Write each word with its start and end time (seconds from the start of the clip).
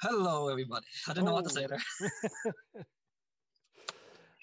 Hello, 0.00 0.46
everybody. 0.46 0.86
I 1.08 1.12
don't 1.12 1.24
know 1.24 1.32
what 1.32 1.42
to 1.42 1.50
say 1.50 1.66
there. 1.66 1.82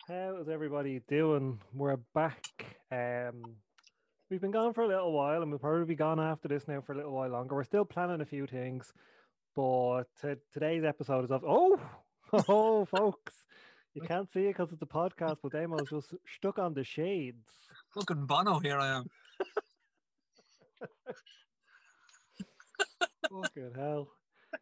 How 0.09 0.38
is 0.41 0.50
everybody 0.50 1.02
doing? 1.07 1.62
We're 1.73 1.95
back. 2.13 2.43
Um, 2.91 3.55
we've 4.30 4.41
been 4.41 4.52
gone 4.52 4.73
for 4.73 4.84
a 4.84 4.88
little 4.89 5.13
while, 5.13 5.41
and 5.41 5.49
we'll 5.49 5.59
probably 5.59 5.86
be 5.86 5.95
gone 5.95 6.20
after 6.20 6.49
this 6.49 6.68
now 6.68 6.81
for 6.81 6.91
a 6.91 6.98
little 6.98 7.13
while 7.13 7.30
longer. 7.30 7.55
We're 7.55 7.63
still 7.63 7.86
planning 7.86 8.20
a 8.20 8.26
few 8.26 8.45
things, 8.48 8.91
but 9.55 10.04
t- 10.21 10.34
today's 10.52 10.84
episode 10.84 11.23
is 11.23 11.31
of 11.31 11.45
oh, 11.48 11.80
oh, 12.49 12.84
folks, 12.84 13.34
you 13.94 14.02
can't 14.02 14.30
see 14.34 14.48
it 14.48 14.58
because 14.58 14.73
it's 14.73 14.81
a 14.81 14.85
podcast, 14.85 15.38
but 15.41 15.53
Damo's 15.53 15.90
just 15.90 16.13
stuck 16.35 16.59
on 16.59 16.73
the 16.73 16.84
shades. 16.84 17.48
Fucking 17.94 18.26
Bono, 18.26 18.59
here 18.59 18.77
I 18.77 18.98
am. 18.98 19.05
Fucking 23.31 23.72
hell. 23.73 24.09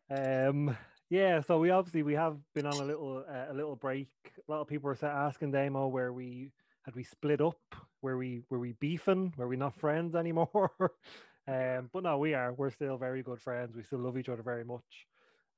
Um, 0.09 0.75
yeah, 1.09 1.41
so 1.41 1.59
we 1.59 1.69
obviously 1.69 2.03
we 2.03 2.13
have 2.13 2.37
been 2.55 2.65
on 2.65 2.73
a 2.73 2.85
little 2.85 3.23
uh, 3.29 3.51
a 3.51 3.53
little 3.53 3.75
break. 3.75 4.09
A 4.25 4.51
lot 4.51 4.61
of 4.61 4.67
people 4.67 4.87
were 4.87 5.05
asking 5.05 5.51
Damo 5.51 5.87
where 5.87 6.13
we 6.13 6.51
had 6.83 6.95
we 6.95 7.03
split 7.03 7.41
up, 7.41 7.59
where 8.01 8.17
we 8.17 8.41
were 8.49 8.59
we 8.59 8.73
beefing, 8.73 9.33
were 9.37 9.47
we 9.47 9.55
not 9.55 9.75
friends 9.75 10.15
anymore? 10.15 10.71
um, 11.47 11.89
but 11.93 12.03
no, 12.03 12.17
we 12.17 12.33
are. 12.33 12.53
We're 12.53 12.71
still 12.71 12.97
very 12.97 13.21
good 13.21 13.39
friends. 13.39 13.75
We 13.75 13.83
still 13.83 13.99
love 13.99 14.17
each 14.17 14.29
other 14.29 14.43
very 14.43 14.65
much, 14.65 15.07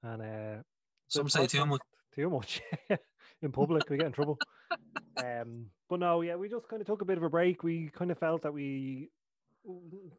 and 0.04 0.22
uh, 0.22 0.62
some 1.08 1.30
say 1.30 1.48
too 1.48 1.66
much. 1.66 1.82
Too 2.16 2.30
much 2.30 2.62
in 3.42 3.52
public, 3.52 3.90
we 3.90 3.98
get 3.98 4.08
in 4.08 4.14
trouble. 4.14 4.38
Um, 5.18 5.68
but 5.90 6.02
no, 6.02 6.20
yeah, 6.20 6.36
we 6.36 6.50
just 6.50 6.68
kind 6.68 6.82
of 6.82 6.88
took 6.88 7.02
a 7.02 7.06
bit 7.06 7.18
of 7.18 7.24
a 7.24 7.30
break. 7.30 7.64
We 7.64 7.90
kind 7.94 8.12
of 8.12 8.20
felt 8.20 8.42
that 8.42 8.54
we 8.54 9.10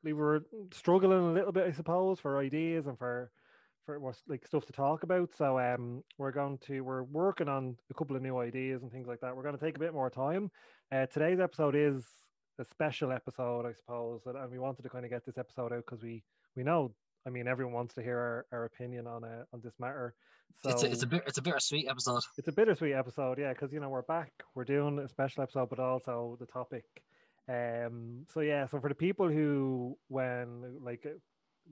we 0.03 0.15
were 0.15 0.47
struggling 0.73 1.19
a 1.19 1.33
little 1.33 1.53
bit, 1.53 1.67
I 1.67 1.73
suppose, 1.73 2.19
for 2.19 2.39
ideas 2.39 2.87
and 2.87 2.99
for 2.99 3.31
for 3.87 3.99
more 4.01 4.15
like 4.29 4.45
stuff 4.45 4.67
to 4.67 4.73
talk 4.73 5.05
about. 5.05 5.35
So 5.35 5.59
um, 5.59 6.03
we're 6.19 6.33
going 6.33 6.59
to 6.67 6.81
we're 6.81 7.05
working 7.05 7.49
on 7.49 7.77
a 7.91 7.95
couple 7.95 8.17
of 8.17 8.23
new 8.23 8.39
ideas 8.39 8.83
and 8.83 8.91
things 8.91 9.07
like 9.07 9.21
that. 9.21 9.35
We're 9.35 9.45
going 9.45 9.57
to 9.57 9.65
take 9.65 9.77
a 9.77 9.81
bit 9.81 9.95
more 9.95 10.11
time. 10.11 10.51
Uh, 10.93 11.07
today's 11.07 11.41
episode 11.41 11.77
is 11.77 12.05
a 12.59 12.65
special 12.65 13.13
episode, 13.13 13.65
I 13.67 13.73
suppose, 13.73 14.23
and, 14.27 14.37
and 14.37 14.51
we 14.51 14.59
wanted 14.59 14.83
to 14.83 14.89
kind 14.89 15.05
of 15.05 15.11
get 15.11 15.25
this 15.25 15.39
episode 15.39 15.73
out 15.73 15.85
because 15.87 16.03
we 16.03 16.23
we 16.57 16.65
know. 16.65 16.93
I 17.27 17.31
mean, 17.31 17.49
everyone 17.49 17.75
wants 17.75 17.95
to 17.95 18.03
hear 18.03 18.19
our, 18.19 18.47
our 18.53 18.65
opinion 18.67 19.07
on 19.07 19.25
uh, 19.25 19.45
on 19.53 19.61
this 19.63 19.75
matter. 19.79 20.15
So 20.63 20.71
it's 20.71 20.83
a, 20.83 20.91
it's 20.91 21.03
a 21.03 21.07
bit 21.07 21.23
it's 21.27 21.39
a 21.39 21.43
bittersweet 21.43 21.89
episode. 21.89 22.23
It's 22.37 22.49
a 22.49 22.53
bittersweet 22.53 22.95
episode, 22.95 23.39
yeah, 23.39 23.53
because 23.53 23.73
you 23.73 23.81
know 23.81 23.89
we're 23.89 24.03
back, 24.03 24.33
we're 24.55 24.65
doing 24.65 24.99
a 24.99 25.09
special 25.09 25.43
episode, 25.43 25.71
but 25.71 25.79
also 25.79 26.37
the 26.41 26.47
topic. 26.47 26.85
Um. 27.49 28.27
So 28.33 28.41
yeah. 28.41 28.67
So 28.67 28.81
for 28.81 28.89
the 28.89 28.95
people 28.95 29.29
who, 29.29 29.97
when 30.09 30.79
like 30.83 31.07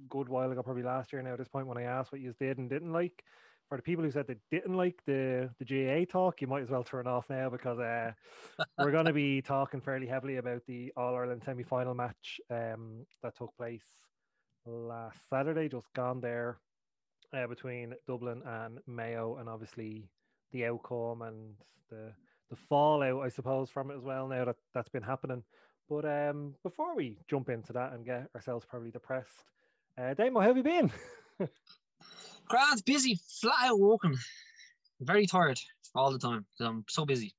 good 0.08 0.28
while 0.28 0.50
ago, 0.50 0.62
probably 0.62 0.82
last 0.82 1.12
year 1.12 1.22
now 1.22 1.32
at 1.32 1.38
this 1.38 1.48
point, 1.48 1.66
when 1.66 1.78
I 1.78 1.82
asked 1.82 2.12
what 2.12 2.20
you 2.20 2.34
did 2.38 2.58
and 2.58 2.68
didn't 2.68 2.92
like. 2.92 3.24
For 3.68 3.78
the 3.78 3.82
people 3.82 4.04
who 4.04 4.10
said 4.10 4.26
they 4.26 4.36
didn't 4.50 4.76
like 4.76 5.00
the 5.06 5.50
the 5.58 5.64
GAA 5.64 6.04
talk, 6.10 6.42
you 6.42 6.46
might 6.46 6.62
as 6.62 6.70
well 6.70 6.84
turn 6.84 7.06
off 7.06 7.30
now 7.30 7.48
because 7.48 7.78
uh, 7.78 8.12
we're 8.78 8.90
going 8.90 9.06
to 9.06 9.12
be 9.12 9.40
talking 9.40 9.80
fairly 9.80 10.06
heavily 10.06 10.36
about 10.36 10.62
the 10.66 10.92
All 10.96 11.14
Ireland 11.14 11.42
semi 11.44 11.62
final 11.62 11.94
match 11.94 12.40
um, 12.50 13.06
that 13.22 13.36
took 13.36 13.56
place 13.56 13.84
last 14.66 15.18
Saturday, 15.28 15.68
just 15.68 15.92
gone 15.94 16.20
there 16.20 16.58
uh, 17.32 17.46
between 17.46 17.94
Dublin 18.06 18.42
and 18.44 18.78
Mayo, 18.86 19.36
and 19.36 19.48
obviously 19.48 20.08
the 20.52 20.66
outcome 20.66 21.22
and 21.22 21.54
the 21.90 22.12
the 22.50 22.56
fallout, 22.56 23.22
I 23.22 23.28
suppose, 23.28 23.70
from 23.70 23.90
it 23.90 23.96
as 23.96 24.04
well. 24.04 24.28
Now 24.28 24.44
that 24.44 24.56
that's 24.74 24.90
been 24.90 25.02
happening, 25.02 25.42
but 25.88 26.04
um, 26.04 26.54
before 26.62 26.94
we 26.94 27.18
jump 27.28 27.48
into 27.48 27.72
that 27.72 27.92
and 27.92 28.04
get 28.04 28.28
ourselves 28.34 28.66
probably 28.66 28.90
depressed, 28.90 29.50
uh, 29.98 30.14
Damo, 30.14 30.40
how 30.40 30.48
have 30.48 30.56
you 30.56 30.62
been? 30.62 30.90
Grant, 32.48 32.84
busy, 32.84 33.18
flat 33.40 33.70
out 33.70 33.78
working. 33.78 34.16
Very 35.00 35.26
tired 35.26 35.58
all 35.94 36.10
the 36.10 36.18
time. 36.18 36.44
I'm 36.60 36.84
so 36.88 37.04
busy. 37.04 37.34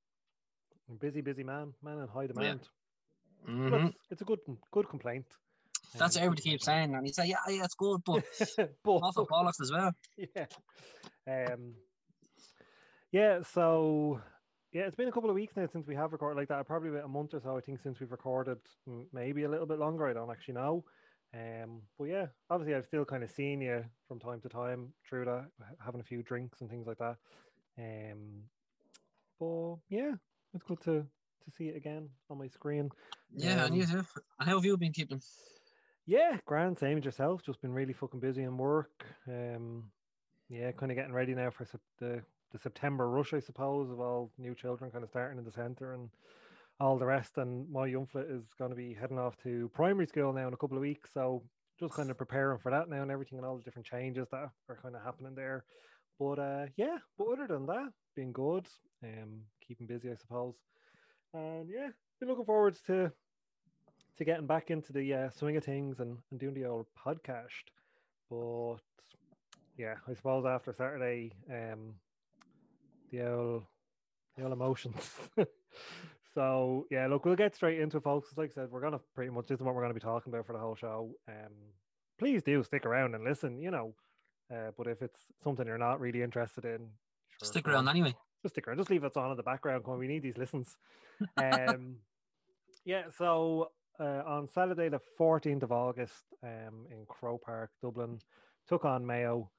Busy, 0.99 1.21
busy 1.21 1.44
man, 1.44 1.73
man 1.83 1.99
in 1.99 2.07
high 2.07 2.27
demand. 2.27 2.61
Yeah. 3.47 3.53
Mm-hmm. 3.53 3.88
It's, 3.88 3.97
it's, 4.11 4.21
a 4.21 4.25
good, 4.25 4.39
good 4.71 4.89
complaint. 4.89 5.25
That's 5.97 6.15
um, 6.15 6.21
what 6.21 6.25
everybody 6.25 6.49
keeps 6.49 6.65
saying, 6.65 6.95
and 6.95 7.05
you 7.05 7.13
say, 7.13 7.27
"Yeah, 7.27 7.38
yeah, 7.47 7.63
it's 7.63 7.75
good," 7.75 8.01
but, 8.05 8.23
but 8.83 8.91
also 8.91 9.25
bollocks 9.25 9.61
as 9.61 9.71
well. 9.71 9.91
Yeah, 11.27 11.53
um, 11.53 11.73
yeah. 13.11 13.39
So, 13.53 14.21
yeah, 14.73 14.83
it's 14.83 14.95
been 14.95 15.07
a 15.07 15.11
couple 15.11 15.29
of 15.29 15.35
weeks 15.35 15.55
now 15.55 15.67
since 15.71 15.88
we 15.88 15.95
have 15.95 16.11
recorded 16.11 16.38
like 16.38 16.49
that. 16.49 16.65
Probably 16.67 16.89
about 16.89 17.05
a 17.05 17.07
month 17.09 17.33
or 17.33 17.41
so, 17.41 17.57
I 17.57 17.61
think, 17.61 17.81
since 17.81 17.99
we've 17.99 18.11
recorded. 18.11 18.57
Maybe 19.13 19.44
a 19.44 19.49
little 19.49 19.65
bit 19.65 19.79
longer. 19.79 20.07
I 20.07 20.13
don't 20.13 20.29
actually 20.29 20.55
know. 20.55 20.83
Um, 21.35 21.81
but 21.97 22.06
yeah, 22.06 22.28
obviously 22.50 22.75
I've 22.75 22.85
still 22.85 23.03
kind 23.03 23.23
of 23.23 23.29
seen 23.29 23.59
you 23.62 23.84
from 24.07 24.19
time 24.19 24.40
to 24.41 24.50
time 24.50 24.94
through 25.07 25.25
that, 25.25 25.46
having 25.84 26.00
a 26.00 26.06
few 26.06 26.23
drinks 26.23 26.62
and 26.62 26.69
things 26.69 26.88
like 26.88 27.00
that. 27.00 27.18
Um, 27.78 28.44
but 29.40 29.75
yeah, 29.90 30.13
it's 30.53 30.63
good 30.63 30.81
to 30.81 31.06
to 31.45 31.51
see 31.51 31.66
it 31.66 31.75
again 31.75 32.09
on 32.29 32.38
my 32.40 32.47
screen. 32.47 32.90
Yeah, 33.35 33.63
um, 33.63 33.68
and 33.68 33.78
you 33.78 33.85
too. 33.85 34.06
How 34.40 34.56
have 34.56 34.66
you 34.66 34.78
been 34.78 34.94
keeping? 34.94 35.22
Yeah, 36.06 36.38
grand. 36.45 36.79
Same 36.79 36.97
as 36.97 37.06
yourself. 37.06 37.44
Just 37.44 37.62
been 37.62 37.74
really 37.74 37.94
fucking 37.94 38.19
busy 38.19 38.44
in 38.44 38.57
work. 38.57 39.06
Um, 39.28 39.91
yeah, 40.50 40.72
kind 40.72 40.91
of 40.91 40.95
getting 40.95 41.13
ready 41.13 41.35
now 41.35 41.50
for 41.50 41.68
the 42.00 42.22
the 42.51 42.59
September 42.59 43.09
rush, 43.09 43.34
I 43.34 43.40
suppose, 43.40 43.90
of 43.91 44.00
all 44.00 44.31
new 44.38 44.56
children 44.56 44.91
kind 44.91 45.03
of 45.03 45.09
starting 45.09 45.38
in 45.38 45.44
the 45.44 45.51
centre 45.51 45.94
and 45.94 46.09
all 46.80 46.97
the 46.97 47.06
rest. 47.06 47.38
And 47.38 47.69
my 47.72 47.88
young 47.88 48.06
flit 48.06 48.28
is 48.30 48.44
going 48.58 48.72
to 48.72 48.75
be 48.75 48.94
heading 48.94 49.19
off 49.19 49.38
to 49.44 49.69
primary 49.74 50.08
school 50.08 50.34
now 50.34 50.47
in 50.47 50.53
a 50.53 50.58
couple 50.58 50.78
of 50.78 50.81
weeks. 50.81 51.12
So 51.13 51.44
just 51.80 51.94
kind 51.94 52.09
of 52.09 52.18
preparing 52.18 52.59
for 52.59 52.72
that 52.72 52.90
now 52.90 53.02
and 53.02 53.12
everything 53.12 53.38
and 53.38 53.46
all 53.46 53.58
the 53.58 53.63
different 53.63 53.88
changes 53.88 54.28
that 54.31 54.50
are 54.69 54.80
kind 54.81 54.96
of 54.96 55.03
happening 55.03 55.36
there. 55.36 55.66
But 56.19 56.40
uh, 56.40 56.66
yeah, 56.78 56.97
but 57.18 57.28
other 57.34 57.47
than 57.47 57.66
that, 57.66 57.90
being 58.16 58.31
good, 58.31 58.68
um, 59.03 59.41
keeping 59.66 59.88
busy, 59.88 60.09
I 60.09 60.16
suppose. 60.16 60.56
And 61.34 61.69
yeah, 61.69 61.90
been 62.19 62.30
looking 62.30 62.46
forward 62.46 62.78
to 62.88 63.12
to 64.18 64.24
getting 64.24 64.47
back 64.47 64.72
into 64.72 64.94
the 64.94 65.13
uh, 65.13 65.30
swing 65.30 65.57
of 65.57 65.66
things 65.66 66.00
and, 66.00 66.18
and 66.31 66.40
doing 66.40 66.53
the 66.53 66.66
old 66.66 66.88
podcast. 66.97 67.50
But 68.30 68.78
yeah, 69.78 69.96
I 70.07 70.13
suppose 70.13 70.46
after 70.46 70.74
Saturday, 70.74 71.34
um, 71.52 71.96
the 73.12 73.28
old 73.28 73.63
the 74.38 74.44
old 74.44 74.53
emotions. 74.53 75.12
So 76.35 76.85
yeah, 76.91 77.07
look, 77.07 77.23
we'll 77.25 77.35
get 77.35 77.56
straight 77.56 77.79
into 77.79 77.97
it, 77.97 78.03
folks. 78.03 78.29
Like 78.35 78.51
I 78.51 78.53
said, 78.53 78.72
we're 78.72 78.81
gonna 78.81 79.00
pretty 79.16 79.31
much 79.31 79.47
this 79.47 79.59
is 79.59 79.63
what 79.63 79.73
we're 79.73 79.81
gonna 79.81 79.94
be 79.94 80.01
talking 80.01 80.31
about 80.31 80.46
for 80.46 80.53
the 80.53 80.59
whole 80.59 80.75
show. 80.75 81.16
Um, 81.29 81.53
please 82.19 82.44
do 82.44 82.62
stick 82.62 82.85
around 82.85 83.16
and 83.16 83.23
listen. 83.23 83.62
You 83.62 83.72
know, 83.72 83.96
uh, 84.53 84.72
but 84.78 84.88
if 84.88 85.01
it's 85.01 85.22
something 85.44 85.66
you're 85.66 85.78
not 85.78 86.01
really 86.01 86.22
interested 86.22 86.66
in, 86.66 86.90
sure, 87.40 87.47
stick 87.47 87.68
around 87.68 87.88
anyway. 87.88 88.13
Just 88.44 88.53
stick 88.53 88.68
around. 88.68 88.78
Just 88.78 88.90
leave 88.90 89.06
it 89.06 89.16
on 89.16 89.31
in 89.31 89.38
the 89.38 89.44
background 89.44 89.84
when 89.85 89.97
we 89.97 90.07
need 90.07 90.22
these 90.22 90.38
listens. 90.38 90.78
Um, 91.38 91.95
yeah. 92.84 93.03
So 93.18 93.72
uh, 94.01 94.22
on 94.28 94.50
Saturday, 94.50 94.90
the 94.90 95.00
14th 95.18 95.63
of 95.63 95.72
August, 95.72 96.25
um, 96.44 96.85
in 96.91 97.06
Croke 97.07 97.41
Park, 97.44 97.72
Dublin, 97.81 98.19
took 98.68 98.84
on 98.84 99.06
Mayo. 99.06 99.50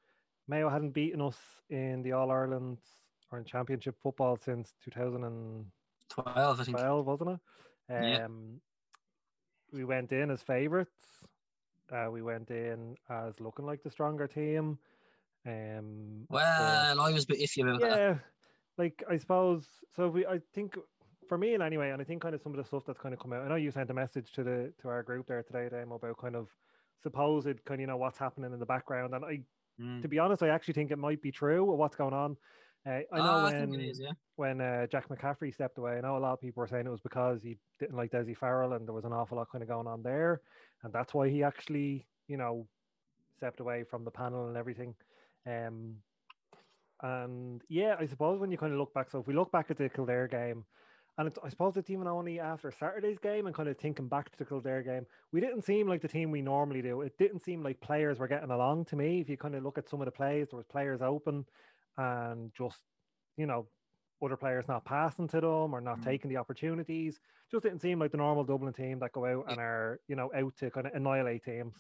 Mayo 0.47 0.69
hadn't 0.69 0.91
beaten 0.91 1.22
us 1.22 1.38
in 1.70 2.03
the 2.03 2.12
All 2.12 2.31
Ireland 2.31 2.76
or 3.32 3.38
in 3.38 3.47
Championship 3.47 3.97
football 4.03 4.36
since 4.36 4.75
2000. 4.84 5.25
And, 5.25 5.65
12, 6.10 6.60
I 6.60 6.64
think. 6.64 6.76
12, 6.76 7.06
wasn't 7.06 7.30
it? 7.30 7.94
Um, 7.94 8.04
yeah. 8.04 8.26
We 9.72 9.84
went 9.84 10.12
in 10.12 10.30
as 10.30 10.42
favourites. 10.42 11.06
Uh, 11.92 12.08
we 12.10 12.22
went 12.22 12.50
in 12.50 12.96
as 13.10 13.38
looking 13.40 13.66
like 13.66 13.82
the 13.82 13.90
stronger 13.90 14.26
team. 14.26 14.78
Um, 15.46 16.26
well, 16.28 17.00
I 17.00 17.12
was 17.12 17.24
a 17.24 17.26
bit 17.28 17.40
iffy 17.40 17.62
about 17.62 17.80
yeah, 17.80 17.88
that. 17.88 17.98
Yeah, 17.98 18.14
like 18.78 19.04
I 19.08 19.16
suppose. 19.16 19.66
So 19.94 20.08
we, 20.08 20.26
I 20.26 20.41
think, 20.54 20.76
for 21.28 21.38
me, 21.38 21.54
and 21.54 21.62
anyway, 21.62 21.91
and 21.91 22.00
I 22.00 22.04
think 22.04 22.22
kind 22.22 22.34
of 22.34 22.42
some 22.42 22.52
of 22.52 22.59
the 22.59 22.64
stuff 22.64 22.82
that's 22.86 22.98
kind 22.98 23.14
of 23.14 23.20
come 23.20 23.32
out. 23.32 23.42
I 23.42 23.48
know 23.48 23.54
you 23.54 23.70
sent 23.70 23.91
a 23.91 23.94
message 23.94 24.32
to 24.32 24.42
the 24.42 24.72
to 24.82 24.88
our 24.88 25.02
group 25.02 25.28
there 25.28 25.42
today, 25.42 25.68
Dame, 25.70 25.92
about 25.92 26.18
kind 26.18 26.34
of 26.34 26.48
supposed 27.02 27.47
kind 27.64 27.78
of 27.78 27.80
you 27.80 27.86
know 27.86 27.97
what's 27.97 28.18
happening 28.18 28.52
in 28.52 28.59
the 28.59 28.66
background, 28.66 29.14
and 29.14 29.24
I, 29.24 29.41
mm. 29.80 30.02
to 30.02 30.09
be 30.09 30.18
honest, 30.18 30.42
I 30.42 30.48
actually 30.48 30.74
think 30.74 30.91
it 30.91 30.98
might 30.98 31.22
be 31.22 31.30
true 31.30 31.64
what's 31.64 31.97
going 31.97 32.14
on. 32.14 32.36
Uh, 32.86 33.00
I 33.12 33.18
know 33.18 33.34
oh, 33.34 33.44
when 33.44 33.80
I 33.80 33.83
is, 33.83 34.00
yeah. 34.00 34.12
when 34.36 34.60
uh, 34.60 34.86
Jack 34.86 35.09
McCaffrey 35.09 35.53
stepped 35.53 35.78
away. 35.78 35.98
I 35.98 36.00
know 36.00 36.16
a 36.16 36.18
lot 36.18 36.34
of 36.34 36.41
people 36.41 36.60
were 36.60 36.68
saying 36.68 36.86
it 36.86 36.91
was 36.91 37.00
because 37.00 37.42
he 37.42 37.56
didn't 37.80 37.97
like 37.97 38.12
Dessie 38.12 38.36
Farrell, 38.36 38.74
and 38.74 38.86
there 38.86 38.94
was 38.94 39.04
an 39.04 39.12
awful 39.12 39.38
lot 39.38 39.50
kind 39.50 39.62
of 39.62 39.68
going 39.68 39.88
on 39.88 40.03
there, 40.03 40.41
and 40.84 40.92
that's 40.92 41.12
why 41.12 41.28
he 41.28 41.42
actually, 41.42 42.06
you 42.28 42.36
know, 42.36 42.66
stepped 43.36 43.60
away 43.60 43.84
from 43.91 44.04
the 44.04 44.10
panel 44.10 44.47
and 44.47 44.56
everything. 44.56 44.94
Um, 45.47 45.97
and 47.03 47.60
yeah, 47.68 47.97
I 47.98 48.06
suppose 48.06 48.41
when 48.41 48.53
you 48.53 48.59
kind 48.59 48.72
of 48.72 48.78
look 48.78 48.94
back, 48.94 49.10
so 49.10 49.18
if 49.18 49.27
we 49.27 49.34
look 49.34 49.50
back 49.50 49.66
at 49.71 49.78
the 49.78 49.88
Kildare 49.88 50.28
game, 50.28 50.65
and 51.18 51.33
I 51.42 51.48
suppose 51.48 51.77
it's 51.77 51.91
even 51.91 52.06
only 52.06 52.38
after 52.38 52.71
Saturday's 52.71 53.18
game 53.18 53.47
and 53.47 53.54
kind 53.54 53.68
of 53.68 53.78
thinking 53.78 54.06
back 54.06 54.30
to 54.30 54.38
the 54.38 54.44
Kildare 54.44 54.83
game, 54.83 55.06
we 55.33 55.41
didn't 55.41 55.62
seem 55.62 55.88
like 55.88 56.03
the 56.03 56.09
team 56.09 56.30
we 56.30 56.42
normally 56.42 56.83
do. 56.83 57.00
It 57.00 57.16
didn't 57.18 57.42
seem 57.42 57.62
like 57.62 57.80
players 57.80 58.18
were 58.18 58.28
getting 58.28 58.50
along 58.50 58.84
to 58.86 58.97
me. 58.97 59.21
If 59.21 59.28
you 59.30 59.38
kind 59.38 59.54
of 59.54 59.65
look 59.65 59.78
at 59.78 59.88
some 59.88 60.03
of 60.03 60.04
the 60.04 60.12
plays, 60.12 60.48
there 60.50 60.59
was 60.59 60.66
players 60.66 61.00
open 61.00 61.47
and 61.98 62.51
just 62.57 62.81
you 63.37 63.47
know 63.47 63.66
other 64.25 64.37
players 64.37 64.65
not 64.69 64.84
passing 64.84 65.28
to 65.28 65.41
them 65.41 65.75
or 65.75 65.81
not 65.81 66.01
mm. 66.01 66.04
taking 66.04 66.31
the 66.31 66.37
opportunities. 66.37 67.21
Just 67.51 67.63
didn't 67.63 67.81
seem 67.81 67.98
like 67.98 68.10
the 68.10 68.16
normal 68.16 68.45
Dublin 68.45 68.72
team 68.72 68.98
that 69.01 69.13
go 69.13 69.27
out 69.27 69.45
and 69.48 69.59
are 69.59 70.01
you 70.09 70.16
know 70.16 70.31
out 70.34 70.57
to 70.59 70.71
kind 70.71 70.87
of 70.87 70.95
annihilate 70.95 71.45
teams. 71.45 71.75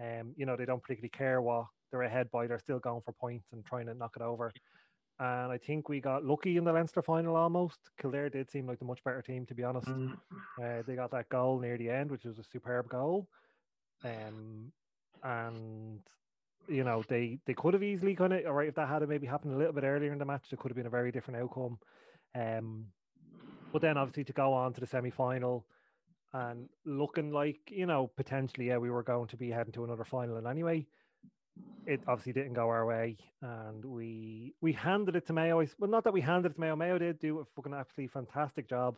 Um, 0.00 0.34
you 0.36 0.44
know, 0.44 0.56
they 0.56 0.66
don't 0.66 0.82
particularly 0.82 1.08
care 1.08 1.40
what 1.40 1.66
they're 1.90 2.02
ahead 2.02 2.30
by. 2.30 2.46
They're 2.46 2.58
still 2.58 2.78
going 2.78 3.02
for 3.04 3.12
points 3.12 3.46
and 3.52 3.64
trying 3.64 3.86
to 3.86 3.94
knock 3.94 4.14
it 4.16 4.22
over. 4.22 4.52
And 5.18 5.50
I 5.50 5.56
think 5.56 5.88
we 5.88 6.00
got 6.00 6.24
lucky 6.24 6.58
in 6.58 6.64
the 6.64 6.72
Leinster 6.72 7.00
final 7.00 7.36
almost. 7.36 7.78
Kildare 7.98 8.28
did 8.28 8.50
seem 8.50 8.66
like 8.66 8.78
the 8.78 8.84
much 8.84 9.02
better 9.02 9.22
team, 9.22 9.46
to 9.46 9.54
be 9.54 9.64
honest. 9.64 9.86
Mm. 9.86 10.12
Uh, 10.62 10.82
they 10.86 10.94
got 10.94 11.10
that 11.12 11.30
goal 11.30 11.58
near 11.58 11.78
the 11.78 11.88
end, 11.88 12.10
which 12.10 12.24
was 12.24 12.38
a 12.38 12.44
superb 12.44 12.88
goal. 12.90 13.26
Um, 14.04 14.72
and 15.22 16.00
you 16.68 16.84
know 16.84 17.02
they 17.08 17.38
they 17.46 17.54
could 17.54 17.74
have 17.74 17.82
easily 17.82 18.14
kind 18.14 18.32
of 18.32 18.46
all 18.46 18.52
right 18.52 18.68
if 18.68 18.74
that 18.74 18.88
had 18.88 19.08
maybe 19.08 19.26
happened 19.26 19.54
a 19.54 19.58
little 19.58 19.72
bit 19.72 19.84
earlier 19.84 20.12
in 20.12 20.18
the 20.18 20.24
match, 20.24 20.46
it 20.50 20.58
could 20.58 20.70
have 20.70 20.76
been 20.76 20.86
a 20.86 20.90
very 20.90 21.12
different 21.12 21.40
outcome. 21.40 21.78
Um, 22.34 22.86
but 23.72 23.82
then 23.82 23.96
obviously 23.96 24.24
to 24.24 24.32
go 24.32 24.52
on 24.52 24.72
to 24.74 24.80
the 24.80 24.86
semi 24.86 25.10
final 25.10 25.66
and 26.32 26.68
looking 26.84 27.30
like 27.30 27.60
you 27.68 27.86
know 27.86 28.10
potentially 28.16 28.68
yeah 28.68 28.78
we 28.78 28.90
were 28.90 29.02
going 29.02 29.28
to 29.28 29.36
be 29.36 29.50
heading 29.50 29.72
to 29.72 29.84
another 29.84 30.04
final 30.04 30.36
and 30.36 30.46
anyway 30.46 30.86
it 31.86 32.00
obviously 32.08 32.32
didn't 32.32 32.54
go 32.54 32.68
our 32.68 32.84
way 32.84 33.16
and 33.42 33.84
we 33.84 34.54
we 34.60 34.72
handed 34.72 35.14
it 35.14 35.26
to 35.26 35.32
mayo. 35.32 35.64
Well 35.78 35.90
not 35.90 36.04
that 36.04 36.12
we 36.12 36.20
handed 36.20 36.52
it 36.52 36.54
to 36.54 36.60
mayo. 36.60 36.76
Mayo 36.76 36.98
did 36.98 37.20
do 37.20 37.38
a 37.38 37.44
fucking 37.54 37.74
absolutely 37.74 38.08
fantastic 38.08 38.68
job 38.68 38.96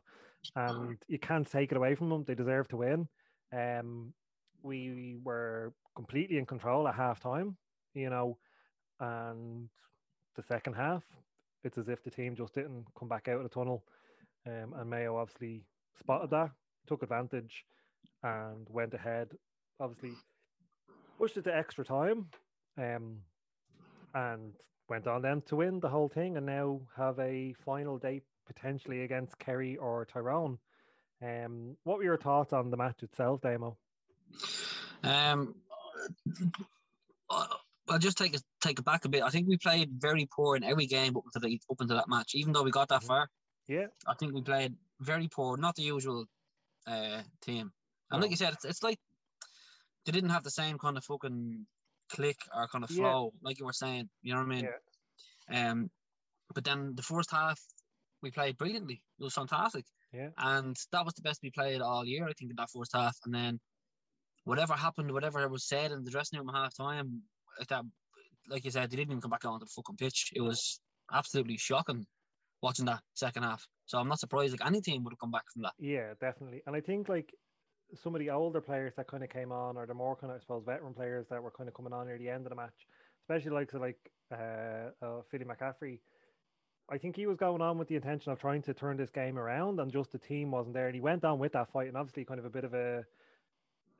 and 0.57 0.97
you 1.07 1.19
can't 1.19 1.49
take 1.49 1.71
it 1.71 1.77
away 1.77 1.95
from 1.95 2.09
them. 2.09 2.25
They 2.27 2.35
deserve 2.35 2.69
to 2.69 2.79
win. 2.79 3.09
Um 3.53 4.15
we 4.69 5.17
were 5.25 5.73
completely 5.97 6.39
in 6.39 6.47
control 6.47 6.87
at 6.87 6.95
half 6.95 7.21
time 7.21 7.57
you 7.95 8.11
know 8.11 8.37
and 9.01 9.69
the 10.37 10.43
second 10.43 10.75
half 10.75 11.03
it's 11.65 11.79
as 11.79 11.89
if 11.89 12.03
the 12.05 12.11
team 12.11 12.37
just 12.37 12.55
didn't 12.55 12.85
come 12.99 13.09
back 13.09 13.27
out 13.29 13.39
of 13.39 13.43
the 13.43 13.49
tunnel 13.49 13.83
um, 14.47 14.75
and 14.79 14.89
mayo 14.89 15.17
obviously 15.17 15.63
spotted 15.99 16.31
that 16.31 16.51
took 16.89 17.03
advantage 17.03 17.65
and 18.23 18.67
went 18.71 18.95
ahead. 18.95 19.29
Obviously, 19.79 20.13
pushed 21.19 21.37
it 21.37 21.45
to 21.45 21.57
extra 21.57 21.85
time, 21.85 22.27
um, 22.79 23.19
and 24.15 24.55
went 24.89 25.07
on 25.07 25.23
then 25.23 25.43
to 25.43 25.57
win 25.57 25.79
the 25.79 25.89
whole 25.89 26.09
thing, 26.09 26.37
and 26.37 26.47
now 26.47 26.81
have 26.97 27.19
a 27.21 27.55
final 27.65 27.99
date 27.99 28.25
potentially 28.47 29.03
against 29.03 29.39
Kerry 29.39 29.77
or 29.77 30.07
Tyrone. 30.07 30.59
Um, 31.23 31.77
what 31.85 31.99
were 31.99 32.05
your 32.05 32.17
thoughts 32.17 32.53
on 32.53 32.71
the 32.71 32.77
match 32.77 33.03
itself, 33.03 33.41
Damo? 33.43 33.77
Um, 35.03 35.55
I'll 37.31 37.99
just 37.99 38.19
take 38.19 38.35
it 38.35 38.43
take 38.61 38.79
it 38.79 38.85
back 38.85 39.05
a 39.05 39.09
bit. 39.09 39.23
I 39.23 39.31
think 39.31 39.49
we 39.49 39.57
played 39.57 39.91
very 39.93 40.29
poor 40.31 40.57
in 40.57 40.65
every 40.65 40.87
game 40.87 41.17
up 41.17 41.25
until, 41.25 41.49
the, 41.49 41.61
up 41.71 41.81
until 41.81 41.97
that 41.97 42.09
match. 42.09 42.35
Even 42.35 42.53
though 42.53 42.63
we 42.63 42.71
got 42.71 42.89
that 42.89 43.03
far, 43.03 43.29
yeah, 43.67 43.87
I 44.07 44.15
think 44.15 44.35
we 44.35 44.43
played 44.43 44.75
very 45.01 45.29
poor. 45.29 45.57
Not 45.57 45.77
the 45.77 45.83
usual 45.83 46.27
uh, 46.87 47.23
team. 47.41 47.73
And 48.11 48.21
No. 48.21 48.25
like 48.25 48.31
you 48.31 48.37
said, 48.37 48.53
it's, 48.55 48.65
it's 48.65 48.83
like 48.83 48.99
they 50.05 50.13
didn't 50.13 50.31
have 50.31 50.45
the 50.45 50.51
same 50.51 50.79
kind 50.79 50.97
of 50.97 51.05
fucking 51.05 51.67
click 52.11 52.39
or 52.55 52.69
kind 52.69 52.85
of 52.85 52.91
Yeah. 52.91 52.97
flow, 52.97 53.33
like 53.43 53.59
you 53.59 53.67
were 53.67 53.73
saying. 53.73 54.09
You 54.23 54.35
know 54.35 54.41
what 54.41 54.47
I 54.47 54.55
mean? 54.55 54.69
Yeah. 55.51 55.71
Um, 55.71 55.91
but 56.55 56.65
then 56.65 56.95
the 56.95 57.03
first 57.03 57.31
half, 57.31 57.61
we 58.23 58.31
played 58.31 58.57
brilliantly. 58.59 59.03
It 59.19 59.25
was 59.25 59.35
fantastic. 59.35 59.85
Yeah. 60.13 60.31
And 60.39 60.77
that 60.93 61.05
was 61.05 61.15
the 61.15 61.23
best 61.23 61.41
we 61.43 61.51
played 61.51 61.81
all 61.81 62.05
year, 62.05 62.27
I 62.27 62.33
think, 62.33 62.51
in 62.51 62.57
that 62.57 62.71
first 62.71 62.93
half. 62.95 63.17
And 63.25 63.35
then 63.35 63.61
whatever 64.49 64.73
happened, 64.73 65.13
whatever 65.13 65.47
was 65.49 65.69
said 65.69 65.93
in 65.93 66.05
the 66.05 66.11
dressing 66.11 66.39
room 66.39 66.49
at 66.49 66.55
half 66.55 66.75
time, 66.75 67.23
like 67.59 67.69
that, 67.69 67.85
like 68.49 68.65
you 68.65 68.71
said, 68.71 68.91
they 68.91 68.97
didn't 68.97 69.11
even 69.11 69.21
come 69.21 69.31
back 69.31 69.45
onto 69.45 69.67
the 69.67 69.71
fucking 69.77 69.97
pitch. 69.97 70.33
It 70.35 70.41
was 70.41 70.81
absolutely 71.13 71.59
shocking 71.59 72.07
watching 72.63 72.87
that 72.87 73.01
second 73.15 73.43
half. 73.43 73.67
So 73.85 73.99
I'm 73.99 74.09
not 74.09 74.21
surprised. 74.21 74.53
Like 74.53 74.67
any 74.67 74.81
team 74.81 75.05
would 75.05 75.13
have 75.13 75.19
come 75.19 75.31
back 75.31 75.45
from 75.53 75.63
that. 75.63 75.75
Yeah, 75.79 76.15
definitely. 76.19 76.63
And 76.67 76.75
I 76.75 76.81
think 76.81 77.11
like 77.11 77.35
some 78.03 78.15
of 78.15 78.21
the 78.21 78.31
older 78.31 78.63
players 78.63 78.95
that 78.97 79.07
kind 79.07 79.23
of 79.23 79.29
came 79.29 79.53
on, 79.53 79.77
or 79.77 79.87
the 79.87 79.95
more 79.95 80.17
kind 80.17 80.31
of 80.31 80.39
I 80.39 80.41
suppose 80.41 80.63
veteran 80.65 80.95
players 80.95 81.27
that 81.31 81.43
were 81.43 81.51
kind 81.51 81.69
of 81.69 81.75
coming 81.75 81.93
on 81.93 82.07
near 82.07 82.19
the 82.19 82.31
end 82.31 82.47
of 82.47 82.51
the 82.51 82.57
match, 82.57 82.87
especially 83.23 83.51
like 83.51 83.71
so 83.71 83.79
like 83.79 83.99
uh, 84.33 84.91
uh 85.05 85.21
Philly 85.31 85.45
McCaffrey. 85.45 85.99
I 86.91 86.97
think 86.97 87.17
he 87.17 87.27
was 87.27 87.37
going 87.37 87.61
on 87.61 87.77
with 87.77 87.89
the 87.89 87.97
intention 87.97 88.33
of 88.33 88.41
trying 88.41 88.63
to 88.63 88.73
turn 88.73 88.97
this 88.97 89.11
game 89.11 89.39
around, 89.39 89.79
and 89.79 89.93
just 89.93 90.11
the 90.13 90.19
team 90.19 90.51
wasn't 90.51 90.75
there. 90.75 90.87
And 90.87 90.95
he 90.95 91.03
went 91.03 91.23
on 91.23 91.39
with 91.39 91.53
that 91.53 91.71
fight, 91.71 91.89
and 91.89 91.99
obviously 91.99 92.25
kind 92.25 92.41
of 92.41 92.47
a 92.47 92.51
bit 92.51 92.65
of 92.65 92.73
a, 92.73 93.05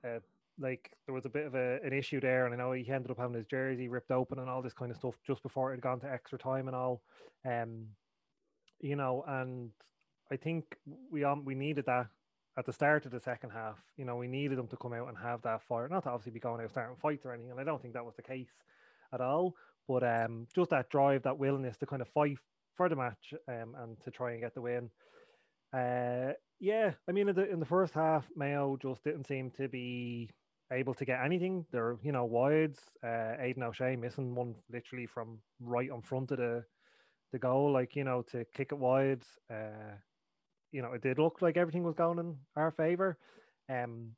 uh, 0.03 0.21
like 0.59 0.91
there 1.07 1.15
was 1.15 1.25
a 1.25 1.31
bit 1.31 1.47
of 1.47 1.55
a, 1.55 1.81
an 1.83 1.93
issue 1.93 2.21
there, 2.21 2.45
and 2.45 2.55
I 2.55 2.59
know 2.59 2.73
he 2.73 2.91
ended 2.91 3.11
up 3.11 3.19
having 3.19 3.37
his 3.37 3.47
jersey 3.47 3.89
ripped 3.89 4.11
open 4.11 4.39
and 4.39 4.49
all 4.49 4.63
this 4.63 4.75
kind 4.75 4.91
of 4.91 4.97
stuff 4.97 5.15
just 5.27 5.43
before 5.43 5.73
it 5.73 5.77
had 5.77 5.83
gone 5.83 6.01
to 6.01 6.11
extra 6.11 6.39
time 6.39 6.67
and 6.67 6.77
all. 6.77 7.03
Um, 7.45 7.89
you 8.81 8.97
know, 8.97 9.25
and 9.27 9.73
I 10.31 10.37
think 10.37 10.77
we 11.11 11.25
um 11.25 11.45
we 11.45 11.55
needed 11.55 11.87
that 11.87 12.09
at 12.57 12.67
the 12.67 12.73
start 12.73 13.07
of 13.07 13.13
the 13.13 13.21
second 13.21 13.51
half. 13.51 13.79
You 13.97 14.05
know, 14.05 14.17
we 14.17 14.27
needed 14.29 14.59
them 14.59 14.69
to 14.69 14.77
come 14.77 14.93
out 14.93 15.09
and 15.09 15.17
have 15.19 15.43
that 15.43 15.63
fire, 15.63 15.89
not 15.89 16.05
to 16.05 16.11
obviously 16.11 16.33
be 16.33 16.41
going 16.41 16.63
out 16.63 16.71
starting 16.71 16.97
fights 16.97 17.25
or 17.25 17.33
anything. 17.33 17.53
And 17.53 17.61
I 17.61 17.65
don't 17.65 17.81
think 17.81 17.95
that 17.95 18.05
was 18.05 18.17
the 18.17 18.23
case 18.23 18.51
at 19.13 19.21
all. 19.21 19.55
But 19.87 20.03
um, 20.03 20.47
just 20.55 20.71
that 20.71 20.91
drive, 20.91 21.23
that 21.23 21.39
willingness 21.39 21.79
to 21.79 21.87
kind 21.87 22.03
of 22.03 22.09
fight 22.09 22.39
for 22.77 22.89
the 22.89 22.97
match 22.97 23.33
um, 23.49 23.75
and 23.77 24.01
to 24.01 24.11
try 24.11 24.33
and 24.33 24.41
get 24.41 24.55
the 24.55 24.61
win. 24.61 24.91
Uh, 25.73 26.33
yeah, 26.61 26.95
I 27.09 27.13
mean, 27.13 27.29
in 27.29 27.37
the 27.37 27.49
in 27.49 27.61
the 27.61 27.67
first 27.67 27.95
half, 27.95 28.29
Mayo 28.35 28.77
just 28.77 29.05
didn't 29.05 29.27
seem 29.27 29.51
to 29.53 29.69
be 29.69 30.31
able 30.73 30.95
to 30.95 31.05
get 31.05 31.25
anything. 31.25 31.65
They're 31.73 31.97
you 32.03 32.13
know 32.13 32.25
wides. 32.25 32.81
Uh, 33.05 33.35
Aidan 33.41 33.63
O'Shea 33.63 33.97
missing 33.97 34.35
one 34.35 34.55
literally 34.71 35.07
from 35.07 35.39
right 35.61 35.89
in 35.91 36.03
front 36.03 36.31
of 36.31 36.39
the 36.39 36.65
the 37.33 37.39
goal, 37.39 37.73
like 37.73 37.97
you 37.97 38.05
know, 38.05 38.23
to 38.31 38.45
kick 38.55 38.73
it 38.73 38.79
wide. 38.79 39.23
Uh, 39.51 39.97
you 40.73 40.83
know, 40.83 40.93
it 40.93 41.03
did 41.03 41.19
look 41.19 41.41
like 41.43 41.57
everything 41.57 41.83
was 41.83 41.95
going 41.95 42.19
in 42.19 42.37
our 42.57 42.71
favor. 42.71 43.19
Um, 43.71 44.13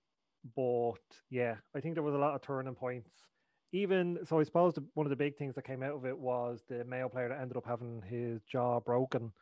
but 0.56 1.00
yeah, 1.30 1.56
I 1.74 1.80
think 1.80 1.94
there 1.94 2.02
was 2.02 2.14
a 2.14 2.18
lot 2.18 2.34
of 2.34 2.42
turning 2.42 2.74
points. 2.74 3.10
Even 3.72 4.18
so, 4.24 4.40
I 4.40 4.42
suppose 4.42 4.74
the, 4.74 4.84
one 4.94 5.06
of 5.06 5.10
the 5.10 5.16
big 5.16 5.36
things 5.36 5.54
that 5.54 5.64
came 5.66 5.82
out 5.82 5.94
of 5.94 6.04
it 6.04 6.18
was 6.18 6.64
the 6.68 6.84
Mayo 6.84 7.08
player 7.08 7.28
that 7.28 7.40
ended 7.40 7.56
up 7.56 7.66
having 7.66 8.02
his 8.08 8.42
jaw 8.50 8.80
broken. 8.80 9.32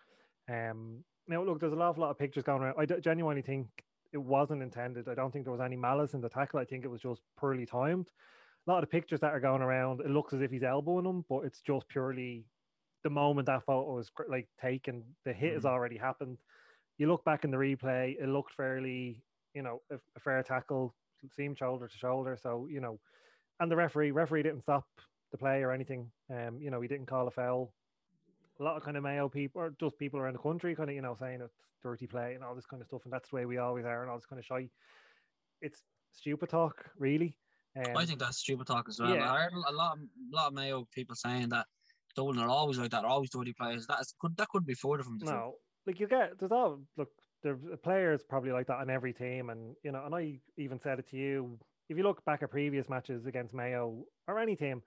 Um, 0.50 1.04
now 1.26 1.42
look, 1.42 1.60
there's 1.60 1.72
a 1.72 1.76
lot, 1.76 1.98
lot 1.98 2.10
of 2.10 2.18
pictures 2.18 2.44
going 2.44 2.62
around. 2.62 2.74
I 2.78 2.84
genuinely 3.00 3.42
think 3.42 3.68
it 4.12 4.18
wasn't 4.18 4.62
intended. 4.62 5.08
I 5.08 5.14
don't 5.14 5.32
think 5.32 5.44
there 5.44 5.52
was 5.52 5.60
any 5.60 5.76
malice 5.76 6.14
in 6.14 6.20
the 6.20 6.28
tackle. 6.28 6.60
I 6.60 6.64
think 6.64 6.84
it 6.84 6.88
was 6.88 7.02
just 7.02 7.22
poorly 7.36 7.66
timed. 7.66 8.10
A 8.66 8.70
lot 8.70 8.82
of 8.82 8.88
the 8.90 8.92
pictures 8.92 9.20
that 9.20 9.32
are 9.32 9.40
going 9.40 9.62
around, 9.62 10.00
it 10.00 10.10
looks 10.10 10.32
as 10.34 10.42
if 10.42 10.50
he's 10.50 10.62
elbowing 10.62 11.06
him, 11.06 11.24
but 11.28 11.40
it's 11.44 11.62
just 11.62 11.88
purely 11.88 12.46
the 13.04 13.10
moment 13.10 13.46
that 13.46 13.64
photo 13.64 13.94
was 13.94 14.10
like 14.28 14.48
taken. 14.60 15.16
The 15.24 15.32
hit 15.32 15.54
has 15.54 15.64
Mhm. 15.64 15.66
already 15.66 15.96
happened. 15.96 16.38
You 16.98 17.08
look 17.08 17.24
back 17.24 17.44
in 17.44 17.50
the 17.50 17.56
replay, 17.58 18.16
it 18.20 18.28
looked 18.28 18.52
fairly, 18.54 19.24
you 19.54 19.62
know, 19.62 19.82
a, 19.90 19.96
a 20.16 20.20
fair 20.20 20.42
tackle, 20.42 20.94
seemed 21.36 21.58
shoulder 21.58 21.88
to 21.88 21.98
shoulder. 21.98 22.36
So 22.36 22.66
you 22.66 22.80
know, 22.80 23.00
and 23.60 23.70
the 23.70 23.76
referee, 23.76 24.10
referee 24.12 24.42
didn't 24.42 24.62
stop 24.62 24.86
the 25.32 25.38
play 25.38 25.62
or 25.62 25.72
anything. 25.72 26.12
Um, 26.30 26.60
you 26.60 26.70
know, 26.70 26.80
he 26.80 26.88
didn't 26.88 27.06
call 27.06 27.28
a 27.28 27.30
foul. 27.30 27.74
A 28.60 28.62
lot 28.62 28.76
of 28.76 28.82
kind 28.82 28.96
of 28.96 29.02
Mayo 29.02 29.28
people, 29.28 29.62
or 29.62 29.74
just 29.78 29.98
people 29.98 30.18
around 30.18 30.34
the 30.34 30.40
country, 30.40 30.74
kind 30.74 30.90
of 30.90 30.96
you 30.96 31.02
know 31.02 31.16
saying 31.18 31.40
it's 31.42 31.54
dirty 31.82 32.06
play 32.06 32.34
and 32.34 32.42
all 32.42 32.54
this 32.54 32.66
kind 32.66 32.82
of 32.82 32.88
stuff, 32.88 33.02
and 33.04 33.12
that's 33.12 33.30
the 33.30 33.36
way 33.36 33.46
we 33.46 33.58
always 33.58 33.84
are, 33.84 34.02
and 34.02 34.10
all 34.10 34.16
this 34.16 34.26
kind 34.26 34.40
of 34.40 34.44
shy. 34.44 34.68
It's 35.60 35.82
stupid 36.12 36.48
talk, 36.48 36.84
really. 36.98 37.36
Um, 37.76 37.96
I 37.96 38.04
think 38.04 38.18
that's 38.18 38.38
stupid 38.38 38.66
talk 38.66 38.86
as 38.88 38.98
well. 38.98 39.14
yeah. 39.14 39.32
I 39.32 39.42
heard 39.42 39.52
a 39.52 39.72
lot, 39.72 39.96
of, 39.96 40.00
a 40.00 40.36
lot 40.36 40.48
of 40.48 40.54
Mayo 40.54 40.86
people 40.92 41.14
saying 41.14 41.50
that 41.50 41.66
Dublin 42.16 42.38
are 42.38 42.48
always 42.48 42.78
like 42.78 42.90
that, 42.90 43.04
always 43.04 43.30
dirty 43.30 43.52
players. 43.52 43.86
That 43.86 44.00
is, 44.00 44.14
could 44.20 44.36
that 44.36 44.48
could 44.48 44.66
be 44.66 44.74
further 44.74 45.02
from 45.02 45.18
the. 45.18 45.26
No, 45.26 45.54
like 45.86 46.00
you 46.00 46.08
get 46.08 46.38
there's 46.38 46.52
all 46.52 46.80
look 46.96 47.10
there's 47.42 47.60
players 47.82 48.22
probably 48.28 48.50
like 48.50 48.66
that 48.66 48.78
on 48.78 48.90
every 48.90 49.12
team, 49.12 49.50
and 49.50 49.74
you 49.84 49.92
know, 49.92 50.04
and 50.04 50.14
I 50.14 50.40
even 50.56 50.80
said 50.80 50.98
it 50.98 51.08
to 51.10 51.16
you. 51.16 51.58
If 51.88 51.96
you 51.96 52.02
look 52.02 52.24
back 52.24 52.42
at 52.42 52.50
previous 52.50 52.88
matches 52.88 53.26
against 53.26 53.54
Mayo 53.54 54.04
or 54.26 54.38
any 54.38 54.56
team, 54.56 54.82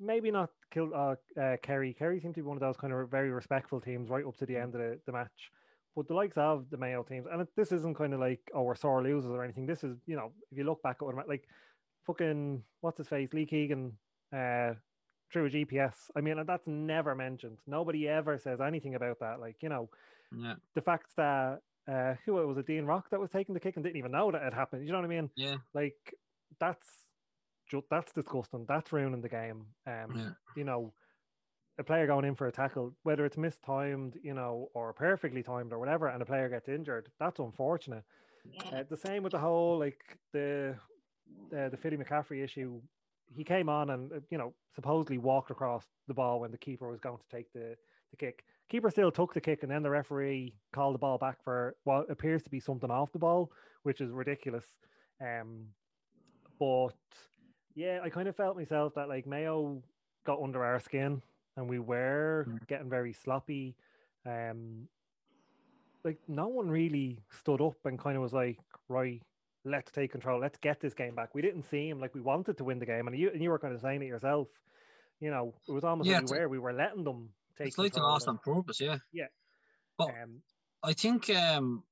maybe 0.00 0.30
not 0.30 0.50
kill 0.70 0.90
uh, 0.94 1.14
uh 1.40 1.56
Kerry. 1.62 1.94
Kerry 1.94 2.20
seemed 2.20 2.34
to 2.34 2.40
be 2.42 2.46
one 2.46 2.56
of 2.56 2.60
those 2.60 2.76
kind 2.76 2.92
of 2.92 3.10
very 3.10 3.30
respectful 3.30 3.80
teams 3.80 4.08
right 4.08 4.24
up 4.24 4.36
to 4.38 4.46
the 4.46 4.56
end 4.56 4.74
of 4.74 4.80
the, 4.80 4.98
the 5.06 5.12
match. 5.12 5.50
But 5.96 6.08
the 6.08 6.14
likes 6.14 6.36
of 6.36 6.66
the 6.70 6.76
Mayo 6.76 7.02
teams, 7.02 7.26
and 7.30 7.42
it, 7.42 7.48
this 7.56 7.72
isn't 7.72 7.96
kind 7.96 8.14
of 8.14 8.20
like 8.20 8.40
oh 8.54 8.62
we're 8.62 8.74
sore 8.74 9.02
losers 9.02 9.30
or 9.30 9.44
anything. 9.44 9.66
This 9.66 9.84
is 9.84 9.96
you 10.06 10.16
know 10.16 10.32
if 10.50 10.58
you 10.58 10.64
look 10.64 10.82
back 10.82 10.96
at 11.00 11.04
what 11.04 11.28
like 11.28 11.48
fucking 12.06 12.62
what's 12.80 12.98
his 12.98 13.08
face 13.08 13.32
Lee 13.32 13.46
Keegan 13.46 13.92
uh 14.32 14.74
threw 15.32 15.46
a 15.46 15.50
GPS. 15.50 16.10
I 16.16 16.20
mean 16.20 16.42
that's 16.46 16.66
never 16.66 17.14
mentioned. 17.14 17.58
Nobody 17.66 18.08
ever 18.08 18.38
says 18.38 18.60
anything 18.60 18.94
about 18.94 19.20
that. 19.20 19.40
Like 19.40 19.56
you 19.60 19.68
know 19.68 19.90
Yeah, 20.32 20.54
the 20.74 20.80
fact 20.82 21.16
that 21.16 21.60
uh, 21.90 22.14
who 22.24 22.38
it 22.40 22.46
was 22.46 22.58
it 22.58 22.66
Dean 22.66 22.84
Rock 22.84 23.10
that 23.10 23.20
was 23.20 23.30
taking 23.30 23.54
the 23.54 23.60
kick 23.60 23.76
and 23.76 23.84
didn't 23.84 23.96
even 23.96 24.12
know 24.12 24.30
that 24.30 24.42
it 24.42 24.54
happened. 24.54 24.86
You 24.86 24.92
know 24.92 24.98
what 24.98 25.04
I 25.04 25.08
mean? 25.08 25.30
yeah, 25.36 25.56
Like 25.74 25.96
that's 26.60 26.86
ju- 27.70 27.84
that's 27.90 28.12
disgusting. 28.12 28.66
That's 28.68 28.92
ruining 28.92 29.20
the 29.20 29.28
game. 29.28 29.66
Um, 29.86 30.14
yeah. 30.16 30.30
you 30.56 30.64
know, 30.64 30.92
a 31.78 31.84
player 31.84 32.06
going 32.06 32.24
in 32.24 32.34
for 32.34 32.46
a 32.46 32.52
tackle, 32.52 32.94
whether 33.04 33.24
it's 33.24 33.38
mistimed, 33.38 34.18
you 34.22 34.34
know, 34.34 34.68
or 34.74 34.92
perfectly 34.92 35.42
timed 35.42 35.72
or 35.72 35.78
whatever, 35.78 36.08
and 36.08 36.20
a 36.22 36.26
player 36.26 36.48
gets 36.48 36.68
injured, 36.68 37.08
that's 37.18 37.38
unfortunate. 37.38 38.04
Uh, 38.72 38.82
the 38.88 38.96
same 38.96 39.22
with 39.22 39.32
the 39.32 39.38
whole 39.38 39.78
like 39.78 40.00
the 40.32 40.74
uh, 41.56 41.68
the 41.68 41.76
Philly 41.76 41.96
McCaffrey 41.96 42.42
issue. 42.42 42.80
He 43.32 43.44
came 43.44 43.68
on 43.68 43.90
and 43.90 44.12
uh, 44.12 44.20
you 44.30 44.38
know 44.38 44.54
supposedly 44.74 45.18
walked 45.18 45.50
across 45.50 45.84
the 46.08 46.14
ball 46.14 46.40
when 46.40 46.50
the 46.50 46.58
keeper 46.58 46.90
was 46.90 47.00
going 47.00 47.18
to 47.18 47.36
take 47.36 47.52
the 47.52 47.76
the 48.10 48.16
kick. 48.16 48.44
Keeper 48.68 48.90
still 48.90 49.10
took 49.10 49.34
the 49.34 49.40
kick, 49.40 49.62
and 49.62 49.70
then 49.70 49.82
the 49.82 49.90
referee 49.90 50.54
called 50.72 50.94
the 50.94 50.98
ball 50.98 51.18
back 51.18 51.42
for 51.42 51.76
what 51.84 52.10
appears 52.10 52.42
to 52.42 52.50
be 52.50 52.60
something 52.60 52.90
off 52.90 53.12
the 53.12 53.18
ball, 53.18 53.50
which 53.82 54.00
is 54.00 54.10
ridiculous. 54.10 54.64
Um, 55.20 55.66
but 56.58 56.94
Yeah, 57.74 58.00
I 58.02 58.10
kind 58.10 58.28
of 58.28 58.36
felt 58.36 58.56
myself 58.56 58.94
that 58.94 59.08
like 59.08 59.26
Mayo 59.26 59.82
got 60.24 60.42
under 60.42 60.64
our 60.64 60.80
skin 60.80 61.22
and 61.56 61.68
we 61.68 61.78
were 61.78 62.46
Mm. 62.48 62.66
getting 62.66 62.90
very 62.90 63.12
sloppy. 63.12 63.76
Um, 64.26 64.88
like 66.04 66.18
no 66.28 66.48
one 66.48 66.70
really 66.70 67.18
stood 67.30 67.60
up 67.60 67.84
and 67.84 67.98
kind 67.98 68.16
of 68.16 68.22
was 68.22 68.32
like, 68.32 68.58
right, 68.88 69.22
let's 69.64 69.92
take 69.92 70.10
control, 70.12 70.40
let's 70.40 70.58
get 70.58 70.80
this 70.80 70.94
game 70.94 71.14
back. 71.14 71.34
We 71.34 71.42
didn't 71.42 71.62
seem 71.64 72.00
like 72.00 72.14
we 72.14 72.20
wanted 72.20 72.56
to 72.58 72.64
win 72.64 72.78
the 72.78 72.86
game, 72.86 73.06
and 73.06 73.16
you 73.18 73.30
and 73.30 73.42
you 73.42 73.50
were 73.50 73.58
kind 73.58 73.74
of 73.74 73.80
saying 73.80 74.02
it 74.02 74.06
yourself. 74.06 74.48
You 75.20 75.30
know, 75.30 75.54
it 75.68 75.72
was 75.72 75.84
almost 75.84 76.08
Yeah, 76.08 76.20
like 76.20 76.22
we 76.30 76.38
were 76.38 76.48
we 76.48 76.58
were 76.58 76.72
letting 76.72 77.04
them 77.04 77.34
take. 77.56 77.68
It's 77.68 77.78
like 77.78 77.92
they 77.92 78.00
lost 78.00 78.28
on 78.28 78.38
purpose, 78.38 78.80
yeah. 78.80 78.98
Yeah. 79.12 79.26
But 79.98 80.10
um, 80.22 80.42
I 80.82 80.94
think 80.94 81.28
um, 81.30 81.84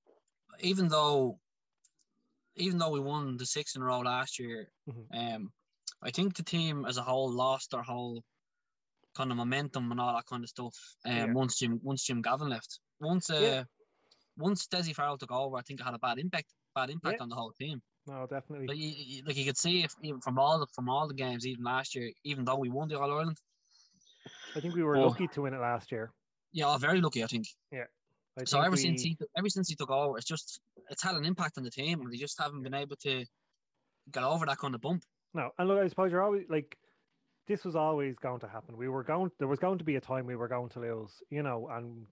even 0.61 0.89
though 0.89 1.39
even 2.57 2.79
though 2.79 2.91
we 2.91 3.01
won 3.01 3.37
the 3.37 3.47
six 3.47 3.77
in 3.77 3.83
a 3.83 3.85
row 3.85 4.01
last 4.01 4.39
year, 4.39 4.73
Mhm. 4.87 5.07
um, 5.13 5.53
I 6.03 6.11
think 6.11 6.37
the 6.37 6.43
team 6.43 6.85
as 6.85 6.97
a 6.97 7.03
whole 7.03 7.31
lost 7.31 7.71
their 7.71 7.83
whole 7.83 8.23
kind 9.17 9.31
of 9.31 9.37
momentum 9.37 9.91
and 9.91 10.01
all 10.01 10.15
that 10.15 10.27
kind 10.27 10.45
of 10.45 10.51
stuff. 10.51 10.75
Um, 11.05 11.13
Yeah. 11.17 11.33
once 11.33 11.59
Jim 11.59 11.81
once 11.83 12.05
Jim 12.05 12.23
Gavin 12.23 12.49
left, 12.49 12.81
once 13.01 13.31
uh, 13.31 13.41
Yeah. 13.41 13.65
once 14.37 14.67
Desi 14.69 14.95
Farrell 14.95 15.19
took 15.19 15.33
over, 15.33 15.57
I 15.57 15.63
think 15.63 15.81
it 15.81 15.85
had 15.85 15.95
a 15.95 15.99
bad 15.99 16.19
impact 16.19 16.53
bad 16.75 16.91
impact 16.91 17.17
Yeah. 17.19 17.23
on 17.25 17.29
the 17.29 17.35
whole 17.37 17.53
team. 17.53 17.83
no, 18.07 18.27
definitely. 18.27 18.67
Like 18.69 18.79
you, 18.79 18.89
you- 18.89 19.23
like 19.25 19.37
you 19.37 19.45
could 19.45 19.59
see 19.59 19.83
if, 19.85 19.95
even 20.03 20.21
from 20.21 20.39
all 20.39 20.59
the 20.61 20.67
from 20.69 20.89
all 20.89 21.09
the 21.09 21.15
games, 21.15 21.47
even 21.47 21.65
last 21.65 21.95
year, 21.95 22.13
even 22.25 22.45
though 22.45 22.57
we 22.57 22.69
won 22.71 22.89
the 22.89 22.99
All 22.99 23.11
Ireland, 23.11 23.39
I 24.57 24.61
think 24.61 24.75
we 24.75 24.83
were 24.83 24.99
lucky 24.99 25.29
to 25.29 25.43
win 25.43 25.55
it 25.55 25.59
last 25.61 25.91
year. 25.93 26.13
yeah, 26.53 26.77
very 26.79 27.01
lucky, 27.01 27.23
I 27.25 27.27
think. 27.27 27.47
I 28.41 28.45
So 28.45 28.59
think 28.59 28.67
ever 28.67 28.77
since 28.77 29.03
he 29.03 29.19
ever 29.37 29.49
since 29.49 29.69
he 29.69 29.75
took 29.75 29.91
over, 29.91 30.17
it's 30.17 30.27
just 30.27 30.61
it's 30.91 31.03
had 31.03 31.17
an 31.17 31.25
impact 31.25 31.59
on 31.59 31.65
the 31.65 31.71
team, 31.73 32.01
and 32.01 32.13
they 32.13 32.17
just 32.17 32.39
haven't 32.39 32.63
been 32.63 32.75
able 32.75 32.97
to 32.97 33.27
get 34.13 34.23
over 34.23 34.47
that 34.47 34.59
kind 34.59 34.75
of 34.77 34.81
bump. 34.81 35.03
No, 35.35 35.51
and 35.59 35.69
look, 35.69 35.79
I 35.79 35.89
suppose 35.89 36.11
you're 36.13 36.23
always 36.23 36.45
like, 36.49 36.77
this 37.47 37.65
was 37.65 37.77
always 37.77 38.17
going 38.19 38.41
to 38.41 38.49
happen. 38.49 38.77
We 38.77 38.89
were 38.89 39.03
going, 39.05 39.31
there 39.39 39.49
was 39.49 39.59
going 39.59 39.79
to 39.79 39.85
be 39.85 39.97
a 39.97 40.01
time 40.01 40.27
we 40.27 40.37
were 40.37 40.49
going 40.49 40.69
to 40.71 40.81
lose, 40.81 41.23
you 41.31 41.43
know, 41.43 41.69
and 41.71 42.07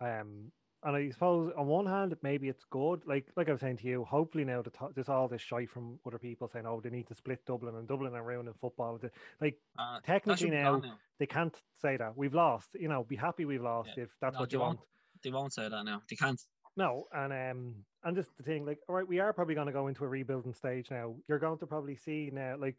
um, 0.00 0.50
and 0.82 0.96
I 0.96 1.08
suppose 1.10 1.50
on 1.56 1.66
one 1.66 1.86
hand, 1.86 2.14
maybe 2.22 2.48
it's 2.50 2.64
good. 2.70 3.00
Like, 3.06 3.26
like 3.36 3.48
I 3.48 3.52
was 3.52 3.62
saying 3.62 3.78
to 3.78 3.86
you, 3.86 4.04
hopefully 4.04 4.44
now 4.44 4.60
the 4.60 4.68
to- 4.70 4.90
there's 4.94 5.08
all 5.08 5.28
this 5.28 5.40
shite 5.40 5.70
from 5.70 5.98
other 6.06 6.18
people 6.18 6.46
saying, 6.46 6.66
oh, 6.66 6.80
they 6.82 6.90
need 6.90 7.06
to 7.08 7.14
split 7.14 7.44
Dublin 7.46 7.74
and 7.76 7.88
Dublin 7.88 8.14
are 8.14 8.22
ruining 8.22 8.52
football. 8.60 9.00
Like, 9.40 9.58
Uh, 9.78 10.00
technically 10.04 10.50
now 10.50 10.76
now. 10.80 10.98
they 11.18 11.24
can't 11.26 11.56
say 11.80 11.96
that 11.96 12.14
we've 12.16 12.34
lost. 12.34 12.68
You 12.74 12.88
know, 12.88 13.02
be 13.02 13.16
happy 13.16 13.46
we've 13.46 13.62
lost 13.62 13.92
Yeah. 13.96 14.04
if 14.04 14.10
that's 14.20 14.34
No, 14.34 14.40
what 14.40 14.52
you 14.52 14.58
won't. 14.58 14.78
want. 14.78 14.88
They 15.22 15.30
won't 15.30 15.54
say 15.54 15.68
that 15.70 15.84
now. 15.84 16.02
They 16.10 16.16
can't. 16.16 16.40
No, 16.76 17.06
and 17.12 17.32
um, 17.32 17.74
and 18.02 18.16
just 18.16 18.36
the 18.36 18.42
thing, 18.42 18.66
like, 18.66 18.78
all 18.88 18.94
right, 18.96 19.06
we 19.06 19.20
are 19.20 19.32
probably 19.32 19.54
going 19.54 19.66
to 19.66 19.72
go 19.72 19.86
into 19.86 20.04
a 20.04 20.08
rebuilding 20.08 20.54
stage 20.54 20.90
now. 20.90 21.14
You're 21.28 21.38
going 21.38 21.58
to 21.58 21.66
probably 21.66 21.96
see 21.96 22.30
now, 22.32 22.56
like, 22.58 22.76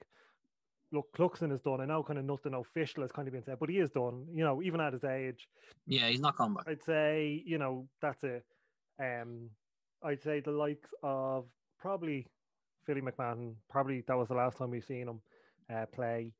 look, 0.91 1.11
Cluxton 1.13 1.53
is 1.53 1.61
done. 1.61 1.81
I 1.81 1.85
know, 1.85 2.03
kind 2.03 2.19
of 2.19 2.25
nothing 2.25 2.53
official 2.53 3.03
has 3.03 3.11
kind 3.11 3.27
of 3.27 3.33
been 3.33 3.43
said, 3.43 3.57
but 3.59 3.69
he 3.69 3.79
is 3.79 3.89
done. 3.89 4.25
You 4.33 4.43
know, 4.43 4.61
even 4.61 4.81
at 4.81 4.93
his 4.93 5.03
age, 5.03 5.47
Yeah, 5.87 6.07
he's 6.09 6.19
not 6.19 6.35
coming 6.35 6.55
back. 6.55 6.65
I'd 6.67 6.83
say, 6.83 7.43
you 7.45 7.57
know, 7.57 7.87
that's 8.01 8.23
a, 8.23 8.41
um, 8.99 9.49
I'd 10.03 10.21
say 10.21 10.41
the 10.41 10.51
likes 10.51 10.89
of 11.01 11.45
probably 11.79 12.27
Philly 12.85 13.01
McMahon. 13.01 13.53
Probably 13.69 14.01
that 14.07 14.17
was 14.17 14.27
the 14.27 14.35
last 14.35 14.57
time 14.57 14.71
we've 14.71 14.85
seen 14.85 15.07
him 15.07 15.21
uh, 15.73 15.85
play. 15.85 16.31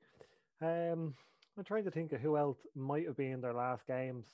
Um, 0.62 1.14
I'm 1.58 1.64
trying 1.64 1.86
to 1.86 1.92
think 1.92 2.12
of 2.12 2.22
who 2.22 2.38
else 2.38 2.58
might 2.76 3.08
have 3.08 3.18
been 3.18 3.42
their 3.42 3.54
last 3.54 3.88
games. 3.88 4.26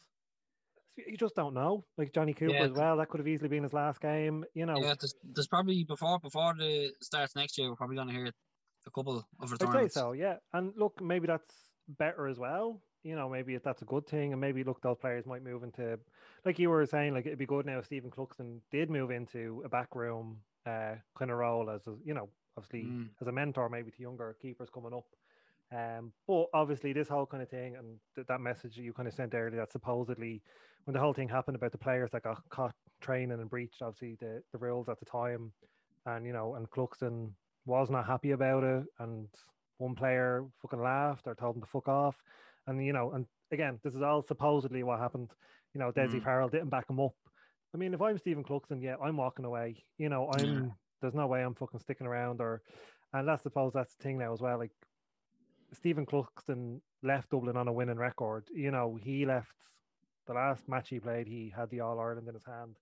You 0.98 1.18
just 1.18 1.36
don't 1.36 1.54
know. 1.54 1.86
Like 1.98 2.14
Johnny 2.14 2.34
Cooper 2.34 2.54
Yeah. 2.54 2.64
as 2.66 2.74
well. 2.74 2.98
That 2.98 3.10
could 3.10 3.20
have 3.20 3.28
easily 3.28 3.50
been 3.50 3.64
his 3.64 3.74
last 3.74 4.02
game. 4.02 4.46
You 4.54 4.66
know, 4.66 4.78
Yeah, 4.78 4.96
there's, 5.00 5.16
there's 5.24 5.48
probably 5.48 5.84
before 5.84 6.20
before 6.20 6.54
the 6.54 6.94
starts 7.02 7.36
next 7.36 7.58
year, 7.58 7.70
we're 7.70 7.76
probably 7.76 7.96
going 7.96 8.08
to 8.10 8.14
hear 8.14 8.28
a 8.28 8.92
couple 8.92 9.26
of 9.40 9.52
returns. 9.52 9.76
I'd 9.76 9.82
say 9.84 9.88
so. 9.88 10.12
Yeah, 10.12 10.38
and 10.54 10.74
look, 10.76 11.02
maybe 11.02 11.28
that's 11.28 11.72
better 11.88 12.28
as 12.28 12.40
well. 12.40 12.82
You 13.04 13.16
know, 13.16 13.30
maybe 13.30 13.56
if 13.56 13.64
that's 13.64 13.82
a 13.82 13.86
good 13.86 14.06
thing, 14.06 14.32
and 14.32 14.40
maybe 14.40 14.64
look, 14.64 14.82
those 14.82 14.98
players 14.98 15.26
might 15.26 15.44
move 15.44 15.64
into, 15.64 15.98
like 16.46 16.60
you 16.60 16.70
were 16.70 16.86
saying, 16.86 17.14
like 17.14 17.26
it'd 17.26 17.40
be 17.40 17.48
good 17.48 17.66
now 17.66 17.80
if 17.80 17.86
Stephen 17.86 18.12
Cluxton 18.12 18.60
did 18.70 18.90
move 18.92 19.10
into 19.10 19.62
a 19.66 19.70
backroom 19.70 20.44
uh, 20.68 20.96
kind 21.18 21.32
of 21.32 21.38
role 21.38 21.70
as 21.72 21.88
a, 21.88 21.96
you 22.06 22.14
know, 22.14 22.30
obviously 22.58 22.84
Mm. 22.84 23.10
as 23.20 23.28
a 23.28 23.32
mentor 23.32 23.70
maybe 23.70 23.90
to 23.92 24.02
younger 24.02 24.36
keepers 24.40 24.70
coming 24.70 24.94
up. 24.94 25.06
Um, 25.72 26.12
but 26.28 26.48
obviously 26.54 26.92
this 26.92 27.08
whole 27.08 27.26
kind 27.26 27.42
of 27.42 27.50
thing 27.50 27.78
and 27.78 27.98
th- 28.16 28.28
that 28.28 28.42
message 28.42 28.76
you 28.76 28.92
kind 28.92 29.08
of 29.08 29.14
sent 29.14 29.34
earlier 29.34 29.62
that 29.62 29.72
supposedly 29.72 30.42
when 30.84 30.94
the 30.94 31.00
whole 31.00 31.14
thing 31.14 31.30
happened 31.30 31.56
about 31.56 31.72
the 31.72 31.78
players 31.78 32.10
that 32.12 32.24
got 32.24 32.42
caught 32.50 32.76
training 33.00 33.40
and 33.40 33.50
breached 33.50 33.82
obviously 33.82 34.18
the, 34.20 34.42
the 34.52 34.58
rules 34.58 34.90
at 34.90 35.00
the 35.00 35.06
time 35.06 35.54
and 36.08 36.26
you 36.26 36.34
know 36.34 36.56
and 36.56 36.70
Cluxton 36.70 37.32
was 37.66 37.90
not 37.90 38.06
happy 38.06 38.32
about 38.32 38.64
it 38.66 38.84
and 39.00 39.28
one 39.78 39.96
player 39.96 40.46
fucking 40.62 40.82
laughed 40.82 41.26
or 41.28 41.36
told 41.36 41.56
him 41.56 41.62
to 41.62 41.68
fuck 41.68 41.88
off. 41.88 42.16
And 42.68 42.86
you 42.86 42.92
know 42.92 43.12
and 43.14 43.26
again 43.52 43.80
this 43.84 43.96
is 43.96 44.02
all 44.02 44.22
supposedly 44.22 44.84
what 44.84 45.00
happened. 45.00 45.32
You 45.74 45.80
know 45.80 45.92
Desi 45.92 46.20
Mm. 46.20 46.24
Farrell 46.24 46.50
didn't 46.50 46.70
back 46.70 46.90
him 46.90 47.00
up. 47.00 47.16
I 47.74 47.78
mean 47.78 47.94
if 47.94 48.02
I'm 48.02 48.18
Stephen 48.18 48.44
Cluxton 48.44 48.82
yeah 48.84 48.96
I'm 49.02 49.16
walking 49.16 49.46
away. 49.46 49.86
You 49.98 50.10
know 50.10 50.30
I'm 50.30 50.74
there's 51.02 51.14
no 51.16 51.28
way 51.28 51.42
I'm 51.44 51.56
fucking 51.56 51.80
sticking 51.80 52.08
around 52.08 52.42
or 52.42 52.62
and 53.14 53.28
that's 53.28 53.44
suppose 53.44 53.72
that's 53.74 53.96
the 53.96 54.04
thing 54.04 54.18
now 54.18 54.34
as 54.34 54.42
well 54.42 54.58
like 54.58 54.72
Stephen 55.74 56.06
Cluxton 56.06 56.82
left 57.04 57.30
Dublin 57.30 57.58
on 57.58 57.68
a 57.68 57.74
winning 57.74 57.98
record. 57.98 58.46
You 58.54 58.72
know, 58.72 58.98
he 59.02 59.26
left 59.26 59.54
the 60.28 60.34
last 60.34 60.68
match 60.68 60.90
he 60.90 61.00
played, 61.00 61.28
he 61.28 61.52
had 61.56 61.70
the 61.70 61.80
All 61.80 62.00
Ireland 62.00 62.28
in 62.28 62.34
his 62.34 62.46
hand. 62.46 62.78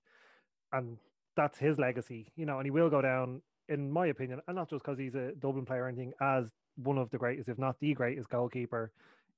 And 0.71 0.97
that's 1.35 1.57
his 1.57 1.79
legacy, 1.79 2.31
you 2.35 2.45
know, 2.45 2.57
and 2.57 2.65
he 2.65 2.71
will 2.71 2.89
go 2.89 3.01
down, 3.01 3.41
in 3.69 3.91
my 3.91 4.07
opinion, 4.07 4.41
and 4.47 4.55
not 4.55 4.69
just 4.69 4.83
because 4.83 4.99
he's 4.99 5.15
a 5.15 5.31
Dublin 5.39 5.65
player 5.65 5.83
or 5.83 5.87
anything, 5.87 6.13
as 6.21 6.51
one 6.75 6.97
of 6.97 7.09
the 7.11 7.17
greatest, 7.17 7.49
if 7.49 7.57
not 7.57 7.79
the 7.79 7.93
greatest 7.93 8.29
goalkeeper 8.29 8.91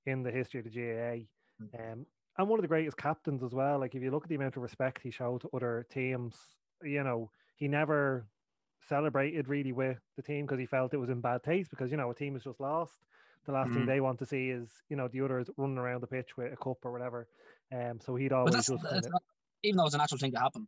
in 0.05 0.24
the 0.24 0.31
history 0.31 0.60
of 0.60 0.65
the 0.65 0.72
GAA. 0.72 1.25
Um, 1.79 2.05
and 2.38 2.50
one 2.50 2.60
of 2.60 2.63
the 2.63 2.67
greatest 2.67 2.98
captains 2.98 3.43
as 3.43 3.51
well. 3.53 3.79
Like 3.79 3.93
if 3.96 4.01
you 4.01 4.12
look 4.12 4.24
at 4.24 4.29
the 4.29 4.36
amount 4.36 4.55
of 4.55 4.63
respect 4.63 5.01
he 5.03 5.12
showed 5.12 5.41
to 5.41 5.50
other 5.53 5.86
teams, 5.91 6.36
you 6.84 7.03
know, 7.03 7.29
he 7.55 7.67
never 7.67 8.25
celebrated 8.88 9.48
really 9.48 9.72
with 9.72 10.00
the 10.15 10.24
team 10.24 10.46
because 10.46 10.60
he 10.60 10.65
felt 10.65 10.93
it 10.93 10.98
was 10.98 11.10
in 11.10 11.22
bad 11.22 11.43
taste 11.43 11.70
because 11.70 11.91
you 11.91 11.98
know 11.98 12.10
a 12.10 12.15
team 12.15 12.34
has 12.34 12.43
just 12.43 12.60
lost. 12.60 13.00
The 13.45 13.51
last 13.53 13.74
thing 13.74 13.86
Mm. 13.86 13.86
they 13.86 14.01
want 14.01 14.19
to 14.19 14.25
see 14.25 14.50
is 14.50 14.83
you 14.89 14.95
know 14.95 15.07
the 15.07 15.21
others 15.21 15.50
running 15.57 15.77
around 15.77 16.01
the 16.01 16.07
pitch 16.07 16.38
with 16.38 16.53
a 16.53 16.57
cup 16.57 16.86
or 16.86 16.91
whatever. 16.91 17.27
Um, 17.74 18.00
so 18.00 18.15
he'd 18.15 18.33
always 18.33 18.67
just 18.67 18.88
kind 18.88 19.03
that's 19.03 19.07
of 19.07 19.12
not, 19.12 19.24
even 19.63 19.77
though 19.77 19.86
it's 19.86 19.95
a 19.95 19.98
natural 19.98 20.19
thing 20.19 20.31
to 20.31 20.39
happen. 20.39 20.67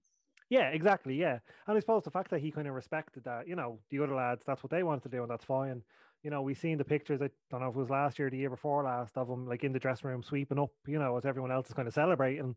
yeah, 0.49 0.69
exactly. 0.69 1.15
Yeah. 1.15 1.39
And 1.67 1.77
I 1.77 1.79
suppose 1.79 2.03
the 2.03 2.11
fact 2.11 2.29
that 2.31 2.41
he 2.41 2.51
kind 2.51 2.67
of 2.67 2.73
respected 2.75 3.23
that, 3.23 3.47
you 3.47 3.55
know, 3.55 3.81
the 3.89 3.99
other 3.99 4.15
lads, 4.15 4.45
that's 4.45 4.61
what 4.61 4.69
they 4.71 4.83
wanted 4.83 5.03
to 5.03 5.09
do, 5.09 5.21
and 5.23 5.31
that's 5.31 5.45
fine. 5.45 5.83
You 6.21 6.29
know, 6.29 6.41
we 6.41 6.53
seen 6.53 6.77
the 6.77 6.85
pictures, 6.85 7.21
I 7.21 7.29
don't 7.49 7.61
know 7.61 7.69
if 7.69 7.75
it 7.75 7.79
was 7.79 7.89
last 7.89 8.19
year, 8.19 8.27
or 8.27 8.31
the 8.31 8.37
year 8.37 8.49
before 8.49 8.83
last, 8.83 9.17
of 9.17 9.29
him 9.29 9.47
like 9.47 9.63
in 9.63 9.71
the 9.73 9.79
dressing 9.79 10.09
room 10.09 10.21
sweeping 10.23 10.59
up, 10.59 10.71
you 10.85 10.99
know, 10.99 11.17
as 11.17 11.25
everyone 11.25 11.51
else 11.51 11.67
is 11.67 11.73
kind 11.73 11.87
of 11.87 11.93
celebrating. 11.93 12.55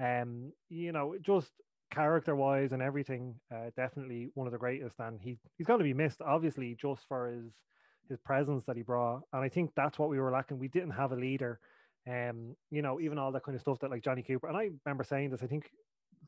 Um, 0.00 0.52
you 0.68 0.92
know, 0.92 1.16
just 1.20 1.52
character 1.90 2.34
wise 2.34 2.72
and 2.72 2.82
everything, 2.82 3.40
uh, 3.54 3.70
definitely 3.76 4.30
one 4.34 4.46
of 4.46 4.52
the 4.52 4.58
greatest. 4.58 4.98
And 4.98 5.20
he 5.20 5.38
he's 5.56 5.66
going 5.66 5.78
to 5.80 5.84
be 5.84 5.94
missed, 5.94 6.22
obviously, 6.22 6.74
just 6.74 7.06
for 7.06 7.28
his 7.28 7.52
his 8.08 8.20
presence 8.20 8.64
that 8.64 8.76
he 8.76 8.82
brought. 8.82 9.22
And 9.32 9.42
I 9.42 9.48
think 9.48 9.74
that's 9.74 9.98
what 9.98 10.08
we 10.08 10.18
were 10.20 10.30
lacking. 10.30 10.58
We 10.58 10.68
didn't 10.68 10.90
have 10.92 11.12
a 11.12 11.16
leader. 11.16 11.60
Um, 12.06 12.56
you 12.70 12.82
know, 12.82 13.00
even 13.00 13.18
all 13.18 13.32
that 13.32 13.44
kind 13.44 13.54
of 13.54 13.62
stuff 13.62 13.78
that 13.80 13.90
like 13.90 14.02
Johnny 14.02 14.22
Cooper. 14.22 14.48
And 14.48 14.56
I 14.56 14.70
remember 14.84 15.04
saying 15.04 15.30
this, 15.30 15.42
I 15.42 15.46
think 15.46 15.70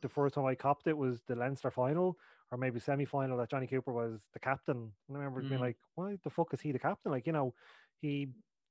the 0.00 0.08
first 0.08 0.34
time 0.34 0.44
I 0.46 0.54
copped 0.54 0.86
it 0.86 0.96
was 0.96 1.22
the 1.22 1.36
Leinster 1.36 1.70
final 1.70 2.18
or 2.50 2.58
maybe 2.58 2.80
semi 2.80 3.04
final 3.04 3.36
that 3.38 3.50
Johnny 3.50 3.66
Cooper 3.66 3.92
was 3.92 4.28
the 4.32 4.40
captain. 4.40 4.94
And 5.08 5.16
I 5.16 5.20
remember 5.20 5.42
being 5.42 5.60
Mm. 5.60 5.64
like, 5.64 5.78
why 5.94 6.16
the 6.22 6.30
fuck 6.30 6.52
is 6.54 6.60
he 6.60 6.72
the 6.72 6.78
captain? 6.78 7.12
Like, 7.12 7.26
you 7.26 7.32
know, 7.32 7.54
he 8.00 8.28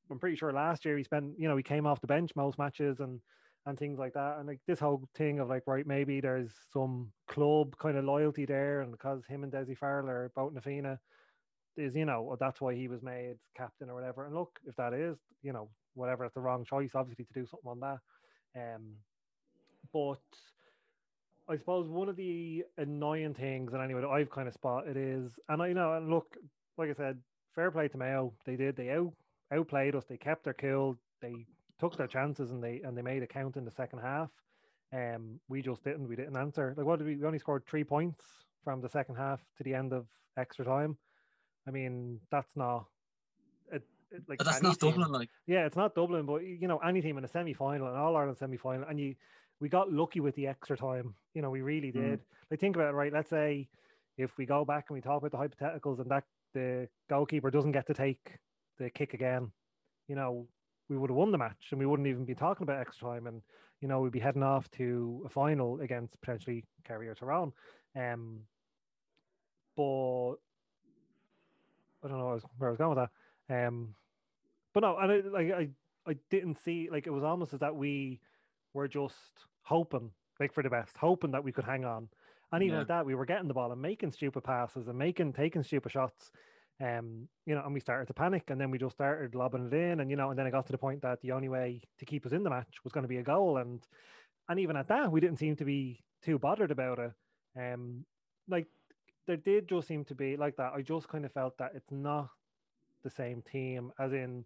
I'm 0.09 0.19
pretty 0.19 0.35
sure 0.35 0.53
last 0.53 0.85
year 0.85 0.97
he 0.97 1.03
spent, 1.03 1.39
you 1.39 1.47
know, 1.47 1.57
he 1.57 1.63
came 1.63 1.87
off 1.87 2.01
the 2.01 2.07
bench 2.07 2.35
most 2.35 2.57
matches 2.57 2.99
and 2.99 3.21
and 3.65 3.77
things 3.79 3.97
like 3.97 4.13
that. 4.13 4.37
And 4.37 4.47
like 4.47 4.61
this 4.67 4.79
whole 4.79 5.09
thing 5.15 5.39
of 5.39 5.49
like, 5.49 5.63
right, 5.67 5.87
maybe 5.87 6.21
there's 6.21 6.53
some 6.71 7.13
club 7.27 7.77
kind 7.77 7.97
of 7.97 8.05
loyalty 8.05 8.45
there, 8.45 8.81
and 8.81 8.91
because 8.91 9.25
him 9.25 9.43
and 9.43 9.51
Desi 9.51 9.77
Farrell 9.77 10.09
are 10.09 10.29
both 10.35 10.53
Na 10.53 10.61
Fianna, 10.61 11.01
is 11.77 11.95
you 11.95 12.05
know, 12.05 12.35
that's 12.39 12.61
why 12.61 12.73
he 12.73 12.87
was 12.87 13.01
made 13.01 13.35
captain 13.55 13.89
or 13.89 13.95
whatever. 13.95 14.25
And 14.25 14.35
look, 14.35 14.59
if 14.65 14.75
that 14.75 14.93
is, 14.93 15.17
you 15.41 15.53
know, 15.53 15.69
whatever, 15.93 16.25
it's 16.25 16.33
the 16.33 16.41
wrong 16.41 16.65
choice, 16.65 16.91
obviously, 16.95 17.25
to 17.25 17.33
do 17.33 17.45
something 17.45 17.69
on 17.69 17.79
that. 17.81 17.99
Um, 18.55 18.93
but 19.93 20.21
I 21.49 21.57
suppose 21.57 21.87
one 21.89 22.09
of 22.09 22.15
the 22.15 22.63
annoying 22.77 23.33
things, 23.33 23.73
and 23.73 23.81
anyway, 23.81 24.01
that 24.01 24.09
I've 24.09 24.31
kind 24.31 24.47
of 24.47 24.53
spotted 24.53 24.97
is, 24.97 25.31
and 25.49 25.61
I 25.61 25.67
you 25.67 25.73
know, 25.73 25.93
and 25.93 26.09
look, 26.09 26.37
like 26.77 26.89
I 26.89 26.93
said, 26.93 27.19
fair 27.53 27.71
play 27.71 27.87
to 27.87 27.97
Mayo. 27.97 28.33
They 28.45 28.55
did, 28.55 28.75
they 28.75 28.89
out 28.89 29.13
outplayed 29.53 29.95
us. 29.95 30.05
They 30.05 30.17
kept 30.17 30.43
their 30.43 30.53
cool. 30.53 30.97
They 31.21 31.45
took 31.79 31.97
their 31.97 32.07
chances 32.07 32.51
and 32.51 32.63
they 32.63 32.81
and 32.83 32.97
they 32.97 33.01
made 33.01 33.23
a 33.23 33.27
count 33.27 33.57
in 33.57 33.65
the 33.65 33.71
second 33.71 33.99
half. 33.99 34.29
Um, 34.93 35.39
we 35.49 35.61
just 35.61 35.83
didn't. 35.83 36.07
We 36.07 36.15
didn't 36.15 36.37
answer. 36.37 36.73
Like, 36.77 36.85
what 36.85 36.99
did 36.99 37.07
we? 37.07 37.15
We 37.15 37.25
only 37.25 37.39
scored 37.39 37.63
three 37.65 37.83
points 37.83 38.23
from 38.63 38.81
the 38.81 38.89
second 38.89 39.15
half 39.15 39.39
to 39.57 39.63
the 39.63 39.73
end 39.73 39.93
of 39.93 40.07
extra 40.37 40.65
time. 40.65 40.97
I 41.67 41.71
mean, 41.71 42.19
that's 42.31 42.55
not. 42.55 42.85
It, 43.71 43.83
it, 44.11 44.23
like 44.27 44.37
But 44.37 44.45
that's 44.45 44.61
not 44.61 44.79
team- 44.79 44.91
Dublin. 44.91 45.11
Like, 45.11 45.29
yeah, 45.47 45.65
it's 45.65 45.75
not 45.75 45.95
Dublin, 45.95 46.25
but 46.25 46.43
you 46.43 46.67
know, 46.67 46.77
any 46.79 47.01
team 47.01 47.17
in 47.17 47.23
a 47.25 47.27
semi 47.27 47.53
final, 47.53 47.87
an 47.87 47.95
All 47.95 48.15
Ireland 48.15 48.37
semi 48.37 48.57
final, 48.57 48.87
and 48.87 48.99
you 48.99 49.15
we 49.59 49.69
got 49.69 49.91
lucky 49.91 50.19
with 50.19 50.35
the 50.35 50.47
extra 50.47 50.77
time. 50.77 51.15
You 51.33 51.41
know, 51.41 51.49
we 51.49 51.61
really 51.61 51.89
Mm. 51.89 51.93
did. 51.93 52.19
Like 52.51 52.59
think 52.59 52.75
about 52.75 52.89
it, 52.89 52.97
right? 52.97 53.13
Let's 53.13 53.29
say 53.29 53.69
if 54.17 54.37
we 54.37 54.45
go 54.45 54.65
back 54.65 54.85
and 54.89 54.95
we 54.95 55.01
talk 55.01 55.21
about 55.23 55.31
the 55.31 55.37
hypotheticals 55.37 55.99
and 55.99 56.09
that 56.11 56.23
the 56.53 56.87
goalkeeper 57.09 57.51
doesn't 57.51 57.71
get 57.73 57.87
to 57.87 57.93
take 57.93 58.39
the 58.77 58.89
kick 58.89 59.13
again, 59.13 59.51
you 60.07 60.15
know, 60.15 60.47
we 60.89 60.97
would 60.97 61.09
have 61.09 61.17
won 61.17 61.31
the 61.31 61.37
match 61.37 61.71
and 61.71 61.79
we 61.79 61.85
wouldn't 61.85 62.07
even 62.07 62.25
be 62.25 62.35
talking 62.35 62.63
about 62.63 62.79
extra 62.79 63.07
time 63.09 63.27
and 63.27 63.41
you 63.81 63.87
know 63.87 63.99
we'd 64.01 64.11
be 64.11 64.19
heading 64.19 64.43
off 64.43 64.69
to 64.71 65.23
a 65.25 65.29
final 65.29 65.81
against 65.81 66.19
potentially 66.21 66.63
Kerry 66.83 67.07
or 67.09 67.15
Tyrone. 67.15 67.51
Um, 67.95 68.39
but 69.75 70.35
I 72.05 72.09
don't 72.09 72.19
know 72.19 72.25
where 72.25 72.31
I 72.33 72.35
was, 72.35 72.45
where 72.57 72.69
I 72.69 72.71
was 72.71 72.77
going 72.77 72.95
with 72.95 73.09
that. 73.49 73.67
Um, 73.67 73.95
but 74.73 74.81
no, 74.81 74.97
and 74.97 75.11
I, 75.11 75.17
like 75.27 75.51
I 75.51 75.69
I 76.07 76.15
didn't 76.29 76.59
see 76.59 76.89
like 76.91 77.07
it 77.07 77.11
was 77.11 77.23
almost 77.23 77.53
as 77.53 77.59
that 77.61 77.75
we 77.75 78.21
were 78.73 78.87
just 78.87 79.47
hoping 79.63 80.11
like 80.39 80.53
for 80.53 80.63
the 80.63 80.69
best, 80.69 80.97
hoping 80.97 81.31
that 81.31 81.43
we 81.43 81.51
could 81.51 81.65
hang 81.65 81.85
on. 81.85 82.09
And 82.51 82.63
even 82.63 82.75
Yeah. 82.75 82.81
at 82.81 82.87
that, 82.89 83.05
we 83.05 83.15
were 83.15 83.25
getting 83.25 83.47
the 83.47 83.53
ball 83.53 83.71
and 83.71 83.81
making 83.81 84.11
stupid 84.11 84.43
passes 84.43 84.87
and 84.87 84.97
making 84.97 85.33
taking 85.33 85.63
stupid 85.63 85.91
shots. 85.91 86.31
Um, 86.81 87.29
you 87.45 87.55
know, 87.55 87.63
and 87.63 87.73
we 87.73 87.79
started 87.79 88.07
to 88.07 88.13
panic, 88.13 88.49
and 88.49 88.59
then 88.59 88.69
we 88.69 88.77
just 88.77 88.95
started 88.95 89.33
lobbing 89.33 89.67
it 89.67 89.73
in, 89.73 90.01
and 90.01 90.09
you 90.11 90.17
know, 90.17 90.29
and 90.29 90.37
then 90.37 90.45
it 90.45 90.51
got 90.51 90.65
to 90.65 90.73
the 90.73 90.77
point 90.77 91.01
that 91.03 91.21
the 91.21 91.31
only 91.31 91.47
way 91.49 91.81
to 91.99 92.05
keep 92.05 92.25
us 92.25 92.33
in 92.33 92.43
the 92.43 92.49
match 92.49 92.83
was 92.83 92.91
going 92.91 93.03
to 93.03 93.07
be 93.07 93.17
a 93.17 93.23
goal, 93.23 93.57
and 93.57 93.87
and 94.49 94.59
even 94.59 94.75
at 94.75 94.89
that, 94.89 95.11
we 95.11 95.21
didn't 95.21 95.39
seem 95.39 95.55
to 95.55 95.65
be 95.65 96.03
too 96.21 96.37
bothered 96.37 96.71
about 96.71 96.99
it. 96.99 97.13
Um, 97.57 98.05
like 98.47 98.67
there 99.25 99.37
did 99.37 99.67
just 99.67 99.87
seem 99.87 100.05
to 100.05 100.15
be 100.15 100.37
like 100.37 100.57
that. 100.57 100.73
I 100.73 100.81
just 100.81 101.07
kind 101.07 101.25
of 101.25 101.31
felt 101.33 101.57
that 101.57 101.75
it's 101.75 101.91
not 101.91 102.31
the 103.03 103.09
same 103.09 103.41
team, 103.41 103.91
as 103.99 104.13
in 104.13 104.45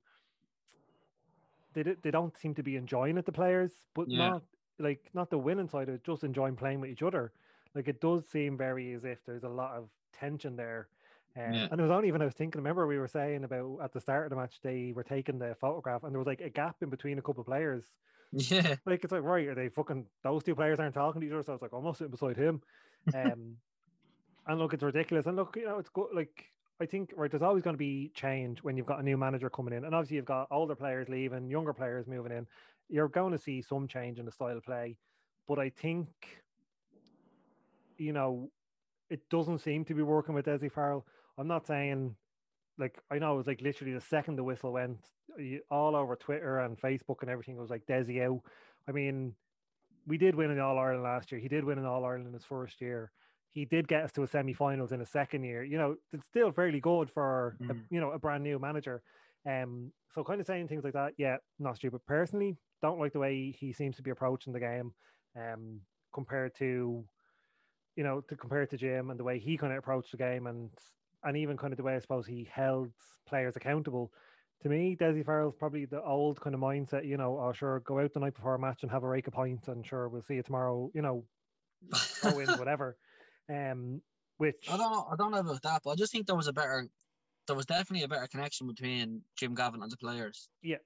they 1.73 1.83
they 1.83 2.11
don't 2.11 2.37
seem 2.37 2.55
to 2.55 2.63
be 2.63 2.75
enjoying 2.75 3.17
it. 3.17 3.25
The 3.25 3.31
players, 3.31 3.85
but 3.93 4.09
Yeah. 4.09 4.13
not 4.13 4.43
like 4.79 5.09
not 5.13 5.29
the 5.29 5.37
winning 5.39 5.67
side 5.69 5.89
of 5.89 5.95
it, 5.95 6.03
just 6.03 6.23
enjoying 6.23 6.55
playing 6.55 6.81
with 6.81 6.89
each 6.89 7.03
other. 7.03 7.33
Like 7.75 7.87
it 7.87 8.01
does 8.01 8.27
seem 8.27 8.57
very 8.57 8.93
as 8.93 9.05
if 9.05 9.23
there's 9.25 9.43
a 9.43 9.49
lot 9.49 9.75
of 9.77 9.91
tension 10.11 10.55
there. 10.55 10.89
Um, 11.35 11.41
Yeah. 11.45 11.69
And 11.69 11.79
it 11.79 11.83
was 11.83 11.91
only 11.91 12.07
even 12.07 12.21
I 12.21 12.25
was 12.25 12.33
thinking. 12.33 12.59
Remember 12.59 12.87
we 12.87 12.97
were 12.97 13.07
saying 13.07 13.43
about 13.43 13.81
at 13.81 13.91
the 13.93 14.01
start 14.01 14.25
of 14.25 14.29
the 14.31 14.35
match 14.35 14.61
they 14.61 14.93
were 14.93 15.03
taking 15.03 15.37
the 15.39 15.55
photograph 15.55 16.03
and 16.03 16.13
there 16.13 16.19
was 16.19 16.27
like 16.27 16.41
a 16.41 16.49
gap 16.49 16.81
in 16.81 16.89
between 16.89 17.19
a 17.19 17.21
couple 17.21 17.41
of 17.41 17.47
players. 17.47 17.93
Yeah. 18.31 18.77
Like 18.85 19.03
it's 19.03 19.11
like 19.11 19.23
right, 19.23 19.47
are 19.47 19.55
they 19.55 19.69
fucking 19.69 20.09
those 20.23 20.43
two 20.43 20.55
players 20.55 20.79
aren't 20.79 20.95
talking 20.95 21.21
to 21.21 21.27
each 21.27 21.33
other? 21.33 21.43
So 21.43 21.53
I 21.53 21.55
was 21.55 21.61
like 21.61 21.73
almost 21.73 21.99
sitting 21.99 22.11
beside 22.11 22.37
him. 22.37 22.63
Um, 23.13 23.61
and 24.47 24.59
look, 24.59 24.73
it's 24.73 24.83
ridiculous. 24.83 25.25
And 25.25 25.35
look, 25.35 25.55
you 25.55 25.65
know, 25.65 25.79
it's 25.79 25.89
good. 25.89 26.07
Like 26.13 26.45
I 26.81 26.85
think 26.85 27.13
right, 27.15 27.29
there's 27.29 27.43
always 27.43 27.63
going 27.63 27.75
to 27.75 27.79
be 27.79 28.11
change 28.13 28.63
when 28.63 28.77
you've 28.77 28.85
got 28.85 28.99
a 28.99 29.03
new 29.03 29.17
manager 29.17 29.49
coming 29.49 29.73
in, 29.73 29.85
and 29.85 29.93
obviously 29.93 30.17
you've 30.17 30.25
got 30.25 30.47
older 30.51 30.75
players 30.75 31.09
leaving, 31.09 31.49
younger 31.49 31.73
players 31.73 32.07
moving 32.07 32.31
in. 32.31 32.47
You're 32.87 33.09
going 33.09 33.33
to 33.33 33.37
see 33.37 33.61
some 33.61 33.87
change 33.87 34.17
in 34.17 34.25
the 34.25 34.31
style 34.31 34.57
of 34.57 34.63
play, 34.63 34.97
but 35.47 35.59
I 35.59 35.69
think, 35.69 36.07
you 37.97 38.13
know, 38.13 38.49
it 39.09 39.29
doesn't 39.29 39.59
seem 39.59 39.83
to 39.85 39.93
be 39.93 40.01
working 40.01 40.33
with 40.33 40.45
Desi 40.45 40.71
Farrell. 40.71 41.05
I'm 41.37 41.47
not 41.47 41.67
saying, 41.67 42.15
like, 42.77 42.97
I 43.11 43.19
know 43.19 43.33
it 43.33 43.37
was 43.37 43.47
like 43.47 43.61
literally 43.61 43.93
the 43.93 44.01
second 44.01 44.37
the 44.37 44.43
whistle 44.43 44.71
went, 44.71 44.99
all 45.69 45.95
over 45.95 46.15
Twitter 46.15 46.59
and 46.59 46.79
Facebook 46.79 47.21
and 47.21 47.29
everything 47.29 47.55
it 47.55 47.61
was 47.61 47.69
like 47.69 47.85
Desi 47.85 48.25
out. 48.25 48.41
I 48.87 48.91
mean, 48.91 49.35
we 50.07 50.17
did 50.17 50.35
win 50.35 50.49
an 50.49 50.59
All 50.59 50.79
Ireland 50.79 51.03
last 51.03 51.31
year. 51.31 51.39
He 51.39 51.47
did 51.47 51.63
win 51.63 51.77
an 51.77 51.85
All 51.85 52.05
Ireland 52.05 52.27
in 52.27 52.33
his 52.33 52.43
first 52.43 52.81
year. 52.81 53.11
He 53.51 53.65
did 53.65 53.87
get 53.87 54.03
us 54.03 54.11
to 54.13 54.23
a 54.23 54.27
semi-finals 54.27 54.91
in 54.91 55.01
a 55.01 55.05
second 55.05 55.43
year. 55.43 55.63
You 55.63 55.77
know, 55.77 55.95
it's 56.13 56.25
still 56.27 56.51
fairly 56.51 56.79
good 56.79 57.09
for 57.09 57.57
a, 57.61 57.63
Mm. 57.73 57.85
you 57.89 57.99
know 57.99 58.11
a 58.11 58.19
brand 58.19 58.43
new 58.43 58.59
manager. 58.59 59.01
Um, 59.45 59.91
so 60.13 60.23
kind 60.23 60.39
of 60.41 60.47
saying 60.47 60.67
things 60.67 60.83
like 60.83 60.93
that, 60.93 61.13
yeah, 61.17 61.37
not 61.59 61.77
stupid. 61.77 62.01
Personally, 62.05 62.57
don't 62.81 62.99
like 62.99 63.13
the 63.13 63.19
way 63.19 63.51
he 63.51 63.73
seems 63.73 63.95
to 63.97 64.03
be 64.03 64.11
approaching 64.11 64.53
the 64.53 64.59
game. 64.59 64.93
Um, 65.35 65.81
compared 66.11 66.55
to, 66.55 67.05
you 67.95 68.03
know, 68.03 68.21
to 68.21 68.35
compare 68.35 68.65
to 68.65 68.77
Jim 68.77 69.09
and 69.11 69.19
the 69.19 69.23
way 69.23 69.37
he 69.39 69.57
kind 69.57 69.71
of 69.73 69.79
approached 69.79 70.11
the 70.11 70.17
game, 70.17 70.47
and 70.47 70.71
and 71.23 71.35
even 71.37 71.57
kind 71.57 71.73
of 71.73 71.77
the 71.77 71.83
way 71.83 71.95
I 71.95 71.99
suppose 71.99 72.25
he 72.25 72.43
held 72.51 72.91
players 73.27 73.55
accountable. 73.55 74.11
To 74.63 74.69
me, 74.69 74.95
Desi 74.95 75.23
Farrell's 75.25 75.55
probably 75.55 75.85
the 75.85 76.03
old 76.03 76.39
kind 76.41 76.53
of 76.55 76.61
mindset. 76.61 77.05
You 77.05 77.17
know, 77.17 77.39
oh 77.39 77.53
sure, 77.53 77.79
go 77.81 77.99
out 77.99 78.13
the 78.13 78.19
night 78.19 78.35
before 78.35 78.55
a 78.55 78.59
match 78.59 78.83
and 78.83 78.91
have 78.91 79.03
a 79.03 79.07
rake 79.07 79.27
of 79.27 79.33
points, 79.33 79.67
and 79.67 79.85
sure, 79.85 80.09
we'll 80.09 80.21
see 80.21 80.35
you 80.35 80.43
tomorrow. 80.43 80.91
You 80.93 81.01
know, 81.01 81.25
go 82.21 82.39
in, 82.39 82.47
whatever. 82.59 82.97
Um, 83.49 84.01
which 84.37 84.67
I 84.71 84.77
don't 84.77 84.91
know. 84.91 85.07
I 85.11 85.15
don't 85.15 85.31
know 85.31 85.39
about 85.39 85.61
that, 85.63 85.81
but 85.83 85.91
I 85.91 85.95
just 85.95 86.11
think 86.11 86.27
there 86.27 86.35
was 86.35 86.47
a 86.47 86.53
better, 86.53 86.87
there 87.47 87.55
was 87.55 87.65
definitely 87.65 88.03
a 88.03 88.07
better 88.07 88.27
connection 88.27 88.67
between 88.67 89.21
Jim 89.37 89.55
Gavin 89.55 89.81
and 89.83 89.91
the 89.91 89.97
players. 89.97 90.49
Yeah. 90.61 90.77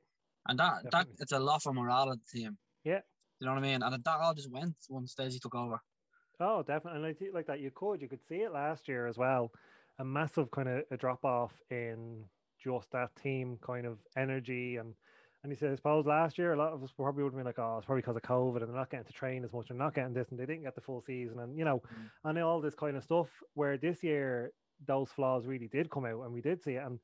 and 0.48 0.58
that 0.60 0.90
that 0.92 1.08
it's 1.20 1.32
a 1.32 1.40
lot 1.40 1.62
for 1.62 1.74
morale 1.74 2.12
of 2.12 2.20
the 2.20 2.40
team. 2.40 2.58
Yeah. 2.84 3.00
you 3.40 3.46
know 3.46 3.54
what 3.54 3.60
I 3.60 3.68
mean. 3.68 3.84
And 3.84 4.04
that 4.04 4.20
all 4.20 4.34
just 4.34 4.52
went 4.52 4.76
once 4.90 5.16
Desi 5.16 5.40
took 5.40 5.56
over. 5.56 5.80
Oh, 6.40 6.64
definitely. 6.64 7.00
And 7.00 7.06
I 7.06 7.14
think 7.14 7.34
like 7.34 7.48
that, 7.48 7.60
you 7.60 7.72
could, 7.74 8.02
you 8.02 8.08
could 8.08 8.26
see 8.28 8.38
it 8.38 8.54
last 8.54 8.88
year 8.88 9.08
as 9.08 9.18
well. 9.18 9.52
A 10.00 10.04
massive 10.04 10.50
kind 10.52 10.68
of 10.68 10.84
a 10.92 10.98
drop 10.98 11.24
off 11.24 11.52
in 11.70 12.24
just 12.64 12.92
that 12.92 13.10
team 13.22 13.60
kind 13.62 13.86
of 13.86 14.00
energy 14.18 14.78
and 14.78 14.94
and 15.44 15.52
he 15.52 15.58
said, 15.58 15.72
I 15.72 15.76
suppose 15.76 16.06
last 16.06 16.38
year 16.38 16.54
a 16.54 16.58
lot 16.58 16.72
of 16.72 16.82
us 16.84 16.92
probably 16.92 17.24
would 17.24 17.34
have 17.34 17.38
been 17.38 17.46
like, 17.46 17.60
oh, 17.60 17.78
it's 17.78 17.86
probably 17.86 18.02
because 18.02 18.16
of 18.16 18.22
COVID 18.22 18.58
and 18.62 18.70
they're 18.70 18.78
not 18.78 18.90
getting 18.90 19.06
to 19.06 19.14
train 19.14 19.44
as 19.44 19.52
much, 19.52 19.68
they're 19.68 19.78
not 19.78 19.94
getting 19.94 20.14
this, 20.14 20.30
and 20.32 20.40
they 20.40 20.46
didn't 20.46 20.64
get 20.64 20.76
the 20.76 20.82
full 20.82 21.02
season, 21.02 21.40
and 21.40 21.58
you 21.58 21.66
know, 21.66 21.80
Mm. 21.80 22.10
and 22.24 22.40
all 22.40 22.62
this 22.62 22.76
kind 22.76 22.96
of 22.98 23.04
stuff. 23.04 23.30
Where 23.54 23.78
this 23.78 24.04
year 24.04 24.54
those 24.86 25.12
flaws 25.12 25.46
really 25.46 25.68
did 25.68 25.90
come 25.90 26.06
out, 26.06 26.24
and 26.24 26.34
we 26.34 26.42
did 26.42 26.62
see 26.64 26.74
it, 26.74 26.84
and 26.84 27.00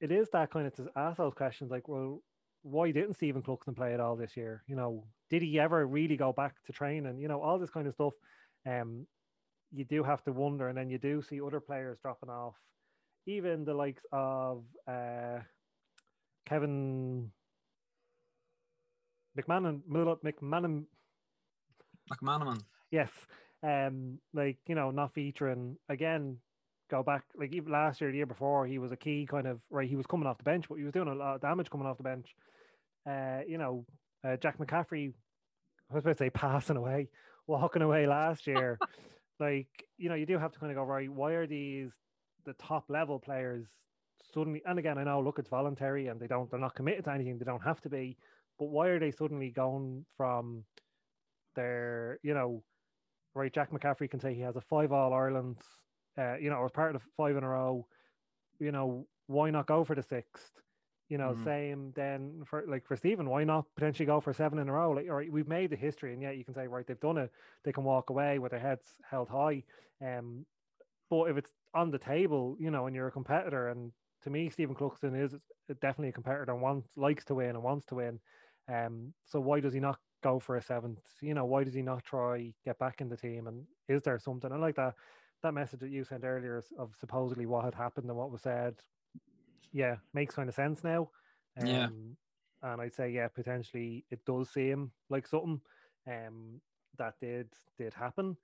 it 0.00 0.10
is 0.12 0.28
that 0.30 0.50
kind 0.50 0.66
of 0.66 0.74
to 0.74 0.90
ask 0.96 1.18
those 1.18 1.34
questions 1.34 1.70
like, 1.70 1.88
well, 1.88 2.22
why 2.62 2.90
didn't 2.90 3.14
Stephen 3.14 3.42
Cluxton 3.42 3.76
play 3.76 3.92
at 3.92 4.00
all 4.00 4.16
this 4.16 4.36
year? 4.36 4.62
You 4.66 4.76
know, 4.76 5.04
did 5.30 5.42
he 5.42 5.58
ever 5.60 5.86
really 5.86 6.16
go 6.16 6.32
back 6.32 6.62
to 6.64 6.72
training? 6.72 7.18
You 7.18 7.28
know, 7.28 7.40
all 7.40 7.58
this 7.58 7.70
kind 7.70 7.86
of 7.86 7.94
stuff. 7.94 8.14
Um, 8.66 9.06
you 9.72 9.84
do 9.84 10.02
have 10.02 10.22
to 10.24 10.32
wonder, 10.32 10.68
and 10.68 10.78
then 10.78 10.88
you 10.90 10.98
do 10.98 11.20
see 11.22 11.40
other 11.40 11.60
players 11.60 11.98
dropping 12.00 12.30
off, 12.30 12.54
even 13.26 13.64
the 13.64 13.74
likes 13.74 14.04
of 14.12 14.64
uh, 14.86 15.40
Kevin 16.46 17.32
McMahon, 19.38 19.80
McMahon, 19.90 20.18
McManaman. 20.24 20.84
yes, 22.90 23.10
um, 23.62 24.18
like 24.32 24.58
you 24.66 24.74
know, 24.74 24.90
not 24.90 25.14
featuring 25.14 25.76
again. 25.88 26.38
Go 26.90 27.02
back 27.02 27.24
like 27.34 27.54
even 27.54 27.72
last 27.72 28.00
year, 28.00 28.10
the 28.10 28.18
year 28.18 28.26
before, 28.26 28.66
he 28.66 28.78
was 28.78 28.92
a 28.92 28.96
key 28.96 29.26
kind 29.28 29.46
of 29.46 29.60
right. 29.70 29.88
He 29.88 29.96
was 29.96 30.06
coming 30.06 30.26
off 30.26 30.38
the 30.38 30.44
bench, 30.44 30.66
but 30.68 30.76
he 30.76 30.84
was 30.84 30.92
doing 30.92 31.08
a 31.08 31.14
lot 31.14 31.36
of 31.36 31.40
damage 31.40 31.70
coming 31.70 31.86
off 31.86 31.96
the 31.96 32.02
bench. 32.02 32.26
Uh, 33.08 33.40
you 33.48 33.58
know, 33.58 33.86
uh, 34.22 34.36
Jack 34.36 34.58
McCaffrey, 34.58 35.12
I 35.90 35.94
was 35.94 36.04
about 36.04 36.18
to 36.18 36.24
say 36.24 36.30
passing 36.30 36.76
away, 36.76 37.08
walking 37.46 37.82
away 37.82 38.06
last 38.06 38.46
year. 38.46 38.78
like 39.40 39.68
you 39.96 40.08
know, 40.10 40.14
you 40.14 40.26
do 40.26 40.38
have 40.38 40.52
to 40.52 40.58
kind 40.58 40.70
of 40.70 40.76
go 40.76 40.84
right. 40.84 41.10
Why 41.10 41.32
are 41.32 41.46
these 41.46 41.90
the 42.44 42.52
top 42.54 42.84
level 42.90 43.18
players 43.18 43.66
suddenly? 44.34 44.62
And 44.66 44.78
again, 44.78 44.98
I 44.98 45.04
know, 45.04 45.20
look, 45.22 45.38
it's 45.38 45.48
voluntary, 45.48 46.08
and 46.08 46.20
they 46.20 46.26
don't, 46.26 46.50
they're 46.50 46.60
not 46.60 46.74
committed 46.74 47.04
to 47.04 47.12
anything. 47.12 47.38
They 47.38 47.46
don't 47.46 47.64
have 47.64 47.80
to 47.82 47.88
be. 47.88 48.18
But 48.58 48.66
why 48.66 48.88
are 48.88 48.98
they 49.00 49.10
suddenly 49.10 49.50
going 49.50 50.06
from 50.16 50.64
their, 51.56 52.18
you 52.22 52.34
know, 52.34 52.64
right? 53.34 53.52
Jack 53.52 53.70
McCaffrey 53.70 54.10
can 54.10 54.20
say 54.20 54.34
he 54.34 54.42
has 54.42 54.56
a 54.56 54.60
five 54.60 54.92
All 54.92 55.12
Irelands, 55.12 55.62
uh, 56.18 56.36
you 56.36 56.50
know, 56.50 56.56
or 56.56 56.68
part 56.68 56.94
of 56.96 57.02
five 57.16 57.36
in 57.36 57.44
a 57.44 57.48
row. 57.48 57.86
You 58.60 58.72
know, 58.72 59.08
why 59.26 59.50
not 59.50 59.66
go 59.66 59.84
for 59.84 59.94
the 59.94 60.02
sixth? 60.02 60.52
You 61.08 61.18
know, 61.18 61.34
Mhm. 61.34 61.44
same 61.44 61.92
then 61.92 62.44
for 62.46 62.64
like 62.66 62.86
for 62.86 62.96
Stephen, 62.96 63.28
why 63.28 63.44
not 63.44 63.66
potentially 63.74 64.06
go 64.06 64.20
for 64.20 64.32
seven 64.32 64.58
in 64.58 64.68
a 64.68 64.72
row? 64.72 64.92
Like, 64.92 65.08
all 65.08 65.16
right, 65.16 65.30
we've 65.30 65.48
made 65.48 65.70
the 65.70 65.76
history, 65.76 66.12
and 66.12 66.22
yet 66.22 66.36
you 66.36 66.44
can 66.44 66.54
say, 66.54 66.66
right, 66.66 66.86
they've 66.86 66.98
done 67.00 67.18
it. 67.18 67.30
They 67.64 67.72
can 67.72 67.84
walk 67.84 68.10
away 68.10 68.38
with 68.38 68.52
their 68.52 68.60
heads 68.60 69.00
held 69.08 69.28
high. 69.28 69.64
Um, 70.00 70.46
but 71.10 71.30
if 71.30 71.36
it's 71.36 71.52
on 71.74 71.90
the 71.90 71.98
table, 71.98 72.56
you 72.58 72.70
know, 72.70 72.86
and 72.86 72.96
you're 72.96 73.08
a 73.08 73.12
competitor, 73.12 73.68
and 73.68 73.92
to 74.22 74.30
me, 74.30 74.48
Stephen 74.50 74.74
Cluxton 74.74 75.14
is 75.20 75.36
definitely 75.80 76.08
a 76.08 76.12
competitor 76.12 76.52
and 76.52 76.62
wants 76.62 76.96
likes 76.96 77.24
to 77.26 77.34
win 77.34 77.50
and 77.50 77.62
wants 77.62 77.86
to 77.86 77.96
win. 77.96 78.20
Um, 78.68 79.14
so 79.26 79.40
why 79.40 79.60
does 79.60 79.74
he 79.74 79.80
not 79.80 80.00
go 80.22 80.38
for 80.38 80.56
a 80.56 80.62
seventh? 80.62 81.06
You 81.20 81.34
know, 81.34 81.44
why 81.44 81.64
does 81.64 81.74
he 81.74 81.82
not 81.82 82.04
try 82.04 82.54
get 82.64 82.78
back 82.78 83.00
in 83.00 83.08
the 83.08 83.16
team? 83.16 83.46
And 83.46 83.66
is 83.88 84.02
there 84.02 84.18
something? 84.18 84.52
I 84.52 84.56
like 84.56 84.76
that 84.76 84.94
that 85.42 85.52
message 85.54 85.80
that 85.80 85.90
you 85.90 86.04
sent 86.04 86.24
earlier 86.24 86.62
of 86.78 86.94
supposedly 86.96 87.44
what 87.46 87.64
had 87.64 87.74
happened 87.74 88.08
and 88.08 88.16
what 88.16 88.30
was 88.30 88.42
said. 88.42 88.76
Yeah, 89.72 89.96
makes 90.12 90.34
kind 90.34 90.48
of 90.48 90.54
sense 90.54 90.84
now. 90.84 91.10
Um, 91.56 91.66
Yeah. 91.66 91.88
And 92.62 92.80
I'd 92.80 92.94
say 92.94 93.10
yeah, 93.10 93.28
potentially 93.28 94.06
it 94.10 94.24
does 94.24 94.50
seem 94.50 94.92
like 95.10 95.26
something 95.26 95.60
um 96.06 96.60
that 96.96 97.18
did 97.20 97.52
did 97.76 97.92
happen. 97.94 98.36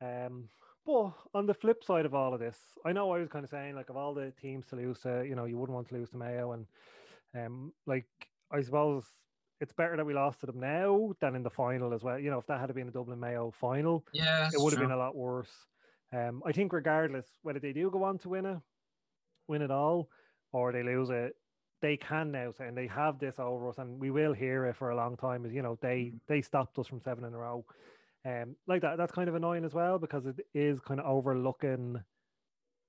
Um, 0.00 0.48
but 0.86 1.12
on 1.34 1.46
the 1.46 1.54
flip 1.54 1.84
side 1.84 2.06
of 2.06 2.14
all 2.14 2.32
of 2.32 2.40
this, 2.40 2.78
I 2.84 2.92
know 2.92 3.10
I 3.12 3.18
was 3.18 3.28
kind 3.28 3.44
of 3.44 3.50
saying 3.50 3.74
like 3.74 3.90
of 3.90 3.96
all 3.96 4.14
the 4.14 4.30
teams 4.30 4.66
to 4.68 4.76
lose 4.76 5.00
to, 5.00 5.24
you 5.26 5.34
know, 5.34 5.44
you 5.44 5.58
wouldn't 5.58 5.74
want 5.74 5.88
to 5.88 5.94
lose 5.94 6.10
to 6.10 6.16
Mayo, 6.16 6.52
and 6.52 6.66
um, 7.34 7.74
like 7.86 8.08
I 8.50 8.62
suppose 8.62 9.04
it's 9.60 9.72
better 9.72 9.96
that 9.96 10.06
we 10.06 10.14
lost 10.14 10.40
to 10.40 10.46
them 10.46 10.60
now 10.60 11.12
than 11.20 11.34
in 11.34 11.42
the 11.42 11.50
final 11.50 11.92
as 11.92 12.02
well. 12.02 12.18
You 12.18 12.30
know, 12.30 12.38
if 12.38 12.46
that 12.46 12.60
had 12.60 12.74
been 12.74 12.88
a 12.88 12.92
Dublin 12.92 13.18
Mayo 13.20 13.50
final, 13.50 14.06
Yeah, 14.12 14.48
it 14.52 14.60
would 14.60 14.72
have 14.72 14.80
been 14.80 14.90
a 14.92 14.96
lot 14.96 15.16
worse. 15.16 15.50
Um, 16.12 16.42
I 16.46 16.52
think 16.52 16.72
regardless 16.72 17.38
whether 17.42 17.58
they 17.60 17.72
do 17.72 17.90
go 17.90 18.02
on 18.04 18.18
to 18.18 18.28
win 18.30 18.46
it, 18.46 18.58
win 19.48 19.62
it 19.62 19.70
all, 19.70 20.10
or 20.52 20.72
they 20.72 20.82
lose 20.82 21.10
it, 21.10 21.36
they 21.80 21.96
can 21.96 22.32
now 22.32 22.50
say, 22.52 22.66
and 22.68 22.76
they 22.76 22.86
have 22.86 23.18
this 23.18 23.38
over 23.38 23.68
us, 23.68 23.78
and 23.78 24.00
we 24.00 24.10
will 24.10 24.32
hear 24.32 24.66
it 24.66 24.76
for 24.76 24.90
a 24.90 24.96
long 24.96 25.16
time. 25.16 25.44
Is 25.44 25.52
you 25.52 25.62
know 25.62 25.78
they 25.80 26.12
they 26.26 26.40
stopped 26.42 26.78
us 26.78 26.86
from 26.86 27.00
seven 27.00 27.24
in 27.24 27.34
a 27.34 27.38
row, 27.38 27.64
um, 28.24 28.56
like 28.66 28.82
that. 28.82 28.96
That's 28.96 29.12
kind 29.12 29.28
of 29.28 29.34
annoying 29.34 29.64
as 29.64 29.74
well 29.74 29.98
because 29.98 30.26
it 30.26 30.40
is 30.54 30.80
kind 30.80 31.00
of 31.00 31.06
overlooking 31.06 32.02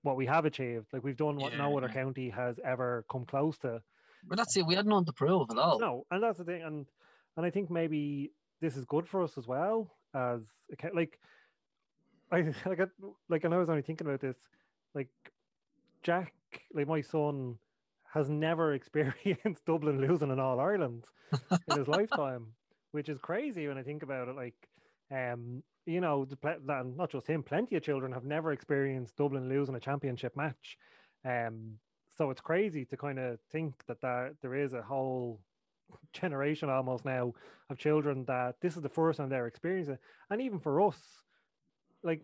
what 0.01 0.15
we 0.15 0.25
have 0.25 0.45
achieved. 0.45 0.87
Like 0.93 1.03
we've 1.03 1.17
done 1.17 1.35
what 1.35 1.55
no 1.57 1.77
other 1.77 1.89
county 1.89 2.29
has 2.29 2.59
ever 2.63 3.05
come 3.11 3.25
close 3.25 3.57
to. 3.59 3.81
But 4.23 4.37
that's 4.37 4.55
it. 4.57 4.65
We 4.65 4.75
had 4.75 4.85
none 4.85 5.05
to 5.05 5.13
prove 5.13 5.49
at 5.51 5.57
all. 5.57 5.79
No, 5.79 6.05
and 6.11 6.23
that's 6.23 6.37
the 6.37 6.43
thing, 6.43 6.61
and 6.63 6.85
and 7.37 7.45
I 7.45 7.49
think 7.49 7.69
maybe 7.69 8.31
this 8.61 8.75
is 8.75 8.85
good 8.85 9.07
for 9.07 9.23
us 9.23 9.37
as 9.37 9.47
well 9.47 9.95
as 10.13 10.41
like 10.69 10.85
I 10.85 10.89
like 10.95 11.19
I, 12.31 12.85
like 13.29 13.43
and 13.43 13.53
I 13.53 13.57
was 13.57 13.69
only 13.69 13.81
thinking 13.81 14.07
about 14.07 14.21
this 14.21 14.37
like 14.93 15.09
Jack 16.03 16.33
like 16.73 16.87
my 16.87 17.01
son 17.01 17.57
has 18.13 18.29
never 18.29 18.73
experienced 18.73 19.65
Dublin 19.65 20.01
losing 20.01 20.31
an 20.31 20.39
All 20.39 20.59
Ireland 20.59 21.05
in 21.69 21.77
his 21.77 21.87
lifetime, 21.87 22.47
which 22.91 23.09
is 23.09 23.19
crazy 23.19 23.67
when 23.67 23.77
I 23.77 23.83
think 23.83 24.03
about 24.03 24.27
it. 24.29 24.35
Like, 24.35 24.55
um, 25.11 25.63
you 25.85 26.01
know, 26.01 26.25
the 26.25 26.35
ple- 26.35 26.57
and 26.67 26.97
not 26.97 27.11
just 27.11 27.27
him, 27.27 27.43
plenty 27.43 27.75
of 27.75 27.83
children 27.83 28.11
have 28.11 28.23
never 28.23 28.51
experienced 28.51 29.15
Dublin 29.15 29.49
losing 29.49 29.75
a 29.75 29.79
championship 29.79 30.35
match. 30.35 30.77
Um, 31.25 31.77
so 32.19 32.31
it's 32.31 32.41
crazy 32.41 32.83
to 32.83 32.97
kind 32.97 33.17
of 33.17 33.39
think 33.49 33.73
that 33.87 34.01
there, 34.01 34.33
there 34.41 34.53
is 34.53 34.73
a 34.73 34.81
whole 34.81 35.39
generation 36.13 36.69
almost 36.69 37.05
now 37.05 37.33
of 37.69 37.77
children 37.77 38.25
that 38.25 38.55
this 38.61 38.75
is 38.75 38.83
the 38.83 38.89
first 38.89 39.17
time 39.17 39.29
they're 39.29 39.47
experiencing 39.47 39.93
it. 39.93 40.01
And 40.29 40.41
even 40.41 40.59
for 40.59 40.81
us, 40.81 40.99
like 42.03 42.21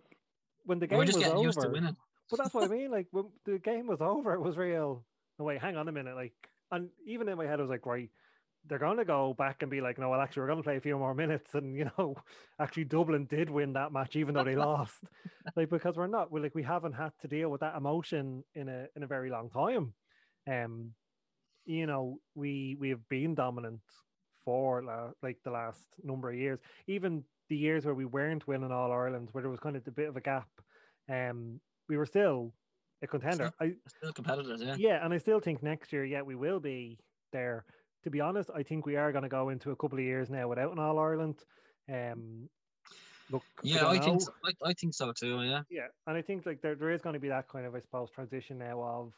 when 0.66 0.80
the 0.80 0.88
game 0.88 0.98
We're 0.98 1.06
just 1.06 1.18
was 1.18 1.24
getting 1.24 1.38
over, 1.38 1.48
used 1.48 1.62
to 1.62 1.70
winning. 1.70 1.96
but 2.30 2.40
that's 2.40 2.54
what 2.54 2.66
I 2.66 2.68
mean. 2.68 2.92
Like 2.92 3.08
when 3.12 3.28
the 3.46 3.58
game 3.58 3.88
was 3.88 4.02
over, 4.02 4.34
it 4.34 4.42
was 4.42 4.58
real. 4.58 5.06
No 5.40 5.46
wait, 5.46 5.62
hang 5.62 5.78
on 5.78 5.88
a 5.88 5.94
minute. 5.94 6.16
Like, 6.16 6.34
and 6.72 6.90
even 7.06 7.30
in 7.30 7.38
my 7.38 7.46
head, 7.46 7.60
I 7.60 7.62
was 7.62 7.70
like, 7.70 7.86
right, 7.86 8.10
they're 8.68 8.80
going 8.80 8.98
to 8.98 9.06
go 9.06 9.34
back 9.34 9.62
and 9.62 9.70
be 9.70 9.82
like, 9.82 9.98
no, 9.98 10.10
well, 10.10 10.22
actually, 10.22 10.42
we're 10.42 10.48
going 10.48 10.60
to 10.60 10.64
play 10.64 10.78
a 10.78 10.82
few 10.82 10.98
more 10.98 11.14
minutes, 11.14 11.54
and 11.56 11.76
you 11.76 11.90
know, 11.98 12.16
actually, 12.60 12.86
Dublin 12.86 13.26
did 13.26 13.50
win 13.50 13.74
that 13.74 13.92
match, 13.92 14.16
even 14.16 14.34
though 14.34 14.44
they 14.44 14.56
lost. 14.56 15.04
Like 15.56 15.70
because 15.70 15.96
we're 15.96 16.08
not, 16.08 16.32
we 16.32 16.42
like 16.42 16.56
we 16.56 16.64
haven't 16.64 16.94
had 16.94 17.12
to 17.22 17.28
deal 17.28 17.50
with 17.50 17.62
that 17.62 17.76
emotion 17.76 18.44
in 18.54 18.70
a 18.70 18.88
in 18.96 19.04
a 19.04 19.08
very 19.08 19.30
long 19.30 19.50
time. 19.50 19.94
Um, 20.48 20.92
you 21.66 21.86
know, 21.86 22.20
we 22.34 22.78
we 22.80 22.90
have 22.90 23.08
been 23.10 23.36
dominant 23.36 23.82
for 24.46 24.84
la- 24.84 25.12
like 25.22 25.38
the 25.44 25.52
last 25.52 25.86
number 26.04 26.30
of 26.30 26.38
years, 26.38 26.60
even 26.88 27.24
the 27.50 27.58
years 27.58 27.86
where 27.86 27.96
we 27.96 28.06
weren't 28.06 28.48
winning 28.48 28.72
all 28.72 28.92
Ireland, 28.92 29.30
where 29.32 29.42
there 29.42 29.52
was 29.52 29.60
kind 29.60 29.76
of 29.76 29.88
a 29.88 29.92
bit 29.92 30.10
of 30.10 30.18
a 30.18 30.22
gap. 30.22 30.48
Um, 31.10 31.60
we 31.88 31.98
were 31.98 32.06
still 32.06 32.54
a 33.02 33.08
contender. 33.08 33.52
I, 33.60 33.74
Still 33.88 34.14
competitors, 34.14 34.62
yeah. 34.64 34.76
yeah, 34.78 35.06
and 35.06 35.14
I 35.14 35.18
still 35.18 35.40
think 35.40 35.62
next 35.62 35.94
year, 35.94 36.06
yeah, 36.06 36.22
we 36.22 36.36
will 36.36 36.60
be 36.60 36.98
there. 37.32 37.66
To 38.06 38.12
be 38.12 38.22
honest, 38.22 38.52
I 38.54 38.62
think 38.62 38.86
we 38.86 38.98
are 38.98 39.12
going 39.12 39.24
to 39.24 39.30
go 39.30 39.50
into 39.50 39.72
a 39.72 39.76
couple 39.76 39.98
of 39.98 40.06
years 40.06 40.30
now 40.30 40.48
without 40.48 40.72
an 40.72 40.78
All 40.78 41.00
Ireland. 41.00 41.44
Um, 41.92 42.48
look, 43.32 43.42
Yeah, 43.64 43.80
don't 43.80 43.98
I 43.98 44.00
think 44.00 44.22
so. 44.22 44.32
I, 44.44 44.52
I 44.64 44.74
think 44.74 44.94
so 44.94 45.12
too. 45.12 45.42
Yeah. 45.42 45.64
Yeah, 45.72 45.88
and 46.06 46.16
I 46.16 46.22
think 46.22 46.46
like 46.46 46.62
there, 46.62 46.76
there 46.76 46.92
is 46.92 47.02
going 47.02 47.16
to 47.16 47.20
be 47.20 47.30
that 47.30 47.50
kind 47.50 47.66
of, 47.66 47.74
I 47.74 47.80
suppose, 47.80 48.12
transition 48.12 48.60
now 48.60 48.80
of 48.80 49.14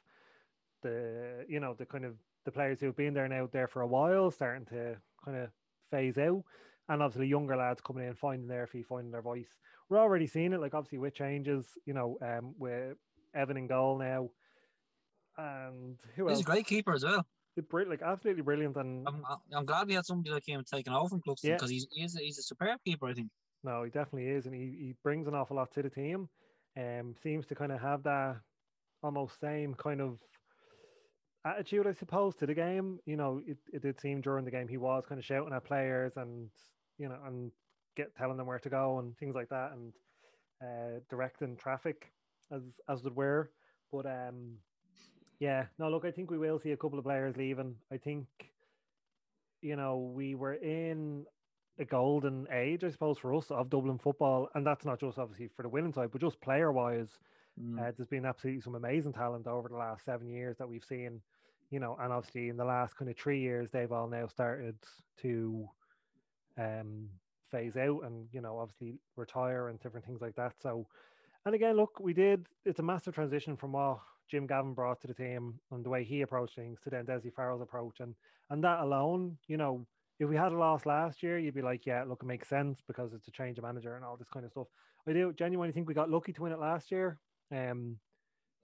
the, 0.83 1.45
you 1.49 1.59
know, 1.59 1.73
the 1.73 1.85
kind 1.85 2.05
of 2.05 2.15
the 2.45 2.51
players 2.51 2.79
who've 2.79 2.95
been 2.95 3.13
there 3.13 3.27
now 3.27 3.49
there 3.51 3.67
for 3.67 3.81
a 3.81 3.87
while, 3.87 4.31
starting 4.31 4.63
to 4.67 4.95
kind 5.25 5.35
of 5.35 5.49
phase 5.91 6.17
out, 6.17 6.41
and 6.87 7.03
obviously 7.03 7.27
younger 7.27 7.57
lads 7.57 7.81
coming 7.81 8.07
in, 8.07 8.15
finding 8.15 8.47
their 8.47 8.67
feet, 8.67 8.87
finding 8.87 9.11
their 9.11 9.21
voice. 9.21 9.49
We're 9.89 9.99
already 9.99 10.27
seeing 10.27 10.53
it, 10.53 10.61
like 10.61 10.73
obviously 10.73 10.99
with 10.99 11.13
changes, 11.13 11.77
you 11.85 11.93
know, 11.93 12.17
um, 12.21 12.55
with 12.57 12.95
Evan 13.35 13.57
in 13.57 13.67
goal 13.67 13.97
now, 13.97 14.29
and 15.37 15.99
who 16.15 16.29
He's 16.29 16.37
else? 16.37 16.41
a 16.47 16.49
great 16.49 16.67
keeper 16.67 16.93
as 16.93 17.03
well. 17.03 17.25
Bri- 17.61 17.85
like 17.85 18.01
absolutely 18.01 18.43
brilliant, 18.43 18.75
and 18.77 19.07
I'm, 19.07 19.23
I'm 19.53 19.65
glad 19.65 19.87
we 19.87 19.93
had 19.95 20.05
somebody 20.05 20.31
like 20.33 20.47
him 20.47 20.63
taking 20.71 20.93
over 20.93 21.09
from 21.09 21.21
Cluxton 21.21 21.43
Yeah. 21.43 21.53
because 21.55 21.69
he's 21.69 21.87
he's 21.91 22.15
a, 22.15 22.19
he's 22.19 22.37
a 22.39 22.43
superb 22.43 22.79
keeper. 22.85 23.07
I 23.07 23.13
think. 23.13 23.29
No, 23.63 23.83
he 23.83 23.89
definitely 23.89 24.29
is, 24.29 24.45
and 24.45 24.53
he, 24.53 24.61
he 24.79 24.93
brings 25.03 25.27
an 25.27 25.33
awful 25.33 25.55
lot 25.57 25.71
to 25.73 25.81
the 25.81 25.89
team. 25.89 26.29
Um, 26.77 27.15
seems 27.23 27.47
to 27.47 27.55
kind 27.55 27.71
of 27.71 27.81
have 27.81 28.03
that 28.03 28.37
almost 29.01 29.39
same 29.39 29.73
kind 29.73 29.99
of 29.99 30.19
attitude, 31.45 31.87
I 31.87 31.93
suppose, 31.93 32.35
to 32.37 32.45
the 32.45 32.53
game. 32.53 32.99
You 33.05 33.15
know, 33.17 33.41
it, 33.45 33.57
it 33.73 33.81
did 33.81 33.99
seem 33.99 34.21
during 34.21 34.45
the 34.45 34.51
game 34.51 34.67
he 34.67 34.77
was 34.77 35.03
kind 35.07 35.19
of 35.19 35.25
shouting 35.25 35.53
at 35.53 35.65
players 35.65 36.13
and 36.17 36.49
you 36.97 37.09
know 37.09 37.17
and 37.25 37.51
get 37.95 38.15
telling 38.15 38.37
them 38.37 38.47
where 38.47 38.59
to 38.59 38.69
go 38.69 38.99
and 38.99 39.17
things 39.17 39.35
like 39.35 39.49
that, 39.49 39.71
and 39.71 39.93
uh, 40.61 40.99
directing 41.09 41.55
traffic 41.57 42.11
as 42.51 42.61
as 42.89 43.05
it 43.05 43.15
were. 43.15 43.49
But 43.91 44.05
um, 44.05 44.57
yeah, 45.39 45.65
no, 45.77 45.89
look, 45.89 46.05
I 46.05 46.11
think 46.11 46.31
we 46.31 46.37
will 46.37 46.59
see 46.59 46.71
a 46.71 46.77
couple 46.77 46.99
of 46.99 47.05
players 47.05 47.37
leaving. 47.37 47.75
I 47.91 47.97
think 47.97 48.27
you 49.61 49.75
know 49.75 50.11
we 50.13 50.35
were 50.35 50.55
in 50.55 51.25
a 51.79 51.85
golden 51.85 52.47
age, 52.51 52.83
I 52.83 52.89
suppose, 52.89 53.17
for 53.17 53.33
us 53.35 53.51
of 53.51 53.69
Dublin 53.69 53.99
football, 53.99 54.49
and 54.55 54.65
that's 54.65 54.85
not 54.85 54.99
just 54.99 55.19
obviously 55.19 55.49
for 55.55 55.63
the 55.63 55.69
winning 55.69 55.93
side, 55.93 56.09
but 56.11 56.21
just 56.21 56.41
player 56.41 56.71
wise. 56.71 57.09
Mm. 57.61 57.79
Uh, 57.79 57.91
there's 57.95 58.09
been 58.09 58.25
absolutely 58.25 58.61
some 58.61 58.75
amazing 58.75 59.13
talent 59.13 59.47
over 59.47 59.69
the 59.69 59.77
last 59.77 60.05
seven 60.05 60.27
years 60.27 60.57
that 60.57 60.67
we've 60.67 60.83
seen, 60.83 61.21
you 61.71 61.79
know, 61.79 61.97
and 61.99 62.13
obviously 62.13 62.49
in 62.49 62.57
the 62.57 62.65
last 62.65 62.95
kind 62.95 63.09
of 63.09 63.17
three 63.17 63.39
years, 63.39 63.71
they've 63.71 63.91
all 63.91 64.07
now 64.07 64.27
started 64.27 64.75
to 65.21 65.67
um, 66.57 67.09
phase 67.51 67.75
out 67.77 68.01
and, 68.03 68.27
you 68.31 68.41
know, 68.41 68.57
obviously 68.57 68.99
retire 69.15 69.69
and 69.69 69.79
different 69.81 70.05
things 70.05 70.21
like 70.21 70.35
that. 70.35 70.53
So, 70.61 70.87
and 71.45 71.55
again, 71.55 71.75
look, 71.75 71.99
we 71.99 72.13
did, 72.13 72.45
it's 72.65 72.79
a 72.79 72.83
massive 72.83 73.15
transition 73.15 73.55
from 73.55 73.71
what 73.71 73.99
Jim 74.29 74.47
Gavin 74.47 74.73
brought 74.73 75.01
to 75.01 75.07
the 75.07 75.13
team 75.13 75.59
and 75.71 75.85
the 75.85 75.89
way 75.89 76.03
he 76.03 76.21
approached 76.21 76.55
things 76.55 76.79
to 76.81 76.89
then 76.89 77.05
Desi 77.05 77.33
Farrell's 77.33 77.61
approach. 77.61 77.99
And, 77.99 78.15
and 78.49 78.63
that 78.63 78.81
alone, 78.81 79.37
you 79.47 79.57
know, 79.57 79.87
if 80.19 80.27
we 80.27 80.35
had 80.35 80.51
a 80.51 80.57
loss 80.57 80.85
last 80.85 81.21
year, 81.23 81.37
you'd 81.37 81.53
be 81.53 81.61
like, 81.61 81.85
yeah, 81.85 82.03
look, 82.03 82.23
it 82.23 82.25
makes 82.25 82.47
sense 82.49 82.81
because 82.87 83.13
it's 83.13 83.27
a 83.27 83.31
change 83.31 83.57
of 83.57 83.63
manager 83.63 83.95
and 83.95 84.03
all 84.05 84.17
this 84.17 84.29
kind 84.29 84.45
of 84.45 84.51
stuff. 84.51 84.67
I 85.07 85.13
do 85.13 85.31
genuinely 85.33 85.73
think 85.73 85.87
we 85.87 85.93
got 85.93 86.09
lucky 86.09 86.33
to 86.33 86.41
win 86.41 86.51
it 86.51 86.59
last 86.59 86.91
year. 86.91 87.19
Um, 87.51 87.99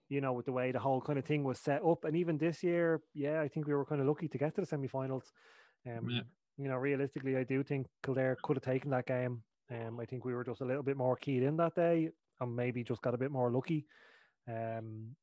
you 0.09 0.21
know, 0.21 0.33
with 0.33 0.45
the 0.45 0.51
way 0.51 0.71
the 0.71 0.79
whole 0.79 1.01
kind 1.01 1.17
of 1.17 1.25
thing 1.25 1.43
was 1.43 1.59
set 1.59 1.83
up, 1.83 2.03
and 2.05 2.15
even 2.15 2.37
this 2.37 2.61
year, 2.63 3.01
yeah, 3.13 3.41
I 3.41 3.47
think 3.47 3.67
we 3.67 3.73
were 3.73 3.85
kind 3.85 4.01
of 4.01 4.07
lucky 4.07 4.27
to 4.27 4.37
get 4.37 4.53
to 4.55 4.61
the 4.61 4.67
semi-finals. 4.67 5.31
Um, 5.87 6.07
Yeah. 6.09 6.23
you 6.57 6.67
know, 6.67 6.75
realistically, 6.77 7.35
I 7.37 7.43
do 7.43 7.63
think 7.63 7.87
Kildare 8.03 8.37
could 8.43 8.57
have 8.57 8.63
taken 8.63 8.91
that 8.91 9.07
game. 9.07 9.43
Um, 9.71 9.99
I 9.99 10.05
think 10.05 10.25
we 10.25 10.33
were 10.33 10.43
just 10.43 10.61
a 10.61 10.65
little 10.65 10.83
bit 10.83 10.97
more 10.97 11.15
keyed 11.15 11.43
in 11.43 11.57
that 11.57 11.75
day, 11.75 12.09
and 12.39 12.55
maybe 12.55 12.83
just 12.83 13.01
got 13.01 13.15
a 13.15 13.17
bit 13.17 13.31
more 13.31 13.51
lucky. 13.51 13.87
Um, 14.47 15.15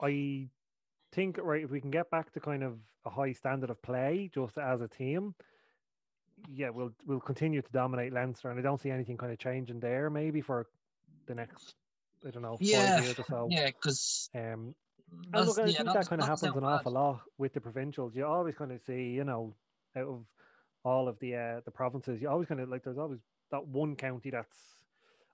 I 0.00 0.48
think 1.12 1.38
right 1.42 1.64
if 1.64 1.70
we 1.70 1.80
can 1.80 1.90
get 1.90 2.10
back 2.10 2.32
to 2.32 2.40
kind 2.40 2.62
of 2.62 2.78
a 3.04 3.10
high 3.10 3.32
standard 3.32 3.70
of 3.70 3.80
play 3.82 4.30
just 4.32 4.58
as 4.58 4.80
a 4.80 4.88
team, 4.88 5.34
yeah, 6.52 6.70
we'll 6.70 6.92
we'll 7.06 7.20
continue 7.20 7.62
to 7.62 7.72
dominate 7.72 8.12
Leinster, 8.12 8.50
and 8.50 8.58
I 8.58 8.62
don't 8.62 8.80
see 8.80 8.90
anything 8.90 9.16
kind 9.16 9.32
of 9.32 9.38
changing 9.38 9.80
there. 9.80 10.10
Maybe 10.10 10.40
for 10.40 10.66
the 11.26 11.34
next, 11.34 11.74
I 12.26 12.30
don't 12.30 12.42
know, 12.42 12.58
Yeah, 12.60 13.00
years 13.00 13.18
or 13.18 13.24
so. 13.24 13.48
Yeah, 13.50 13.66
because 13.66 14.30
Um, 14.34 14.74
and 15.32 15.46
look, 15.46 15.58
I 15.58 15.72
think 15.72 15.92
that 15.92 16.08
kind 16.08 16.20
of 16.20 16.28
happens 16.28 16.56
an 16.56 16.64
awful 16.64 16.92
lot 16.92 17.22
with 17.38 17.54
the 17.54 17.60
provincials. 17.60 18.14
You 18.14 18.26
always 18.26 18.54
kind 18.54 18.72
of 18.72 18.80
see, 18.82 19.10
you 19.10 19.24
know, 19.24 19.54
out 19.96 20.06
of 20.06 20.24
all 20.84 21.08
of 21.08 21.18
the 21.18 21.34
uh, 21.34 21.60
the 21.64 21.70
provinces, 21.70 22.20
you 22.20 22.28
always 22.28 22.48
kind 22.48 22.60
of 22.60 22.68
like 22.68 22.84
there's 22.84 22.98
always 22.98 23.20
that 23.50 23.66
one 23.66 23.96
county 23.96 24.30
that's 24.30 24.77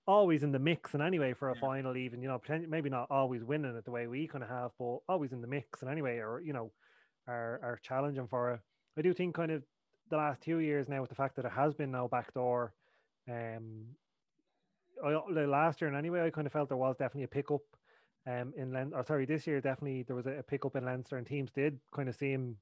always 0.06 0.42
in 0.42 0.52
the 0.52 0.58
mix. 0.58 0.94
And 0.94 1.02
anyway, 1.02 1.34
for 1.34 1.50
a 1.50 1.54
Yeah. 1.54 1.56
final, 1.56 1.96
even 1.96 2.22
you 2.22 2.28
know, 2.28 2.40
maybe 2.68 2.90
not 2.90 3.10
always 3.10 3.44
winning 3.44 3.76
it 3.76 3.84
the 3.84 3.90
way 3.90 4.06
we 4.06 4.28
kind 4.28 4.44
of 4.44 4.50
have, 4.50 4.72
but 4.78 5.00
always 5.08 5.32
in 5.32 5.40
the 5.40 5.48
mix. 5.48 5.82
And 5.82 5.90
anyway, 5.90 6.18
or 6.18 6.40
you 6.40 6.52
know, 6.52 6.72
are 7.26 7.60
are 7.62 7.78
challenging 7.82 8.28
for 8.28 8.54
it. 8.54 8.60
I 8.96 9.02
do 9.02 9.14
think 9.14 9.34
kind 9.34 9.52
of 9.52 9.64
the 10.08 10.16
last 10.16 10.42
two 10.42 10.58
years 10.58 10.88
now 10.88 11.00
with 11.00 11.10
the 11.10 11.16
fact 11.16 11.36
that 11.36 11.44
it 11.46 11.52
has 11.52 11.74
been 11.74 11.90
no 11.92 12.08
backdoor. 12.08 12.74
Um, 13.28 13.96
I, 15.02 15.10
the 15.32 15.46
last 15.46 15.80
year 15.80 15.88
and 15.88 15.96
anyway, 15.96 16.24
I 16.24 16.30
kind 16.30 16.46
of 16.46 16.52
felt 16.52 16.68
there 16.68 16.76
was 16.78 16.96
definitely 16.96 17.24
a 17.24 17.28
pickup 17.28 17.62
um, 18.26 18.54
in 18.56 18.72
Leinster. 18.72 18.96
Or 18.98 19.04
sorry, 19.04 19.26
this 19.26 19.46
year 19.46 19.60
definitely 19.60 20.02
there 20.04 20.16
was 20.16 20.26
a, 20.26 20.38
a 20.38 20.42
pickup 20.42 20.76
in 20.76 20.84
Leinster, 20.84 21.16
and 21.16 21.26
teams 21.26 21.50
did 21.52 21.80
kind 21.92 22.08
of 22.08 22.14
seem 22.14 22.58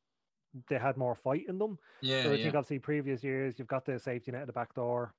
they 0.68 0.78
had 0.78 0.96
more 0.96 1.14
fight 1.16 1.46
in 1.48 1.58
them. 1.58 1.78
yeah, 2.00 2.24
so 2.24 2.32
I 2.32 2.38
yeah. 2.38 2.38
think 2.38 2.56
obviously 2.56 2.78
previous 2.80 3.24
years 3.24 3.58
you've 3.58 3.68
got 3.68 3.84
the 3.86 3.98
safety 3.98 4.32
net 4.32 4.42
at 4.42 4.46
the 4.48 4.52
back 4.52 4.74
door. 4.74 5.14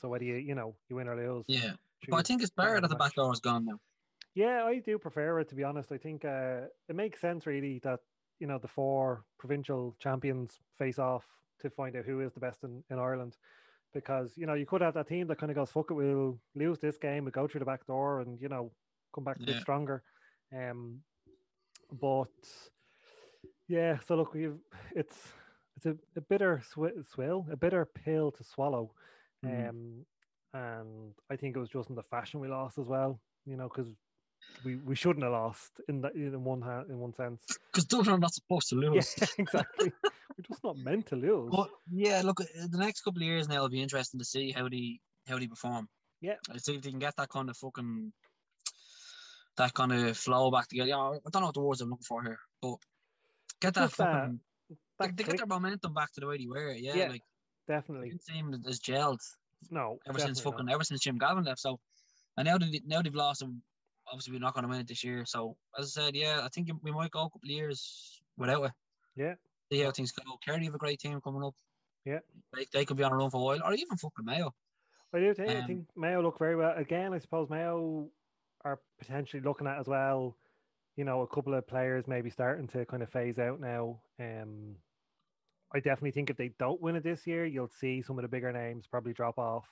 So 0.00 0.08
whether 0.08 0.24
you 0.24 0.36
you 0.36 0.54
know 0.54 0.74
you 0.88 0.96
win 0.96 1.08
or 1.08 1.16
lose, 1.16 1.44
yeah. 1.48 1.72
But 2.08 2.16
I 2.16 2.22
think 2.22 2.42
it's 2.42 2.50
better 2.50 2.80
that 2.80 2.88
the 2.88 2.96
back 2.96 3.14
door 3.14 3.32
is 3.32 3.40
gone 3.40 3.64
now. 3.64 3.78
Yeah, 4.34 4.64
I 4.64 4.78
do 4.78 4.98
prefer 4.98 5.40
it 5.40 5.48
to 5.50 5.54
be 5.54 5.64
honest. 5.64 5.92
I 5.92 5.98
think 5.98 6.24
uh, 6.24 6.62
it 6.88 6.96
makes 6.96 7.20
sense 7.20 7.46
really 7.46 7.80
that 7.84 8.00
you 8.40 8.46
know 8.46 8.58
the 8.58 8.68
four 8.68 9.24
provincial 9.38 9.96
champions 10.00 10.58
face 10.76 10.98
off 10.98 11.24
to 11.60 11.70
find 11.70 11.96
out 11.96 12.04
who 12.04 12.20
is 12.20 12.32
the 12.32 12.40
best 12.40 12.64
in, 12.64 12.82
in 12.90 12.98
Ireland. 12.98 13.36
Because 13.92 14.32
you 14.36 14.46
know 14.46 14.54
you 14.54 14.66
could 14.66 14.80
have 14.80 14.94
that 14.94 15.08
team 15.08 15.28
that 15.28 15.38
kind 15.38 15.50
of 15.50 15.56
goes, 15.56 15.70
"Fuck 15.70 15.90
it, 15.90 15.94
we'll 15.94 16.38
lose 16.56 16.80
this 16.80 16.98
game, 16.98 17.24
we 17.24 17.30
go 17.30 17.46
through 17.46 17.60
the 17.60 17.64
back 17.64 17.86
door, 17.86 18.20
and 18.20 18.40
you 18.40 18.48
know 18.48 18.72
come 19.14 19.24
back 19.24 19.36
a 19.36 19.46
bit 19.46 19.60
stronger." 19.60 20.02
Um, 20.52 21.00
but 21.92 22.28
yeah, 23.68 23.98
so 24.06 24.16
look, 24.16 24.34
we've 24.34 24.58
it's 24.94 25.16
it's 25.76 25.86
a, 25.86 25.96
a 26.16 26.20
bitter 26.20 26.62
sw- 26.68 27.08
swill, 27.12 27.46
a 27.50 27.56
bitter 27.56 27.84
pill 27.84 28.30
to 28.32 28.44
swallow. 28.44 28.92
Mhm. 29.44 29.68
Um, 29.68 30.06
and 30.52 31.14
I 31.30 31.36
think 31.36 31.56
it 31.56 31.58
was 31.58 31.68
just 31.68 31.90
in 31.90 31.96
the 31.96 32.02
fashion 32.02 32.40
we 32.40 32.48
lost 32.48 32.78
as 32.78 32.86
well. 32.86 33.20
You 33.46 33.56
know, 33.56 33.68
because 33.68 33.92
we, 34.64 34.76
we 34.76 34.94
shouldn't 34.94 35.22
have 35.22 35.32
lost 35.32 35.80
in 35.88 36.00
that 36.02 36.14
in 36.14 36.44
one 36.44 36.62
hand 36.62 36.90
in 36.90 36.98
one 36.98 37.12
sense. 37.14 37.44
Because 37.72 37.84
Dublin 37.84 38.14
are 38.14 38.18
not 38.18 38.32
supposed 38.34 38.68
to 38.70 38.76
Yeah, 38.76 38.90
lose. 38.90 39.14
exactly. 39.38 39.92
We're 40.02 40.42
just 40.42 40.64
not 40.64 40.78
meant 40.78 41.06
to 41.08 41.16
lose. 41.16 41.50
But 41.50 41.70
yeah, 41.90 42.22
look, 42.24 42.40
uh, 42.40 42.44
the 42.70 42.78
next 42.78 43.02
couple 43.02 43.22
of 43.22 43.26
years 43.26 43.48
now 43.48 43.60
will 43.60 43.68
be 43.68 43.82
interesting 43.82 44.18
to 44.18 44.24
see 44.24 44.52
how 44.52 44.68
they 44.68 45.00
how 45.26 45.38
they 45.38 45.46
perform. 45.48 45.88
Yeah. 46.20 46.36
I 46.50 46.58
see 46.58 46.76
if 46.76 46.82
they 46.82 46.90
can 46.90 46.98
get 46.98 47.16
that 47.16 47.28
kind 47.28 47.50
of 47.50 47.56
fucking 47.56 48.12
that 49.56 49.74
kind 49.74 49.92
of 49.92 50.16
flow 50.16 50.50
back 50.50 50.68
together. 50.68 50.88
Yeah, 50.88 50.98
I 50.98 51.30
don't 51.30 51.42
know 51.42 51.46
what 51.46 51.54
the 51.54 51.60
words 51.60 51.80
I'm 51.80 51.90
looking 51.90 52.04
for 52.04 52.22
here, 52.22 52.38
but 52.60 52.76
get 53.60 53.74
that 53.74 53.82
Just 53.82 53.96
fucking. 53.96 54.40
they, 54.68 54.76
That 54.98 55.16
they 55.16 55.24
get 55.24 55.36
their 55.36 55.46
momentum 55.46 55.94
back 55.94 56.12
to 56.12 56.20
the 56.20 56.26
way 56.26 56.38
they 56.38 56.46
were. 56.46 56.72
Yeah, 56.72 56.94
Yeah, 56.94 57.08
like 57.08 57.22
definitely. 57.68 58.08
didn't 58.10 58.22
seem 58.24 58.54
as 58.66 58.80
gelled 58.80 59.20
No, 59.70 59.98
ever 60.08 60.18
since 60.18 60.40
fucking 60.40 60.66
not. 60.66 60.74
ever 60.74 60.84
since 60.84 61.00
Jim 61.00 61.18
Gavin 61.18 61.44
left. 61.44 61.60
So, 61.60 61.78
and 62.36 62.46
now 62.46 62.58
they 62.58 62.80
now 62.86 63.02
they've 63.02 63.14
lost 63.14 63.42
him. 63.42 63.62
Obviously, 64.06 64.32
we're 64.34 64.40
not 64.40 64.54
going 64.54 64.64
to 64.64 64.68
win 64.68 64.80
it 64.80 64.86
this 64.88 65.02
year. 65.02 65.24
So, 65.24 65.56
as 65.78 65.96
I 65.96 66.02
said, 66.02 66.16
yeah, 66.16 66.40
I 66.44 66.48
think 66.48 66.68
we 66.82 66.90
might 66.92 67.10
go 67.10 67.20
a 67.20 67.30
couple 67.30 67.40
of 67.44 67.50
years 67.50 68.20
without 68.36 68.64
it. 68.64 68.72
Yeah. 69.16 69.34
See 69.72 69.80
how 69.80 69.92
things 69.92 70.12
go. 70.12 70.22
Kerry 70.44 70.64
have 70.66 70.74
a 70.74 70.78
great 70.78 70.98
team 71.00 71.20
coming 71.22 71.42
up. 71.42 71.54
Yeah. 72.04 72.18
They, 72.54 72.66
they 72.72 72.84
could 72.84 72.98
be 72.98 73.02
on 73.02 73.12
a 73.12 73.16
run 73.16 73.30
for 73.30 73.40
a 73.40 73.44
while, 73.44 73.60
or 73.64 73.72
even 73.72 73.96
fucking 73.96 74.24
Mayo. 74.26 74.54
I 75.14 75.20
do 75.20 75.32
think, 75.32 75.48
I 75.48 75.54
Um, 75.60 75.66
think 75.66 75.86
Mayo 75.96 76.22
look 76.22 76.38
very 76.38 76.54
well. 76.56 76.74
Again, 76.76 77.14
I 77.14 77.18
suppose 77.18 77.48
Mayo 77.48 78.10
are 78.64 78.80
potentially 78.98 79.40
looking 79.42 79.66
at 79.66 79.78
as 79.78 79.86
well, 79.86 80.36
you 80.96 81.04
know, 81.04 81.22
a 81.22 81.26
couple 81.26 81.54
of 81.54 81.66
players 81.66 82.06
maybe 82.06 82.28
starting 82.28 82.68
to 82.68 82.84
kind 82.84 83.02
of 83.02 83.08
phase 83.10 83.38
out 83.38 83.58
now. 83.60 84.00
Um, 84.20 84.76
I 85.74 85.80
definitely 85.80 86.12
think 86.12 86.30
if 86.30 86.36
they 86.36 86.50
don't 86.58 86.80
win 86.80 86.96
it 86.96 87.02
this 87.02 87.26
year, 87.26 87.44
you'll 87.44 87.68
see 87.80 88.02
some 88.02 88.18
of 88.18 88.22
the 88.22 88.28
bigger 88.28 88.52
names 88.52 88.86
probably 88.86 89.12
drop 89.12 89.38
off. 89.38 89.66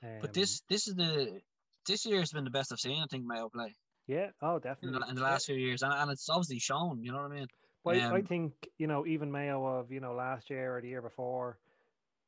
But 0.00 0.28
Um, 0.28 0.32
this 0.32 0.60
this 0.68 0.86
is 0.88 0.94
the 0.94 1.40
this 1.86 2.04
year 2.06 2.20
has 2.20 2.30
been 2.30 2.44
the 2.44 2.50
best 2.50 2.72
I've 2.72 2.78
seen. 2.78 3.02
I 3.02 3.06
think 3.10 3.24
Mayo 3.24 3.48
play 3.48 3.74
yeah, 4.06 4.30
oh, 4.40 4.56
in 4.56 4.60
definitely. 4.62 4.98
the, 5.00 5.08
in 5.08 5.14
the 5.16 5.22
last 5.22 5.46
few 5.46 5.56
years, 5.56 5.82
and, 5.82 5.92
and 5.92 6.10
it's 6.12 6.28
obviously 6.28 6.60
shown. 6.60 7.02
You 7.02 7.10
know 7.12 7.18
what 7.22 7.32
I 7.32 7.34
mean? 7.34 7.46
But 7.84 7.96
I- 7.96 8.16
I 8.16 8.18
Um, 8.20 8.26
think 8.26 8.52
you 8.78 8.86
know 8.86 9.06
even 9.06 9.32
Mayo 9.32 9.64
of 9.64 9.90
you 9.90 10.00
know 10.00 10.14
last 10.14 10.48
year 10.50 10.76
or 10.76 10.80
the 10.80 10.88
year 10.88 11.02
before, 11.02 11.58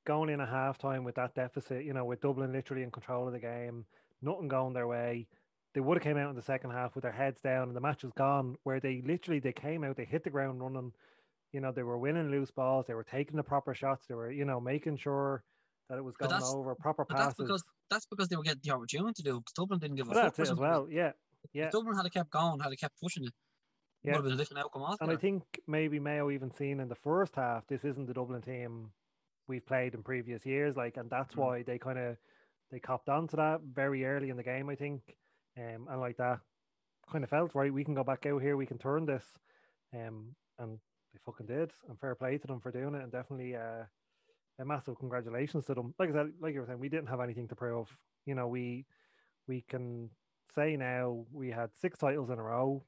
going 0.05 0.31
in 0.31 0.41
a 0.41 0.47
half 0.47 0.79
time 0.79 1.05
with 1.05 1.17
that 1.17 1.35
deficit, 1.35 1.85
you 1.85 1.93
know, 1.93 2.05
with 2.05 2.21
Dublin 2.21 2.53
literally 2.53 2.83
in 2.83 2.91
control 2.91 3.27
of 3.27 3.33
the 3.33 3.39
game, 3.39 3.85
nothing 4.23 4.49
going 4.49 4.73
their 4.73 4.87
way. 4.89 5.27
They 5.75 5.81
would 5.81 5.99
have 5.99 6.03
came 6.03 6.17
out 6.17 6.31
in 6.31 6.37
the 6.37 6.43
second 6.43 6.71
half 6.71 6.95
with 6.95 7.03
their 7.03 7.13
heads 7.13 7.41
down 7.43 7.69
and 7.69 7.77
the 7.77 7.81
match 7.81 8.03
was 8.03 8.13
gone. 8.15 8.57
Where 8.63 8.81
they 8.81 9.03
literally 9.03 9.39
they 9.39 9.53
came 9.53 9.85
out, 9.85 9.97
they 9.97 10.07
hit 10.07 10.25
the 10.25 10.31
ground 10.31 10.61
running. 10.61 10.93
You 11.53 11.61
know, 11.61 11.73
they 11.73 11.83
were 11.83 11.99
winning 11.99 12.31
loose 12.31 12.51
balls, 12.51 12.87
they 12.87 12.95
were 12.95 13.05
taking 13.05 13.37
the 13.37 13.43
proper 13.43 13.75
shots, 13.75 14.07
they 14.07 14.15
were 14.15 14.31
you 14.31 14.45
know 14.45 14.61
making 14.61 14.97
sure 14.99 15.43
that 15.89 15.97
it 15.97 16.03
was 16.05 16.17
going 16.17 16.31
over 16.43 16.75
proper 16.75 17.07
but 17.09 17.17
that's 17.17 17.29
passes. 17.35 17.47
because 17.47 17.65
that's 17.91 18.07
because 18.07 18.29
they 18.29 18.37
were 18.37 18.43
getting 18.43 18.61
the 18.63 18.71
opportunity 18.75 19.15
to 19.15 19.23
do. 19.23 19.43
Dublin 19.57 19.79
didn't 19.81 19.97
give 19.97 20.09
a 20.11 20.15
fuck. 20.15 20.39
it 20.39 20.43
as 20.43 20.55
well. 20.55 20.87
Yeah, 20.91 21.13
yeah. 21.55 21.71
Dublin 21.71 21.97
had 21.97 22.03
to 22.03 22.11
kept 22.11 22.31
going, 22.31 22.61
had 22.61 22.69
to 22.69 22.77
kept 22.77 23.01
pushing 23.01 23.25
it, 23.25 23.33
Yeah. 24.05 24.13
would 24.13 24.17
have 24.17 24.25
been 24.25 24.33
a 24.35 24.37
different 24.37 24.65
outcome 24.65 24.83
after. 24.83 25.05
And 25.05 25.13
I 25.13 25.17
think 25.17 25.43
maybe 25.67 25.99
Mayo 25.99 26.31
even 26.31 26.51
seen 26.51 26.81
in 26.81 26.89
the 26.89 26.95
first 26.95 27.35
half, 27.37 27.67
this 27.67 27.85
isn't 27.85 28.07
the 28.07 28.13
Dublin 28.13 28.43
team 28.43 28.93
we've 29.47 29.65
played 29.65 29.95
in 29.95 30.03
previous 30.03 30.45
years. 30.45 30.77
Like, 30.77 30.99
and 30.99 31.09
that's 31.09 31.35
Mm. 31.35 31.39
why 31.39 31.63
they 31.63 31.79
kind 31.79 31.99
of 31.99 32.19
they 32.71 32.79
copped 32.79 33.09
onto 33.09 33.37
that 33.39 33.63
very 33.63 34.05
early 34.05 34.29
in 34.29 34.37
the 34.37 34.43
game, 34.43 34.69
I 34.69 34.75
think. 34.75 35.17
Um, 35.57 35.89
and 35.89 36.01
like 36.01 36.19
that 36.19 36.41
kind 37.11 37.25
of 37.25 37.31
felt 37.31 37.55
right. 37.55 37.73
We 37.73 37.83
can 37.85 37.95
go 37.95 38.05
back 38.05 38.27
out 38.27 38.43
here, 38.43 38.59
we 38.59 38.67
can 38.67 38.77
turn 38.77 39.07
this. 39.07 39.25
Um, 39.95 40.35
and 40.59 40.79
they 41.13 41.19
fucking 41.25 41.47
did. 41.47 41.73
And 41.89 41.99
fair 41.99 42.15
play 42.15 42.39
to 42.39 42.47
them 42.47 42.61
for 42.61 42.71
doing 42.71 42.95
it. 42.95 43.03
And 43.03 43.13
definitely 43.13 43.57
uh, 43.57 43.85
a 44.59 44.65
massive 44.65 44.99
congratulations 44.99 45.67
to 45.67 45.75
them. 45.75 45.95
Like 45.99 46.11
I 46.11 46.13
said, 46.13 46.33
like 46.41 46.55
you 46.55 46.61
were 46.61 46.67
saying, 46.67 46.81
we 46.81 46.89
didn't 46.89 47.09
have 47.09 47.21
anything 47.21 47.49
to 47.49 47.57
prove. 47.57 47.89
You 48.27 48.35
know, 48.35 48.49
we 48.49 48.85
we 49.47 49.65
can 49.69 50.11
say 50.55 50.77
now 50.77 51.25
we 51.33 51.51
had 51.51 51.71
six 51.81 51.99
titles 51.99 52.31
in 52.31 52.39
a 52.39 52.43
row. 52.43 52.83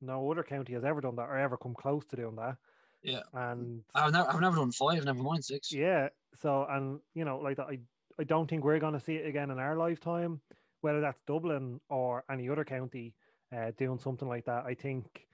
No 0.00 0.30
other 0.30 0.42
county 0.42 0.74
has 0.74 0.84
ever 0.84 1.00
done 1.00 1.16
that 1.16 1.28
or 1.28 1.36
ever 1.36 1.56
come 1.56 1.74
close 1.74 2.04
to 2.06 2.16
doing 2.16 2.36
that. 2.36 2.56
Yeah. 3.02 3.22
And 3.32 3.82
I've 3.94 4.12
never, 4.12 4.30
I've 4.30 4.40
never 4.40 4.56
done 4.56 4.72
five, 4.72 5.04
never 5.04 5.22
mind 5.22 5.44
six. 5.44 5.72
yeah, 5.72 6.08
so 6.40 6.66
and 6.68 7.00
you 7.14 7.24
know, 7.24 7.38
like 7.38 7.56
that, 7.56 7.66
I 7.66 7.78
I 8.18 8.24
don't 8.24 8.48
think 8.48 8.64
we're 8.64 8.80
going 8.80 8.94
to 8.94 9.00
see 9.00 9.14
it 9.14 9.26
again 9.26 9.50
in 9.50 9.58
our 9.58 9.76
lifetime, 9.76 10.40
whether 10.80 11.00
that's 11.00 11.20
Dublin 11.26 11.80
or 11.88 12.24
any 12.30 12.48
other 12.48 12.64
county 12.64 13.14
uh, 13.56 13.70
doing 13.78 13.98
something 13.98 14.28
like 14.28 14.44
that. 14.46 14.64
I 14.64 14.74
think 14.74 15.27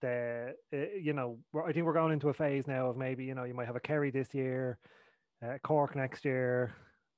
the 0.00 0.54
uh, 0.72 0.76
you 1.00 1.12
know 1.12 1.38
I 1.66 1.72
think 1.72 1.86
we're 1.86 1.92
going 1.92 2.12
into 2.12 2.28
a 2.28 2.34
phase 2.34 2.66
now 2.66 2.88
of 2.88 2.96
maybe 2.96 3.24
you 3.24 3.34
know 3.34 3.44
you 3.44 3.54
might 3.54 3.66
have 3.66 3.76
a 3.76 3.80
Kerry 3.80 4.10
this 4.10 4.34
year, 4.34 4.78
uh, 5.44 5.58
Cork 5.62 5.96
next 5.96 6.24
year. 6.24 6.74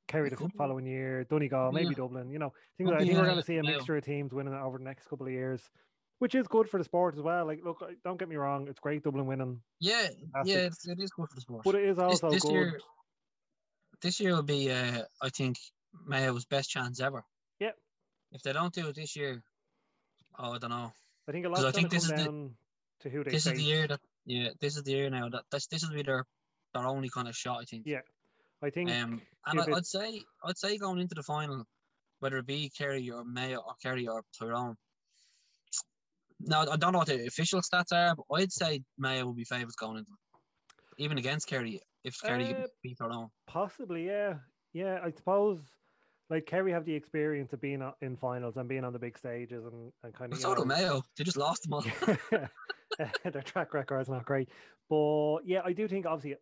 Kerry 0.08 0.30
the 0.30 0.36
following 0.56 0.86
year, 0.86 1.24
Donegal, 1.24 1.70
maybe 1.70 1.88
Yeah. 1.88 1.92
Dublin. 1.96 2.30
You 2.30 2.38
know, 2.38 2.46
I 2.46 2.50
think, 2.78 2.88
Could 2.88 2.96
I 2.96 3.04
think 3.04 3.18
we're 3.18 3.24
going 3.26 3.36
to 3.36 3.42
see 3.42 3.58
a 3.58 3.62
mixture 3.62 3.94
of 3.98 4.04
teams 4.06 4.32
winning 4.32 4.54
it 4.54 4.56
over 4.58 4.78
the 4.78 4.84
next 4.84 5.06
couple 5.06 5.26
of 5.26 5.32
years, 5.32 5.60
which 6.18 6.34
is 6.34 6.48
good 6.48 6.66
for 6.66 6.78
the 6.78 6.84
sport 6.84 7.14
as 7.14 7.20
well. 7.20 7.44
Like, 7.44 7.60
look, 7.62 7.84
don't 8.04 8.18
get 8.18 8.26
me 8.26 8.36
wrong, 8.36 8.68
it's 8.68 8.80
great 8.80 9.02
Dublin 9.04 9.26
winning, 9.26 9.60
Yeah, 9.80 10.06
fantastic. 10.32 10.46
yeah, 10.46 10.56
it's, 10.62 10.88
it 10.88 10.98
is 10.98 11.10
good 11.10 11.28
for 11.28 11.34
the 11.34 11.42
sport. 11.42 11.62
but 11.62 11.74
it 11.74 11.84
is 11.84 11.96
This, 11.98 12.02
also 12.04 12.30
this 12.30 12.42
good. 12.42 12.52
year, 12.52 12.80
this 14.00 14.18
year 14.18 14.32
will 14.34 14.42
be, 14.42 14.70
uh, 14.72 15.02
I 15.20 15.28
think, 15.28 15.58
Mayo's 16.06 16.46
best 16.46 16.70
chance 16.70 17.00
ever. 17.02 17.22
Yep. 17.60 17.76
If 18.32 18.42
they 18.42 18.54
don't 18.54 18.72
do 18.72 18.88
it 18.88 18.94
this 18.96 19.14
year, 19.14 19.42
oh, 20.38 20.52
I 20.54 20.58
don't 20.58 20.70
know. 20.70 20.90
I 21.28 21.32
think 21.32 21.44
a 21.44 21.50
lot's 21.50 21.64
I 21.64 21.70
think 21.72 21.90
this 21.90 22.04
is 22.04 22.10
the- 22.12 22.16
down 22.16 22.54
to 23.00 23.11
who 23.11 23.24
they 23.24 23.30
This 23.30 23.46
is 23.46 23.54
the 23.54 23.62
year 23.62 23.87
that, 23.87 24.00
yeah, 24.26 24.50
this 24.61 24.76
is 24.76 24.82
the 24.82 24.92
year 24.92 25.11
now 25.11 25.28
that 25.28 25.44
this 25.50 25.66
this 25.66 25.82
will 25.87 25.94
be 25.94 26.02
their 26.02 26.24
their 26.74 26.87
only 26.87 27.08
kind 27.08 27.28
of 27.28 27.37
shot. 27.37 27.61
I 27.61 27.64
think. 27.64 27.84
Yeah, 27.87 28.00
I 28.62 28.70
think 28.70 28.90
Um, 28.90 29.22
and 29.46 29.61
I, 29.61 29.76
I'd 29.76 29.87
say 29.87 30.22
I'd 30.44 30.58
say 30.58 30.78
going 30.78 31.00
into 31.00 31.14
the 31.14 31.22
final, 31.22 31.64
whether 32.20 32.38
it 32.38 32.46
be 32.46 32.70
Kerry 32.76 33.11
or 33.11 33.24
Mayo 33.24 33.58
or 33.58 33.74
Kerry 33.82 34.06
or 34.06 34.22
Tyrone. 34.38 34.76
Now 36.40 36.62
I 36.70 36.76
don't 36.76 36.92
know 36.92 36.98
what 36.98 37.08
the 37.08 37.26
official 37.26 37.61
stats 37.61 37.92
are, 37.92 38.14
but 38.14 38.24
I'd 38.34 38.52
say 38.52 38.82
Mayo 38.96 39.26
will 39.26 39.34
be 39.34 39.44
favourites 39.44 39.76
going 39.76 39.98
into, 39.98 40.12
even 40.98 41.18
against 41.18 41.48
Kerry 41.48 41.80
if 42.04 42.20
Kerry 42.20 42.54
Uh, 42.54 42.66
beat 42.82 42.98
Tyrone. 42.98 43.28
possibly, 43.46 44.06
yeah, 44.06 44.34
yeah. 44.72 45.00
I 45.02 45.11
suppose 45.11 45.61
like 46.30 46.46
Kerry 46.46 46.72
have 46.72 46.84
the 46.84 46.94
experience 46.94 47.52
of 47.52 47.61
being 47.61 47.82
in 48.02 48.16
finals 48.16 48.56
and 48.56 48.68
being 48.68 48.84
on 48.84 48.92
the 48.92 48.98
big 48.98 49.16
stages 49.16 49.64
and, 49.64 49.92
and 50.02 50.14
kind 50.14 50.32
of. 50.32 50.38
so 50.38 50.54
do 50.54 50.64
Mayo. 50.64 51.02
They 51.16 51.24
just 51.24 51.37
lost 51.37 51.62
them 51.62 51.74
all. 51.74 51.84
Their 53.24 53.42
track 53.42 53.74
record 53.74 54.00
is 54.00 54.08
not 54.08 54.24
great, 54.24 54.48
but 54.88 55.38
yeah, 55.44 55.61
I 55.64 55.72
do 55.72 55.87
think 55.88 56.06
obviously 56.06 56.37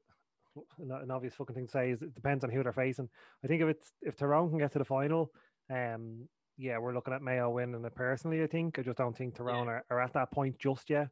an, 0.78 1.10
obvious 1.10 1.34
fucking 1.34 1.54
thing 1.54 1.66
to 1.66 1.72
say 1.72 1.90
is 1.90 2.02
it 2.02 2.14
depends 2.14 2.44
on 2.44 2.50
who 2.50 2.62
they're 2.62 2.72
facing. 2.72 3.08
I 3.44 3.46
think 3.46 3.62
if 3.62 3.68
it's 3.68 3.92
if 4.02 4.16
Tyrone 4.16 4.48
can 4.48 4.58
get 4.58 4.72
to 4.72 4.78
the 4.78 4.84
final, 4.84 5.30
um, 5.70 6.28
yeah, 6.56 6.78
we're 6.78 6.94
looking 6.94 7.12
at 7.14 7.22
Mayo 7.22 7.50
winning 7.50 7.84
it 7.84 7.94
personally. 7.94 8.42
I 8.42 8.46
think 8.46 8.78
I 8.78 8.82
just 8.82 8.98
don't 8.98 9.16
think 9.16 9.34
Tyrone 9.34 9.68
are, 9.68 9.84
are 9.90 10.00
at 10.00 10.14
that 10.14 10.30
point 10.30 10.58
just 10.58 10.88
yet. 10.88 11.08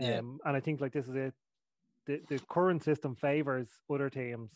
Um, 0.00 0.06
Yeah. 0.06 0.18
and 0.18 0.56
I 0.56 0.60
think 0.60 0.80
like 0.80 0.92
this 0.92 1.08
is 1.08 1.14
it. 1.14 1.34
The 2.06 2.20
the 2.28 2.40
current 2.48 2.82
system 2.82 3.14
favors 3.14 3.68
other 3.90 4.10
teams. 4.10 4.50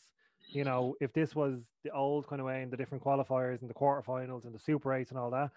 You 0.48 0.64
know, 0.64 0.96
if 1.00 1.12
this 1.12 1.37
was 1.37 1.61
the 1.85 1.92
old 1.92 2.26
kind 2.26 2.40
of 2.40 2.46
way 2.46 2.62
in 2.62 2.70
the 2.70 2.76
different 2.76 3.05
qualifiers 3.05 3.61
and 3.61 3.70
the 3.70 3.74
quarterfinals 3.74 4.44
and 4.44 4.52
the 4.55 4.59
super 4.59 4.92
eights 4.92 5.11
and 5.11 5.18
all 5.18 5.31
that, 5.31 5.50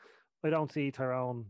I 0.44 0.50
don't 0.52 0.72
see 0.72 0.92
Tyrone 0.92 1.46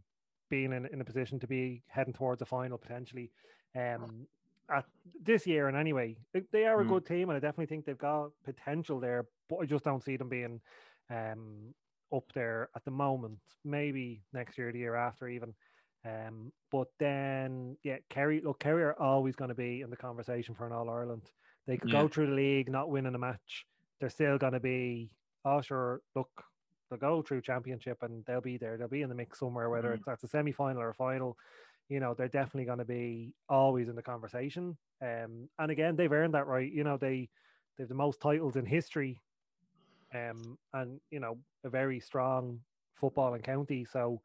being 0.49 0.73
in, 0.73 0.85
in 0.85 1.01
a 1.01 1.05
position 1.05 1.39
to 1.39 1.47
be 1.47 1.83
heading 1.87 2.13
towards 2.13 2.41
a 2.41 2.45
final 2.45 2.77
potentially. 2.77 3.31
Um, 3.75 4.27
at 4.69 4.85
this 5.21 5.45
year 5.45 5.67
and 5.67 5.77
anyway, 5.77 6.17
They- 6.33 6.39
they 6.51 6.65
are 6.65 6.81
a 6.81 6.85
Mm. 6.85 6.89
good 6.89 7.05
team 7.05 7.29
and 7.29 7.37
I 7.37 7.39
definitely 7.39 7.67
think 7.67 7.85
they've 7.85 7.97
got 7.97 8.31
potential 8.43 8.99
there, 8.99 9.27
but 9.47 9.57
I 9.57 9.65
just 9.65 9.83
don't 9.85 10.03
see 10.03 10.17
them 10.17 10.29
being 10.29 10.61
um 11.09 11.73
up 12.11 12.31
there 12.33 12.69
at 12.75 12.83
the 12.83 12.91
moment. 12.91 13.39
Maybe 13.63 14.23
next 14.33 14.57
year, 14.57 14.71
the 14.71 14.79
year 14.79 14.95
after, 14.95 15.27
even. 15.27 15.55
Um, 16.03 16.51
but 16.71 16.87
then 16.99 17.77
yeah, 17.83 17.97
Kerry. 18.09 18.41
Look, 18.41 18.59
Kerry 18.59 18.83
are 18.83 18.99
always 18.99 19.35
going 19.35 19.49
to 19.49 19.55
be 19.55 19.81
in 19.81 19.89
the 19.89 19.97
conversation 19.97 20.55
for 20.55 20.65
an 20.67 20.73
All 20.73 20.89
Ireland. 20.89 21.31
They 21.65 21.77
could 21.77 21.91
Yeah. 21.91 22.03
go 22.03 22.07
through 22.07 22.27
the 22.27 22.33
league, 22.35 22.69
not 22.69 22.89
winning 22.89 23.15
a 23.15 23.19
match. 23.19 23.67
They're 23.99 24.09
still 24.09 24.37
going 24.37 24.53
to 24.53 24.59
be. 24.59 25.11
Oh, 25.43 25.61
sure. 25.61 26.01
Look, 26.15 26.43
they'll 26.89 26.99
go 26.99 27.21
through 27.21 27.41
championship 27.41 28.03
and 28.03 28.25
they'll 28.25 28.41
be 28.41 28.57
there. 28.57 28.77
They'll 28.77 28.87
be 28.87 29.01
in 29.01 29.09
the 29.09 29.15
mix 29.15 29.39
somewhere, 29.39 29.69
whether 29.69 29.93
Mhm. 29.93 29.95
it's 29.95 30.05
that's 30.05 30.23
a 30.23 30.27
semi 30.27 30.51
final 30.51 30.81
or 30.81 30.89
a 30.89 30.95
final. 30.95 31.37
You 31.89 31.99
know, 31.99 32.13
they're 32.15 32.29
definitely 32.29 32.65
going 32.65 32.79
to 32.79 32.85
be 32.85 33.35
always 33.49 33.89
in 33.89 33.95
the 33.95 34.03
conversation. 34.03 34.77
Um, 35.01 35.49
and 35.59 35.71
again, 35.71 35.95
they've 35.95 36.11
earned 36.11 36.33
that 36.35 36.47
right. 36.47 36.71
You 36.71 36.83
know, 36.83 36.97
they 36.97 37.29
they've 37.77 37.87
the 37.87 37.95
most 37.95 38.21
titles 38.21 38.55
in 38.55 38.65
history. 38.65 39.21
Um, 40.13 40.57
and 40.73 41.01
you 41.09 41.19
know, 41.19 41.43
a 41.63 41.69
very 41.69 41.99
strong 41.99 42.63
football 42.95 43.33
and 43.33 43.43
county. 43.43 43.85
So 43.85 44.21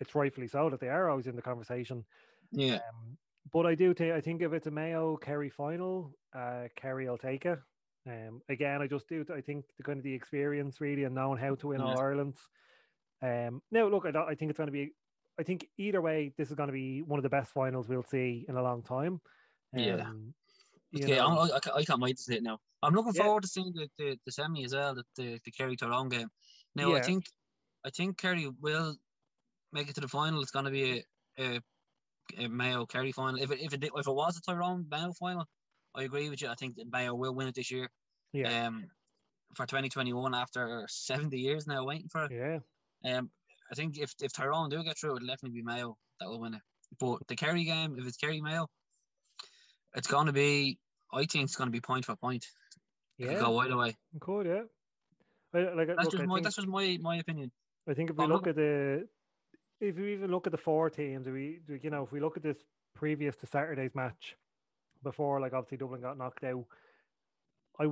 it's 0.00 0.14
rightfully 0.14 0.48
so 0.48 0.70
that 0.70 0.80
they 0.80 0.90
are 0.90 1.10
always 1.10 1.26
in 1.28 1.36
the 1.36 1.42
conversation. 1.42 2.06
Yeah, 2.52 2.80
Um, 2.92 3.18
but 3.52 3.66
I 3.66 3.74
do 3.76 3.94
think 3.94 4.14
I 4.14 4.20
think 4.22 4.42
if 4.42 4.52
it's 4.52 4.68
a 4.68 4.72
Mayo 4.72 5.16
Kerry 5.18 5.50
final, 5.50 6.14
uh, 6.34 6.68
Kerry 6.76 7.08
will 7.08 7.18
take 7.18 7.46
it. 7.46 7.60
Um, 8.06 8.42
again, 8.48 8.82
I 8.82 8.86
just 8.86 9.08
do. 9.08 9.24
I 9.34 9.40
think 9.40 9.64
the 9.78 9.82
kind 9.82 9.98
of 9.98 10.04
the 10.04 10.12
experience 10.12 10.80
really 10.80 11.04
and 11.04 11.14
knowing 11.14 11.38
how 11.38 11.54
to 11.54 11.68
win 11.68 11.80
all 11.80 11.94
Yeah. 11.94 12.02
Ireland. 12.02 12.36
Um, 13.22 13.62
now 13.70 13.88
look, 13.88 14.04
I, 14.04 14.10
I 14.10 14.34
think 14.34 14.50
it's 14.50 14.58
going 14.58 14.68
to 14.68 14.72
be. 14.72 14.92
I 15.38 15.42
think 15.42 15.68
either 15.78 16.00
way, 16.00 16.32
this 16.36 16.50
is 16.50 16.54
going 16.54 16.68
to 16.68 16.72
be 16.72 17.02
one 17.02 17.18
of 17.18 17.24
the 17.24 17.28
best 17.28 17.52
finals 17.52 17.88
we'll 17.88 18.02
see 18.04 18.44
in 18.48 18.56
a 18.56 18.62
long 18.62 18.82
time. 18.82 19.20
Yeah. 19.72 20.06
Um, 20.06 20.34
you 20.92 21.04
okay. 21.04 21.18
I'm, 21.18 21.36
I, 21.36 21.82
can't 21.82 22.00
wait 22.00 22.16
to 22.18 22.22
see 22.22 22.36
it 22.36 22.42
now. 22.42 22.58
I'm 22.82 22.94
looking 22.94 23.14
Yeah. 23.14 23.24
forward 23.24 23.42
to 23.42 23.48
seeing 23.48 23.72
the, 23.74 23.88
the, 23.98 24.18
the 24.24 24.32
semi 24.32 24.64
as 24.64 24.74
well, 24.74 24.94
the, 24.94 25.04
the, 25.16 25.40
the 25.44 25.50
Kerry 25.50 25.76
Tyrone 25.76 26.08
game. 26.08 26.28
Now 26.76 26.94
I 26.94 27.00
think 27.00 27.24
I 27.84 27.90
think 27.90 28.18
Kerry 28.18 28.48
will 28.60 28.96
make 29.72 29.88
it 29.88 29.94
to 29.96 30.00
the 30.00 30.08
final. 30.08 30.40
It's 30.40 30.50
going 30.50 30.66
to 30.66 30.70
be 30.70 31.04
a, 31.38 31.56
a, 31.56 31.60
a 32.44 32.48
Mayo 32.48 32.86
Kerry 32.86 33.12
final. 33.12 33.40
If 33.40 33.50
it 33.50 33.60
if 33.60 33.72
it 33.74 33.84
if 33.84 34.06
it 34.06 34.14
was 34.14 34.36
a 34.36 34.42
Tyrone 34.42 34.86
Mayo 34.90 35.12
final, 35.18 35.46
I 35.94 36.02
agree 36.02 36.28
with 36.30 36.42
you. 36.42 36.48
I 36.48 36.54
think 36.54 36.76
that 36.76 36.90
Mayo 36.90 37.14
will 37.14 37.34
win 37.34 37.48
it 37.48 37.54
this 37.54 37.70
year. 37.70 37.88
yeah, 38.32 38.66
Um, 38.66 38.86
for 39.54 39.66
2021 39.66 40.34
after 40.34 40.84
70 40.88 41.38
years 41.38 41.66
now 41.66 41.84
waiting 41.84 42.08
for 42.08 42.24
it. 42.24 42.32
yeah, 42.32 42.58
Um, 43.18 43.30
I 43.70 43.74
think 43.74 43.96
if 43.98 44.12
if 44.20 44.32
Tyrone 44.32 44.68
do 44.70 44.82
get 44.82 44.98
through, 44.98 45.16
it'll 45.16 45.26
definitely 45.28 45.60
be 45.60 45.62
Mayo 45.62 45.96
that 46.20 46.28
will 46.28 46.40
win 46.40 46.54
it. 46.54 46.62
But 46.98 47.26
the 47.28 47.36
Kerry 47.36 47.64
game, 47.64 47.96
if 47.98 48.06
it's 48.06 48.16
Kerry 48.16 48.40
Mayo, 48.40 48.68
it's 49.94 50.08
going 50.08 50.26
to 50.26 50.32
be. 50.32 50.78
I 51.12 51.24
think 51.26 51.44
it's 51.44 51.56
going 51.56 51.68
to 51.68 51.72
be 51.72 51.80
point 51.80 52.04
for 52.04 52.16
point. 52.16 52.44
Yeah, 53.18 53.28
could 53.34 53.40
go 53.40 53.58
either 53.60 53.76
way. 53.76 53.96
could 54.20 54.46
yeah. 54.46 54.62
I, 55.54 55.72
like, 55.74 55.86
That's 55.86 56.02
look, 56.04 56.10
just 56.10 56.22
I 56.22 56.26
my 56.26 56.34
think- 56.36 56.44
that's 56.44 56.56
just 56.56 56.66
my 56.68 56.98
my 57.00 57.16
opinion. 57.18 57.52
I 57.88 57.94
think 57.94 58.10
if 58.10 58.16
we 58.16 58.26
look 58.26 58.46
at 58.48 58.56
the, 58.56 59.06
if 59.80 59.94
we 59.96 60.14
even 60.14 60.30
look 60.30 60.46
at 60.46 60.52
the 60.52 60.58
four 60.58 60.90
teams, 60.90 61.28
we 61.28 61.60
you 61.68 61.90
know 61.90 62.02
if 62.02 62.10
we 62.12 62.18
look 62.18 62.36
at 62.36 62.42
this 62.42 62.56
previous 62.96 63.36
to 63.36 63.46
Saturday's 63.46 63.94
match, 63.94 64.36
before 65.04 65.40
like 65.40 65.52
obviously 65.52 65.78
Dublin 65.78 66.00
got 66.00 66.18
knocked 66.18 66.44
out, 66.44 66.64
I 67.78 67.86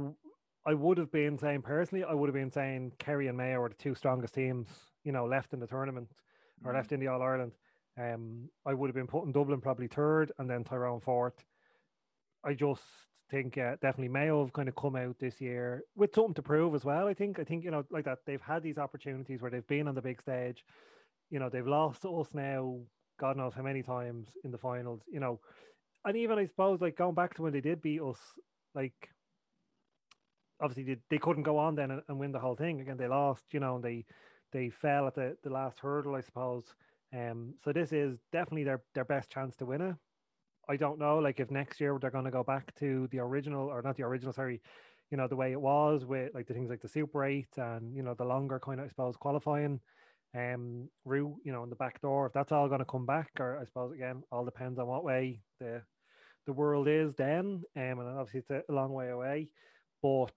I 0.64 0.74
would 0.74 0.98
have 0.98 1.10
been 1.12 1.38
saying 1.38 1.62
personally, 1.62 2.04
I 2.04 2.14
would 2.14 2.28
have 2.28 2.34
been 2.34 2.50
saying 2.50 2.92
Kerry 2.98 3.28
and 3.28 3.36
Mayo 3.36 3.60
are 3.62 3.68
the 3.68 3.74
two 3.74 3.94
strongest 3.94 4.34
teams, 4.34 4.68
you 5.04 5.12
know, 5.12 5.26
left 5.26 5.52
in 5.52 5.60
the 5.60 5.66
tournament 5.66 6.08
or 6.64 6.72
Mm. 6.72 6.76
left 6.76 6.92
in 6.92 7.00
the 7.00 7.08
All 7.08 7.22
Ireland. 7.22 7.52
Um, 7.98 8.48
I 8.64 8.74
would 8.74 8.88
have 8.88 8.94
been 8.94 9.06
putting 9.06 9.32
Dublin 9.32 9.60
probably 9.60 9.88
third 9.88 10.32
and 10.38 10.48
then 10.48 10.64
Tyrone 10.64 11.00
fourth. 11.00 11.44
I 12.44 12.54
just 12.54 12.82
think 13.30 13.58
uh, 13.58 13.76
definitely 13.80 14.08
Mayo 14.08 14.42
have 14.42 14.52
kind 14.52 14.68
of 14.68 14.76
come 14.76 14.96
out 14.96 15.18
this 15.18 15.40
year 15.40 15.84
with 15.96 16.14
something 16.14 16.34
to 16.34 16.42
prove 16.42 16.74
as 16.74 16.84
well. 16.84 17.08
I 17.08 17.14
think 17.14 17.38
I 17.38 17.44
think 17.44 17.64
you 17.64 17.70
know 17.70 17.84
like 17.90 18.04
that 18.04 18.18
they've 18.26 18.40
had 18.40 18.62
these 18.62 18.78
opportunities 18.78 19.42
where 19.42 19.50
they've 19.50 19.66
been 19.66 19.88
on 19.88 19.94
the 19.94 20.02
big 20.02 20.20
stage. 20.20 20.64
You 21.30 21.38
know 21.40 21.48
they've 21.48 21.66
lost 21.66 22.02
to 22.02 22.20
us 22.20 22.34
now, 22.34 22.80
God 23.18 23.36
knows 23.36 23.54
how 23.54 23.62
many 23.62 23.82
times 23.82 24.28
in 24.44 24.50
the 24.50 24.58
finals. 24.58 25.02
You 25.10 25.20
know, 25.20 25.40
and 26.04 26.16
even 26.16 26.38
I 26.38 26.46
suppose 26.46 26.80
like 26.80 26.96
going 26.96 27.14
back 27.14 27.34
to 27.34 27.42
when 27.42 27.52
they 27.52 27.60
did 27.60 27.82
beat 27.82 28.00
us, 28.00 28.18
like 28.74 29.10
obviously 30.60 30.94
they, 30.94 31.00
they 31.10 31.18
couldn't 31.18 31.42
go 31.42 31.58
on 31.58 31.74
then 31.74 31.90
and, 31.90 32.02
and 32.08 32.18
win 32.18 32.32
the 32.32 32.38
whole 32.38 32.56
thing 32.56 32.80
again. 32.80 32.96
They 32.96 33.08
lost, 33.08 33.44
you 33.52 33.60
know, 33.60 33.76
and 33.76 33.84
they 33.84 34.04
they 34.52 34.68
fell 34.68 35.06
at 35.06 35.14
the, 35.14 35.36
the 35.42 35.50
last 35.50 35.80
hurdle, 35.80 36.14
I 36.14 36.20
suppose. 36.20 36.64
Um, 37.14 37.54
so 37.62 37.72
this 37.72 37.92
is 37.92 38.18
definitely 38.32 38.64
their 38.64 38.82
their 38.94 39.04
best 39.04 39.30
chance 39.30 39.56
to 39.56 39.66
win 39.66 39.80
it. 39.80 39.96
I 40.68 40.76
don't 40.76 40.98
know, 40.98 41.18
like 41.18 41.40
if 41.40 41.50
next 41.50 41.80
year 41.80 41.98
they're 42.00 42.10
going 42.10 42.24
to 42.24 42.30
go 42.30 42.44
back 42.44 42.74
to 42.76 43.08
the 43.10 43.18
original 43.18 43.68
or 43.68 43.82
not 43.82 43.96
the 43.96 44.04
original, 44.04 44.32
sorry, 44.32 44.62
you 45.10 45.16
know, 45.16 45.26
the 45.26 45.36
way 45.36 45.50
it 45.50 45.60
was 45.60 46.04
with 46.04 46.32
like 46.34 46.46
the 46.46 46.54
things 46.54 46.70
like 46.70 46.80
the 46.80 46.88
Super 46.88 47.24
Eight 47.24 47.48
and 47.56 47.94
you 47.94 48.02
know 48.02 48.14
the 48.14 48.24
longer 48.24 48.60
kind 48.60 48.80
of 48.80 48.86
I 48.86 48.88
suppose 48.88 49.16
qualifying 49.16 49.80
um 50.34 50.88
route, 51.04 51.36
you 51.44 51.52
know, 51.52 51.62
in 51.64 51.70
the 51.70 51.76
back 51.76 52.00
door. 52.00 52.26
If 52.26 52.32
that's 52.32 52.52
all 52.52 52.68
going 52.68 52.80
to 52.80 52.84
come 52.86 53.06
back, 53.06 53.30
or 53.38 53.58
I 53.58 53.64
suppose 53.64 53.92
again, 53.92 54.22
all 54.32 54.44
depends 54.44 54.78
on 54.78 54.86
what 54.86 55.04
way 55.04 55.42
the 55.60 55.82
the 56.46 56.52
world 56.52 56.88
is 56.88 57.14
then. 57.14 57.62
Um, 57.76 58.00
and 58.00 58.08
obviously 58.18 58.40
it's 58.40 58.68
a 58.68 58.72
long 58.72 58.92
way 58.92 59.10
away, 59.10 59.50
but 60.02 60.32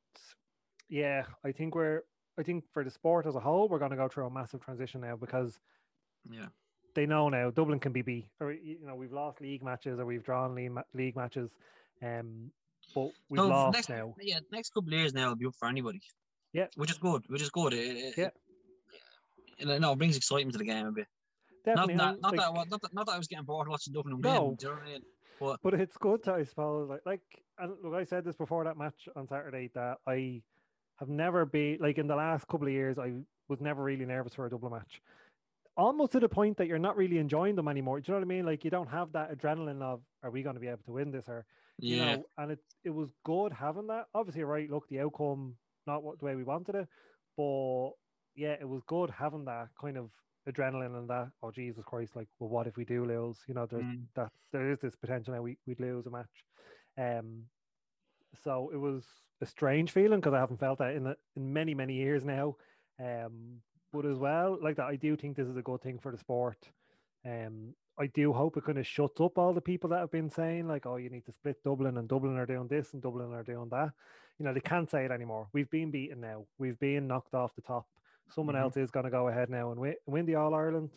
yeah, 0.89 1.25
I 1.43 1.51
think 1.51 1.75
we're 1.75 2.03
I 2.37 2.43
think 2.43 2.65
for 2.73 2.83
the 2.83 2.91
sport 2.91 3.25
as 3.25 3.35
a 3.35 3.39
whole, 3.39 3.69
we're 3.69 3.79
going 3.79 3.91
to 3.91 3.97
go 3.97 4.07
through 4.09 4.25
a 4.27 4.29
massive 4.29 4.61
transition 4.61 5.01
now 5.01 5.15
because 5.15 5.57
Yeah. 6.29 6.49
they 6.93 7.05
know 7.05 7.29
now 7.29 7.49
Dublin 7.51 7.79
can 7.79 7.93
be 7.93 8.01
beat. 8.01 8.27
Or 8.41 8.51
you 8.51 8.85
know, 8.85 8.95
we've 8.95 9.13
lost 9.13 9.39
league 9.41 9.63
matches 9.63 9.99
or 9.99 10.05
we've 10.05 10.23
drawn 10.23 10.53
league, 10.53 10.73
league 10.93 11.15
matches, 11.15 11.49
um, 12.01 12.51
but 12.93 13.11
we've 13.29 13.37
No, 13.37 13.47
lost 13.47 13.73
next, 13.77 13.89
now. 13.89 14.13
Yeah, 14.19 14.39
next 14.51 14.73
couple 14.73 14.89
of 14.93 14.99
years 14.99 15.13
now 15.13 15.29
will 15.29 15.35
be 15.37 15.45
up 15.45 15.55
for 15.55 15.69
anybody. 15.69 16.01
Yeah. 16.53 16.67
Which 16.75 16.91
is 16.91 16.97
good. 16.97 17.23
Which 17.29 17.41
is 17.41 17.49
good. 17.49 17.73
It, 17.73 18.17
Yeah. 18.17 18.29
No, 19.63 19.91
it 19.93 19.97
brings 19.97 20.17
excitement 20.17 20.53
to 20.53 20.57
the 20.57 20.65
game 20.65 20.87
a 20.87 20.91
bit. 20.91 21.07
Definitely, 21.63 21.95
not 21.95 22.15
that, 22.15 22.21
not, 22.21 22.31
like- 22.31 22.39
that, 22.41 22.49
I 22.59 22.63
not 22.69 22.81
that, 22.81 22.93
not 22.93 23.05
that 23.07 23.13
I 23.13 23.17
was 23.17 23.27
getting 23.27 23.45
bored 23.45 23.67
watching 23.67 23.93
Dublin 23.93 24.19
No. 24.21 24.45
win. 24.45 24.55
Do 24.55 24.65
you 24.67 24.71
know 24.73 24.79
what 24.79 24.87
I 24.87 24.91
mean? 24.91 25.01
but 25.63 25.73
it's 25.73 25.97
good 25.97 26.23
to, 26.23 26.33
I 26.33 26.43
suppose. 26.43 26.89
Like, 26.89 27.01
like, 27.05 27.21
and 27.59 27.73
look, 27.83 27.93
I 27.93 28.03
said 28.03 28.23
this 28.23 28.35
before 28.35 28.63
that 28.65 28.77
match 28.77 29.07
on 29.15 29.27
Saturday 29.27 29.69
that 29.73 29.97
I 30.07 30.41
have 30.97 31.09
never 31.09 31.45
been 31.45 31.77
like 31.81 31.97
in 31.97 32.07
the 32.07 32.15
last 32.15 32.47
couple 32.47 32.67
of 32.67 32.73
years. 32.73 32.97
I 32.99 33.13
was 33.49 33.59
never 33.61 33.83
really 33.83 34.05
nervous 34.05 34.33
for 34.33 34.45
a 34.45 34.49
Dublin 34.49 34.73
match. 34.73 35.01
Almost 35.77 36.13
to 36.13 36.19
the 36.21 36.29
point 36.29 36.55
that 36.57 36.67
you're 36.67 36.79
not 36.79 36.95
really 36.95 37.17
enjoying 37.17 37.55
them 37.55 37.67
anymore. 37.67 37.99
Do 37.99 38.11
you 38.11 38.13
know 38.13 38.19
what 38.19 38.25
I 38.33 38.35
mean? 38.35 38.45
Like 38.45 38.63
you 38.63 38.69
don't 38.71 38.89
have 38.89 39.11
that 39.11 39.37
adrenaline 39.37 39.81
of, 39.81 40.01
are 40.23 40.31
we 40.31 40.41
going 40.41 40.55
to 40.55 40.59
be 40.61 40.67
able 40.67 40.83
to 40.85 40.91
win 40.93 41.11
this? 41.11 41.27
Or 41.27 41.45
you 41.79 41.97
Yeah. 41.97 42.15
know, 42.15 42.25
and 42.37 42.51
it 42.53 42.59
it 42.85 42.89
was 42.91 43.09
good 43.25 43.51
having 43.51 43.87
that. 43.87 44.05
Obviously, 44.13 44.43
right. 44.45 44.69
Look, 44.69 44.87
the 44.87 45.01
outcome 45.01 45.55
not 45.85 46.01
what 46.03 46.19
the 46.19 46.25
way 46.25 46.35
we 46.35 46.43
wanted 46.45 46.75
it, 46.75 46.87
but 47.35 47.89
yeah, 48.35 48.55
it 48.59 48.67
was 48.67 48.81
good 48.87 49.09
having 49.09 49.45
that 49.45 49.69
kind 49.79 49.97
of 49.97 50.09
adrenaline 50.47 50.97
and 50.97 51.09
that. 51.09 51.29
Oh 51.41 51.51
Jesus 51.51 51.83
Christ! 51.85 52.15
Like, 52.15 52.27
well, 52.39 52.49
what 52.49 52.67
if 52.67 52.77
we 52.77 52.85
do 52.85 53.05
lose? 53.05 53.37
You 53.47 53.53
know, 53.55 53.65
there's 53.65 53.83
Mm. 53.83 54.07
that 54.15 54.31
there 54.51 54.71
is 54.71 54.79
this 54.79 54.95
potential 54.95 55.33
that 55.33 55.41
we 55.41 55.57
we'd 55.65 55.79
lose 55.79 56.05
a 56.05 56.09
match. 56.09 56.45
Um, 56.97 57.43
so 58.43 58.69
it 58.73 58.77
was 58.77 59.05
a 59.41 59.45
strange 59.45 59.91
feeling 59.91 60.19
because 60.19 60.33
I 60.33 60.39
haven't 60.39 60.59
felt 60.59 60.79
that 60.79 60.95
in 60.95 61.07
a, 61.07 61.15
in 61.35 61.53
many 61.53 61.73
many 61.73 61.95
years 61.95 62.23
now. 62.23 62.55
Um, 62.99 63.61
but 63.91 64.05
as 64.05 64.17
well, 64.17 64.57
like 64.61 64.75
that, 64.77 64.87
I 64.87 64.95
do 64.97 65.15
think 65.15 65.35
this 65.37 65.47
is 65.47 65.57
a 65.57 65.61
good 65.61 65.81
thing 65.81 65.99
for 65.99 66.11
the 66.11 66.17
sport. 66.17 66.57
Um, 67.25 67.73
I 67.97 68.07
do 68.07 68.33
hope 68.33 68.57
it 68.57 68.65
kind 68.65 68.77
of 68.77 68.85
shuts 68.85 69.21
up 69.21 69.37
all 69.37 69.53
the 69.53 69.61
people 69.61 69.89
that 69.91 69.99
have 69.99 70.11
been 70.11 70.29
saying 70.29 70.67
like, 70.67 70.85
oh, 70.85 70.97
you 70.97 71.09
need 71.09 71.25
to 71.25 71.31
split 71.31 71.63
Dublin 71.63 71.97
and 71.97 72.07
Dublin 72.09 72.37
are 72.37 72.45
doing 72.45 72.67
this 72.67 72.93
and 72.93 73.01
Dublin 73.01 73.31
are 73.33 73.43
doing 73.43 73.69
that. 73.69 73.91
You 74.37 74.45
know, 74.45 74.53
they 74.53 74.59
can't 74.59 74.89
say 74.91 75.05
it 75.05 75.11
anymore. 75.11 75.47
We've 75.53 75.69
been 75.69 75.91
beaten 75.91 76.19
now. 76.19 76.45
We've 76.57 76.77
been 76.77 77.07
knocked 77.07 77.33
off 77.33 77.55
the 77.55 77.61
top. 77.61 77.87
Someone 78.29 78.55
Mhm. 78.55 78.61
else 78.61 78.77
is 78.77 78.91
going 78.91 79.05
to 79.05 79.11
go 79.11 79.27
ahead 79.27 79.49
now 79.49 79.71
and 79.71 79.79
win, 79.79 79.95
win 80.07 80.25
the 80.25 80.35
All 80.35 80.53
Ireland. 80.53 80.91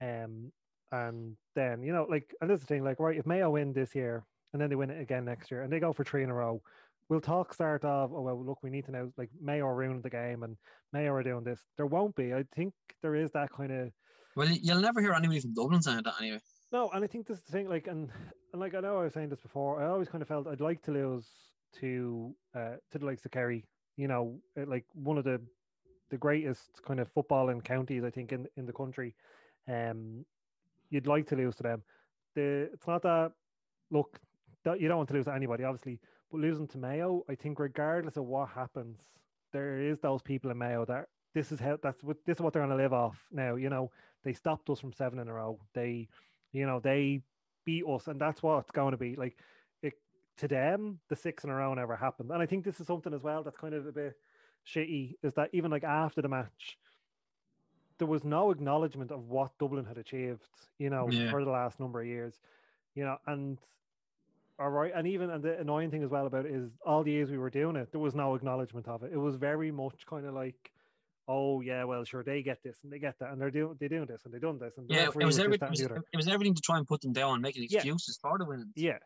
Um, 0.00 0.52
and 0.90 1.36
then 1.54 1.82
you 1.82 1.92
know, 1.92 2.04
like, 2.08 2.34
and 2.40 2.50
this 2.50 2.56
is 2.60 2.66
the 2.66 2.74
thing, 2.74 2.84
like, 2.84 2.98
right, 3.00 3.16
if 3.16 3.26
Mayo 3.26 3.50
win 3.50 3.72
this 3.72 3.94
year 3.94 4.24
and 4.52 4.60
then 4.60 4.68
they 4.68 4.76
win 4.76 4.90
it 4.90 5.00
again 5.00 5.24
next 5.24 5.50
year 5.50 5.62
and 5.62 5.72
they 5.72 5.80
go 5.80 5.92
for 5.92 6.04
three 6.04 6.22
in 6.22 6.30
a 6.30 6.34
row, 6.34 6.62
we'll 7.08 7.20
talk 7.20 7.54
start 7.54 7.84
of, 7.84 8.12
oh 8.12 8.20
well, 8.20 8.44
look, 8.44 8.62
we 8.62 8.70
need 8.70 8.84
to 8.86 8.92
know 8.92 9.12
like 9.16 9.30
Mayo 9.40 9.66
are 9.66 9.74
ruining 9.74 10.02
the 10.02 10.10
game 10.10 10.42
and 10.42 10.56
Mayo 10.92 11.12
are 11.12 11.22
doing 11.22 11.44
this. 11.44 11.60
There 11.76 11.86
won't 11.86 12.14
be. 12.16 12.34
I 12.34 12.44
think 12.54 12.74
there 13.00 13.14
is 13.14 13.30
that 13.32 13.50
kind 13.52 13.72
of 13.72 13.92
Well, 14.36 14.48
you'll 14.48 14.80
never 14.80 15.00
hear 15.00 15.12
anybody 15.14 15.40
from 15.40 15.54
Dublin 15.54 15.82
saying 15.82 16.02
that 16.04 16.20
anyway. 16.20 16.40
no, 16.72 16.90
and 16.90 17.04
I 17.04 17.06
think 17.06 17.26
this 17.26 17.38
is 17.38 17.44
the 17.44 17.52
thing, 17.52 17.68
like, 17.68 17.86
and, 17.86 18.10
and 18.52 18.60
like 18.60 18.74
I 18.74 18.80
know 18.80 18.98
I 19.00 19.04
was 19.04 19.14
saying 19.14 19.28
this 19.30 19.40
before. 19.40 19.82
I 19.82 19.86
always 19.88 20.08
kind 20.08 20.20
of 20.22 20.28
felt 20.28 20.46
I'd 20.46 20.60
like 20.60 20.82
to 20.82 20.90
lose 20.90 21.26
to 21.80 22.34
uh 22.54 22.76
to 22.90 22.98
the 22.98 23.06
likes 23.06 23.24
of 23.24 23.30
Kerry. 23.30 23.64
You 23.96 24.08
know, 24.08 24.40
uh, 24.58 24.66
like 24.66 24.84
one 24.94 25.16
of 25.18 25.24
the 25.24 25.40
the 26.12 26.18
greatest 26.18 26.82
kind 26.86 27.00
of 27.00 27.08
football 27.08 27.48
in 27.48 27.60
counties 27.62 28.04
I 28.04 28.10
think 28.10 28.32
in 28.32 28.46
in 28.56 28.66
the 28.66 28.72
country. 28.72 29.16
Um, 29.66 30.24
you'd 30.90 31.06
like 31.06 31.26
to 31.28 31.36
lose 31.36 31.56
to 31.56 31.62
them. 31.64 31.82
The 32.36 32.70
it's 32.72 32.86
not 32.86 33.02
that 33.02 33.32
look 33.90 34.20
that 34.64 34.80
you 34.80 34.88
don't 34.88 34.98
want 34.98 35.08
to 35.08 35.14
lose 35.14 35.24
to 35.24 35.34
anybody, 35.34 35.64
obviously, 35.64 35.98
but 36.30 36.40
losing 36.40 36.68
to 36.68 36.78
Mayo, 36.78 37.24
I 37.28 37.34
think 37.34 37.58
regardless 37.58 38.16
of 38.16 38.26
what 38.26 38.50
happens, 38.50 39.00
there 39.52 39.80
is 39.80 39.98
those 40.00 40.22
people 40.22 40.50
in 40.50 40.58
Mayo 40.58 40.84
that 40.84 41.06
this 41.34 41.50
is 41.50 41.58
how 41.58 41.78
that's 41.82 42.02
what 42.04 42.18
this 42.26 42.36
is 42.36 42.42
what 42.42 42.52
they're 42.52 42.66
going 42.66 42.76
to 42.76 42.82
live 42.82 42.92
off 42.92 43.18
now. 43.32 43.54
You 43.56 43.70
know, 43.70 43.90
they 44.22 44.34
stopped 44.34 44.68
us 44.68 44.80
from 44.80 44.92
seven 44.92 45.18
in 45.18 45.28
a 45.28 45.32
row. 45.32 45.58
They, 45.74 46.08
you 46.52 46.66
know, 46.66 46.78
they 46.78 47.22
beat 47.64 47.84
us, 47.88 48.06
and 48.06 48.20
that's 48.20 48.42
what 48.42 48.58
it's 48.58 48.70
going 48.70 48.92
to 48.92 48.98
be 48.98 49.16
like. 49.16 49.38
It 49.82 49.94
to 50.36 50.46
them, 50.46 51.00
the 51.08 51.16
six 51.16 51.44
in 51.44 51.50
a 51.50 51.54
row 51.54 51.72
never 51.72 51.96
happened, 51.96 52.30
and 52.30 52.42
I 52.42 52.46
think 52.46 52.64
this 52.64 52.80
is 52.80 52.86
something 52.86 53.14
as 53.14 53.22
well 53.22 53.42
that's 53.42 53.56
kind 53.56 53.74
of 53.74 53.86
a 53.86 53.92
bit 53.92 54.14
shitty. 54.66 55.16
Is 55.22 55.34
that 55.34 55.50
even 55.52 55.70
like 55.70 55.84
after 55.84 56.22
the 56.22 56.28
match, 56.28 56.78
there 57.98 58.06
was 58.08 58.24
no 58.24 58.50
acknowledgement 58.50 59.10
of 59.10 59.28
what 59.28 59.56
Dublin 59.58 59.84
had 59.84 59.98
achieved, 59.98 60.42
you 60.78 60.90
know, 60.90 61.08
Yeah. 61.10 61.30
for 61.30 61.44
the 61.44 61.50
last 61.50 61.78
number 61.78 62.00
of 62.00 62.06
years, 62.06 62.38
you 62.94 63.04
know, 63.04 63.18
and 63.26 63.58
all 64.58 64.70
right, 64.70 64.92
and 64.94 65.06
even 65.08 65.30
and 65.30 65.42
the 65.42 65.58
annoying 65.58 65.90
thing 65.90 66.02
as 66.02 66.10
well 66.10 66.26
about 66.26 66.46
it 66.46 66.52
is 66.54 66.70
all 66.84 67.02
the 67.02 67.10
years 67.10 67.30
we 67.30 67.38
were 67.38 67.50
doing 67.50 67.76
it, 67.76 67.90
there 67.90 68.00
was 68.00 68.14
no 68.14 68.34
acknowledgement 68.34 68.86
of 68.88 69.02
it. 69.02 69.12
It 69.12 69.16
was 69.18 69.36
very 69.36 69.70
much 69.70 70.04
kind 70.06 70.26
of 70.26 70.34
like, 70.34 70.72
oh 71.28 71.60
yeah, 71.60 71.84
well 71.84 72.04
sure 72.04 72.22
they 72.22 72.42
get 72.42 72.62
this 72.62 72.78
and 72.82 72.92
they 72.92 72.98
get 72.98 73.18
that, 73.18 73.30
and 73.32 73.40
they're 73.40 73.50
doing 73.50 73.76
they 73.78 73.88
doing 73.88 74.06
this 74.06 74.24
and 74.24 74.32
they 74.32 74.38
done 74.38 74.58
this, 74.58 74.76
and 74.78 74.88
Yeah, 74.88 75.04
it 75.04 75.14
was, 75.14 75.38
every, 75.38 75.54
it, 75.56 75.70
was, 75.70 75.80
it 75.80 76.16
was 76.16 76.28
everything 76.28 76.54
to 76.54 76.60
try 76.60 76.78
and 76.78 76.86
put 76.86 77.00
them 77.00 77.12
down, 77.12 77.40
making 77.40 77.66
Yeah. 77.68 77.78
excuses 77.78 78.18
for 78.18 78.38
the 78.38 78.44
winnings. 78.44 78.72
Yeah. 78.76 78.98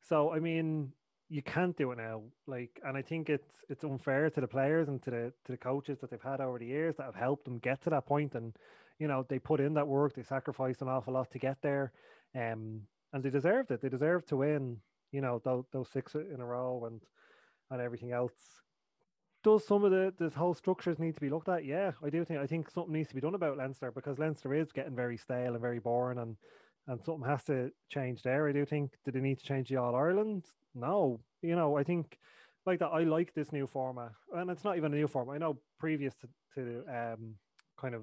So 0.00 0.32
I 0.32 0.40
mean, 0.40 0.92
you 1.28 1.42
can't 1.42 1.76
do 1.76 1.92
it 1.92 1.98
now. 1.98 2.22
Like, 2.46 2.80
and 2.84 2.96
I 2.96 3.02
think 3.02 3.28
it's 3.28 3.64
it's 3.68 3.84
unfair 3.84 4.30
to 4.30 4.40
the 4.40 4.48
players 4.48 4.88
and 4.88 5.02
to 5.02 5.10
the 5.10 5.32
to 5.44 5.52
the 5.52 5.58
coaches 5.58 5.98
that 6.00 6.10
they've 6.10 6.22
had 6.22 6.40
over 6.40 6.58
the 6.58 6.66
years 6.66 6.96
that 6.96 7.04
have 7.04 7.14
helped 7.14 7.44
them 7.44 7.58
get 7.58 7.82
to 7.82 7.90
that 7.90 8.06
point. 8.06 8.34
And 8.34 8.56
you 8.98 9.08
know, 9.08 9.24
they 9.28 9.38
put 9.38 9.60
in 9.60 9.74
that 9.74 9.86
work, 9.86 10.14
they 10.14 10.22
sacrificed 10.22 10.82
an 10.82 10.88
awful 10.88 11.14
lot 11.14 11.30
to 11.32 11.38
get 11.38 11.58
there, 11.62 11.92
um, 12.34 12.80
and 13.12 13.22
they 13.22 13.30
deserved 13.30 13.70
it. 13.70 13.80
They 13.80 13.88
deserved 13.88 14.28
to 14.28 14.38
win. 14.38 14.78
You 15.12 15.22
know, 15.22 15.40
those, 15.44 15.64
those 15.72 15.88
six 15.88 16.14
in 16.14 16.40
a 16.40 16.44
row 16.44 16.84
and 16.86 17.00
and 17.70 17.80
everything 17.80 18.12
else. 18.12 18.34
Does 19.44 19.66
some 19.66 19.84
of 19.84 19.90
the 19.90 20.12
this 20.18 20.34
whole 20.34 20.54
structures 20.54 20.98
need 20.98 21.14
to 21.14 21.20
be 21.20 21.30
looked 21.30 21.48
at? 21.48 21.64
Yeah, 21.64 21.92
I 22.04 22.10
do 22.10 22.24
think 22.24 22.40
I 22.40 22.46
think 22.46 22.70
something 22.70 22.92
needs 22.92 23.08
to 23.10 23.14
be 23.14 23.20
done 23.20 23.34
about 23.34 23.58
Leinster 23.58 23.92
because 23.92 24.18
Leinster 24.18 24.54
is 24.54 24.72
getting 24.72 24.96
very 24.96 25.16
stale 25.16 25.52
and 25.52 25.60
very 25.60 25.78
boring 25.78 26.18
and 26.18 26.36
and 26.88 27.02
something 27.04 27.28
has 27.28 27.44
to 27.44 27.70
change 27.88 28.22
there. 28.22 28.48
I 28.48 28.52
do 28.52 28.64
think. 28.66 28.92
Do 29.04 29.12
they 29.12 29.20
need 29.20 29.38
to 29.38 29.44
change 29.46 29.68
the 29.68 29.76
All 29.76 29.94
Ireland? 29.94 30.46
No. 30.74 31.20
You 31.42 31.54
know, 31.54 31.76
I 31.76 31.84
think 31.84 32.18
like 32.66 32.80
that. 32.80 32.86
I 32.88 33.04
like 33.04 33.32
this 33.34 33.52
new 33.52 33.66
format, 33.66 34.12
and 34.34 34.50
it's 34.50 34.64
not 34.64 34.76
even 34.76 34.92
a 34.92 34.96
new 34.96 35.06
format. 35.08 35.36
I 35.36 35.38
know 35.38 35.58
previous 35.78 36.14
to 36.16 36.28
to 36.56 36.84
um 36.88 37.36
kind 37.80 37.94
of 37.94 38.02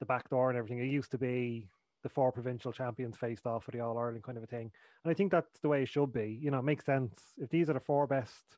the 0.00 0.06
back 0.06 0.28
door 0.30 0.48
and 0.50 0.58
everything, 0.58 0.78
it 0.78 0.86
used 0.90 1.10
to 1.10 1.18
be 1.18 1.68
the 2.02 2.08
four 2.08 2.32
provincial 2.32 2.72
champions 2.72 3.16
faced 3.16 3.46
off 3.46 3.64
for 3.64 3.70
the 3.72 3.80
All 3.80 3.98
Ireland 3.98 4.24
kind 4.24 4.38
of 4.38 4.44
a 4.44 4.46
thing, 4.46 4.70
and 5.04 5.10
I 5.10 5.14
think 5.14 5.30
that's 5.32 5.60
the 5.60 5.68
way 5.68 5.82
it 5.82 5.88
should 5.88 6.12
be. 6.12 6.38
You 6.40 6.50
know, 6.50 6.58
it 6.60 6.64
makes 6.64 6.84
sense 6.86 7.34
if 7.38 7.50
these 7.50 7.68
are 7.70 7.74
the 7.74 7.80
four 7.80 8.06
best 8.06 8.56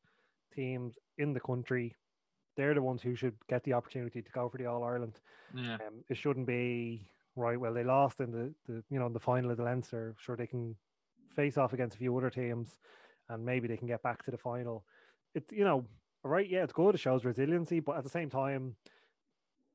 teams 0.55 0.99
in 1.19 1.33
the 1.33 1.41
country. 1.41 1.95
they're 2.57 2.75
the 2.75 2.83
ones 2.83 3.03
who 3.03 3.15
should 3.15 3.35
get 3.49 3.63
the 3.65 3.73
opportunity 3.75 4.23
to 4.23 4.31
go 4.33 4.49
for 4.49 4.59
the 4.59 4.67
All 4.67 4.83
Ireland. 4.83 5.21
Yeah. 5.55 5.75
Um, 5.75 6.05
it 6.09 6.17
shouldn't 6.17 6.47
be 6.47 7.07
right. 7.37 7.59
Well, 7.61 7.75
they 7.75 7.85
lost 7.85 8.21
in 8.21 8.33
the, 8.33 8.55
the 8.65 8.85
you 8.91 8.99
know 8.99 9.07
in 9.07 9.13
the 9.13 9.21
final 9.21 9.51
of 9.51 9.57
the 9.57 9.65
Leinster. 9.65 10.17
Sure, 10.19 10.37
they 10.37 10.47
can 10.47 10.77
face 11.31 11.59
off 11.59 11.73
against 11.73 11.97
a 11.97 11.99
few 11.99 12.17
other 12.17 12.31
teams, 12.31 12.79
and 13.29 13.45
maybe 13.45 13.69
they 13.69 13.77
can 13.77 13.87
get 13.89 14.03
back 14.03 14.23
to 14.25 14.31
the 14.31 14.39
final. 14.39 14.87
It's 15.35 15.53
you 15.53 15.65
know 15.65 15.87
right. 16.25 16.49
Yeah, 16.49 16.65
it's 16.65 16.73
good. 16.73 16.95
It 16.95 16.99
shows 16.99 17.25
resiliency, 17.25 17.81
but 17.81 17.97
at 17.97 18.05
the 18.05 18.11
same 18.11 18.31
time, 18.31 18.77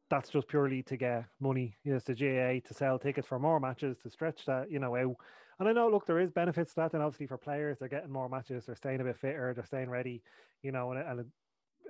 that's 0.09 0.30
just 0.30 0.47
purely 0.47 0.84
to 0.84 0.97
get 0.97 1.30
money. 1.39 1.78
You 1.84 1.91
know, 1.91 1.97
it's 1.97 2.05
the 2.05 2.16
GAA 2.16 2.59
to 2.68 2.74
sell 2.74 2.99
tickets 2.99 3.28
for 3.28 3.39
more 3.39 3.59
matches 3.59 3.97
to 3.99 4.09
stretch 4.09 4.45
that 4.45 4.70
you 4.70 4.80
know 4.80 4.95
out. 4.95 5.16
And 5.59 5.70
I 5.70 5.74
know, 5.74 5.89
look, 5.89 6.05
there 6.05 6.20
is 6.20 6.32
benefits 6.32 6.74
to 6.74 6.82
that, 6.82 6.93
and 6.93 7.03
obviously 7.03 7.28
for 7.28 7.38
players, 7.38 7.80
they're 7.80 7.88
getting 7.88 8.12
more 8.12 8.28
matches, 8.28 8.66
they're 8.66 8.76
staying 8.76 8.99
a 8.99 9.03
bit 9.03 9.18
fitter, 9.18 9.53
they're 9.53 9.64
staying 9.64 9.89
ready, 9.89 10.24
you 10.64 10.72
know, 10.72 10.91
and 10.91 10.99
it, 10.99 11.05
and 11.07 11.20
it, 11.22 11.28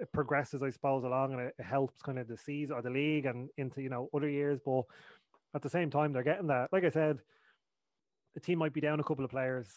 it 0.01 0.11
progresses, 0.11 0.61
I 0.61 0.69
suppose, 0.69 1.03
along, 1.03 1.34
and 1.34 1.41
it, 1.41 1.55
it 1.57 1.63
helps 1.63 2.01
kind 2.01 2.19
of 2.19 2.28
the 2.28 2.38
season 2.38 2.76
or 2.76 2.82
the 2.82 2.89
league 2.89 3.26
and 3.26 3.49
into 3.57 3.82
you 3.82 3.89
know 3.89 4.09
other 4.13 4.30
years. 4.30 4.59
But 4.63 4.84
at 5.54 5.62
the 5.62 5.70
same 5.70 5.89
time, 5.89 6.14
they're 6.14 6.24
getting 6.24 6.47
that. 6.47 6.72
Like 6.72 6.84
I 6.84 6.89
said, 6.89 7.20
the 8.34 8.39
team 8.39 8.60
might 8.60 8.74
be 8.74 8.82
down 8.82 8.99
a 8.99 9.04
couple 9.04 9.26
of 9.26 9.32
players 9.32 9.68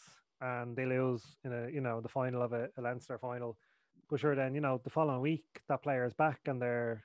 and 0.41 0.77
they 0.77 0.85
lose 0.85 1.37
in 1.45 1.53
a 1.53 1.71
you 1.71 1.81
know 1.81 2.01
the 2.01 2.09
final 2.09 2.43
of 2.43 2.53
a, 2.53 2.69
a 2.77 2.83
Leinster 2.83 3.19
final. 3.19 3.57
But 4.09 4.21
sure, 4.21 4.35
then 4.35 4.55
you 4.55 4.61
know 4.61 4.81
the 4.83 4.91
following 4.91 5.21
week 5.21 5.63
that 5.69 5.83
player 5.83 6.05
is 6.05 6.15
back 6.15 6.41
and 6.47 6.61
they're 6.61 7.05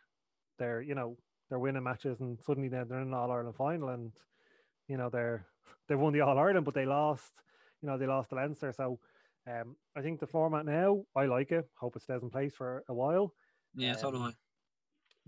they're 0.58 0.82
you 0.82 0.96
know 0.96 1.18
they're 1.50 1.60
winning 1.60 1.84
matches 1.84 2.20
and 2.20 2.40
suddenly 2.42 2.70
they're, 2.70 2.86
they're 2.86 3.02
in 3.02 3.08
an 3.08 3.14
All 3.14 3.32
Ireland 3.32 3.56
final 3.56 3.90
and 3.90 4.12
you 4.88 4.98
know 4.98 5.10
they're 5.10 5.46
they've 5.88 6.00
won 6.00 6.14
the 6.14 6.22
All 6.22 6.38
Ireland 6.38 6.66
but 6.66 6.74
they 6.74 6.86
lost 6.86 7.34
you 7.82 7.88
know 7.88 7.98
they 7.98 8.08
lost 8.08 8.30
the 8.30 8.36
Leinster. 8.36 8.74
So 8.74 9.00
um, 9.48 9.76
I 9.96 10.02
think 10.02 10.20
the 10.20 10.28
format 10.28 10.66
now 10.66 11.04
I 11.16 11.26
like 11.26 11.52
it. 11.52 11.68
Hope 11.76 11.96
it 11.96 12.02
stays 12.02 12.22
in 12.22 12.30
place 12.30 12.56
for 12.56 12.84
a 12.88 12.94
while. 12.94 13.34
Yeah, 13.76 13.96
so 13.96 14.12
do 14.12 14.18
I. 14.18 14.28
Um, 14.28 14.36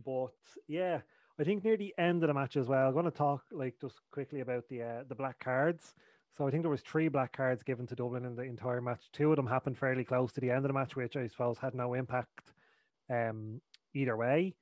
But 0.03 0.33
yeah, 0.67 1.01
I 1.41 1.43
think 1.43 1.63
near 1.63 1.75
the 1.75 1.93
end 1.97 2.21
of 2.23 2.27
the 2.27 2.35
match 2.35 2.55
as 2.55 2.67
well. 2.67 2.87
I'm 2.87 2.93
going 2.93 3.05
to 3.05 3.11
talk 3.11 3.43
like 3.51 3.73
just 3.81 3.99
quickly 4.11 4.41
about 4.41 4.69
the 4.69 4.83
uh, 4.83 5.03
the 5.09 5.15
black 5.15 5.39
cards. 5.39 5.95
So 6.37 6.47
I 6.47 6.51
think 6.51 6.61
there 6.61 6.69
was 6.69 6.81
three 6.81 7.07
black 7.07 7.35
cards 7.35 7.63
given 7.63 7.87
to 7.87 7.95
Dublin 7.95 8.25
in 8.25 8.35
the 8.35 8.43
entire 8.43 8.79
match. 8.79 9.09
Two 9.11 9.31
of 9.31 9.37
them 9.37 9.47
happened 9.47 9.75
fairly 9.75 10.03
close 10.03 10.31
to 10.33 10.39
the 10.39 10.51
end 10.51 10.59
of 10.59 10.69
the 10.69 10.73
match, 10.73 10.95
which 10.95 11.17
I 11.17 11.25
suppose 11.25 11.57
had 11.57 11.73
no 11.73 11.95
impact 11.95 12.53
um, 13.09 13.59
either 13.95 14.15
way. 14.15 14.53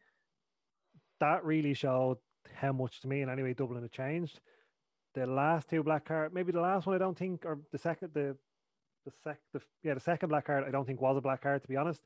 That 1.19 1.43
really 1.43 1.73
showed 1.73 2.17
how 2.55 2.71
much 2.71 3.01
to 3.01 3.09
me, 3.09 3.21
and 3.23 3.30
anyway, 3.30 3.53
Dublin 3.53 3.82
had 3.82 3.91
changed. 3.91 4.39
The 5.15 5.25
last 5.25 5.69
two 5.69 5.84
black 5.84 6.05
card, 6.05 6.34
maybe 6.34 6.53
the 6.53 6.61
last 6.61 6.88
one, 6.88 6.95
I 6.95 6.99
don't 6.99 7.17
think, 7.17 7.45
or 7.45 7.59
the 7.73 7.77
second, 7.77 8.13
the 8.13 8.38
the 9.03 9.11
sec, 9.21 9.38
the 9.51 9.61
yeah, 9.84 9.95
the 9.95 9.99
second 9.99 10.30
black 10.30 10.45
card, 10.45 10.63
I 10.65 10.71
don't 10.71 10.86
think 10.86 11.01
was 11.01 11.17
a 11.17 11.21
black 11.21 11.41
card 11.41 11.61
to 11.61 11.67
be 11.67 11.75
honest. 11.75 12.05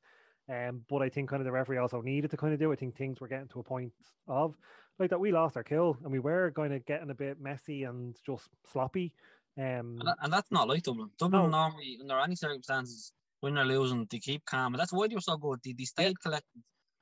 Um, 0.50 0.84
but 0.90 1.02
I 1.02 1.10
think 1.10 1.30
kind 1.30 1.42
of 1.42 1.46
the 1.46 1.52
referee 1.52 1.78
also 1.78 2.02
needed 2.02 2.32
to 2.32 2.38
kind 2.38 2.54
of 2.54 2.60
do. 2.60 2.72
I 2.72 2.76
think 2.76 2.96
things 2.96 3.22
were 3.22 3.30
getting 3.30 3.48
to 3.50 3.60
a 3.60 3.64
point 3.64 3.94
of 4.28 4.56
like 5.00 5.10
that 5.10 5.20
we 5.20 5.32
lost 5.32 5.56
our 5.56 5.64
kill 5.64 5.98
and 6.04 6.12
we 6.12 6.20
were 6.20 6.52
kind 6.52 6.74
of 6.74 6.86
getting 6.86 7.10
a 7.10 7.16
bit 7.16 7.40
messy 7.40 7.84
and 7.84 8.16
just 8.26 8.50
sloppy. 8.66 9.14
Um, 9.58 9.98
And, 10.00 10.08
that, 10.08 10.18
and 10.22 10.34
that's 10.34 10.52
not 10.52 10.68
like 10.68 10.84
Dublin. 10.84 11.10
Dublin 11.18 11.44
No. 11.44 11.50
normally, 11.50 11.98
under 12.02 12.20
any 12.20 12.36
circumstances, 12.36 13.14
when 13.40 13.54
they're 13.54 13.66
losing, 13.66 14.06
they 14.10 14.20
keep 14.20 14.46
calm. 14.46 14.74
And 14.74 14.80
that's 14.80 14.92
why 14.92 15.08
they 15.08 15.16
were 15.16 15.22
so 15.22 15.38
good. 15.38 15.60
They, 15.64 15.74
they 15.74 15.86
stayed 15.86 16.20
collected 16.20 16.62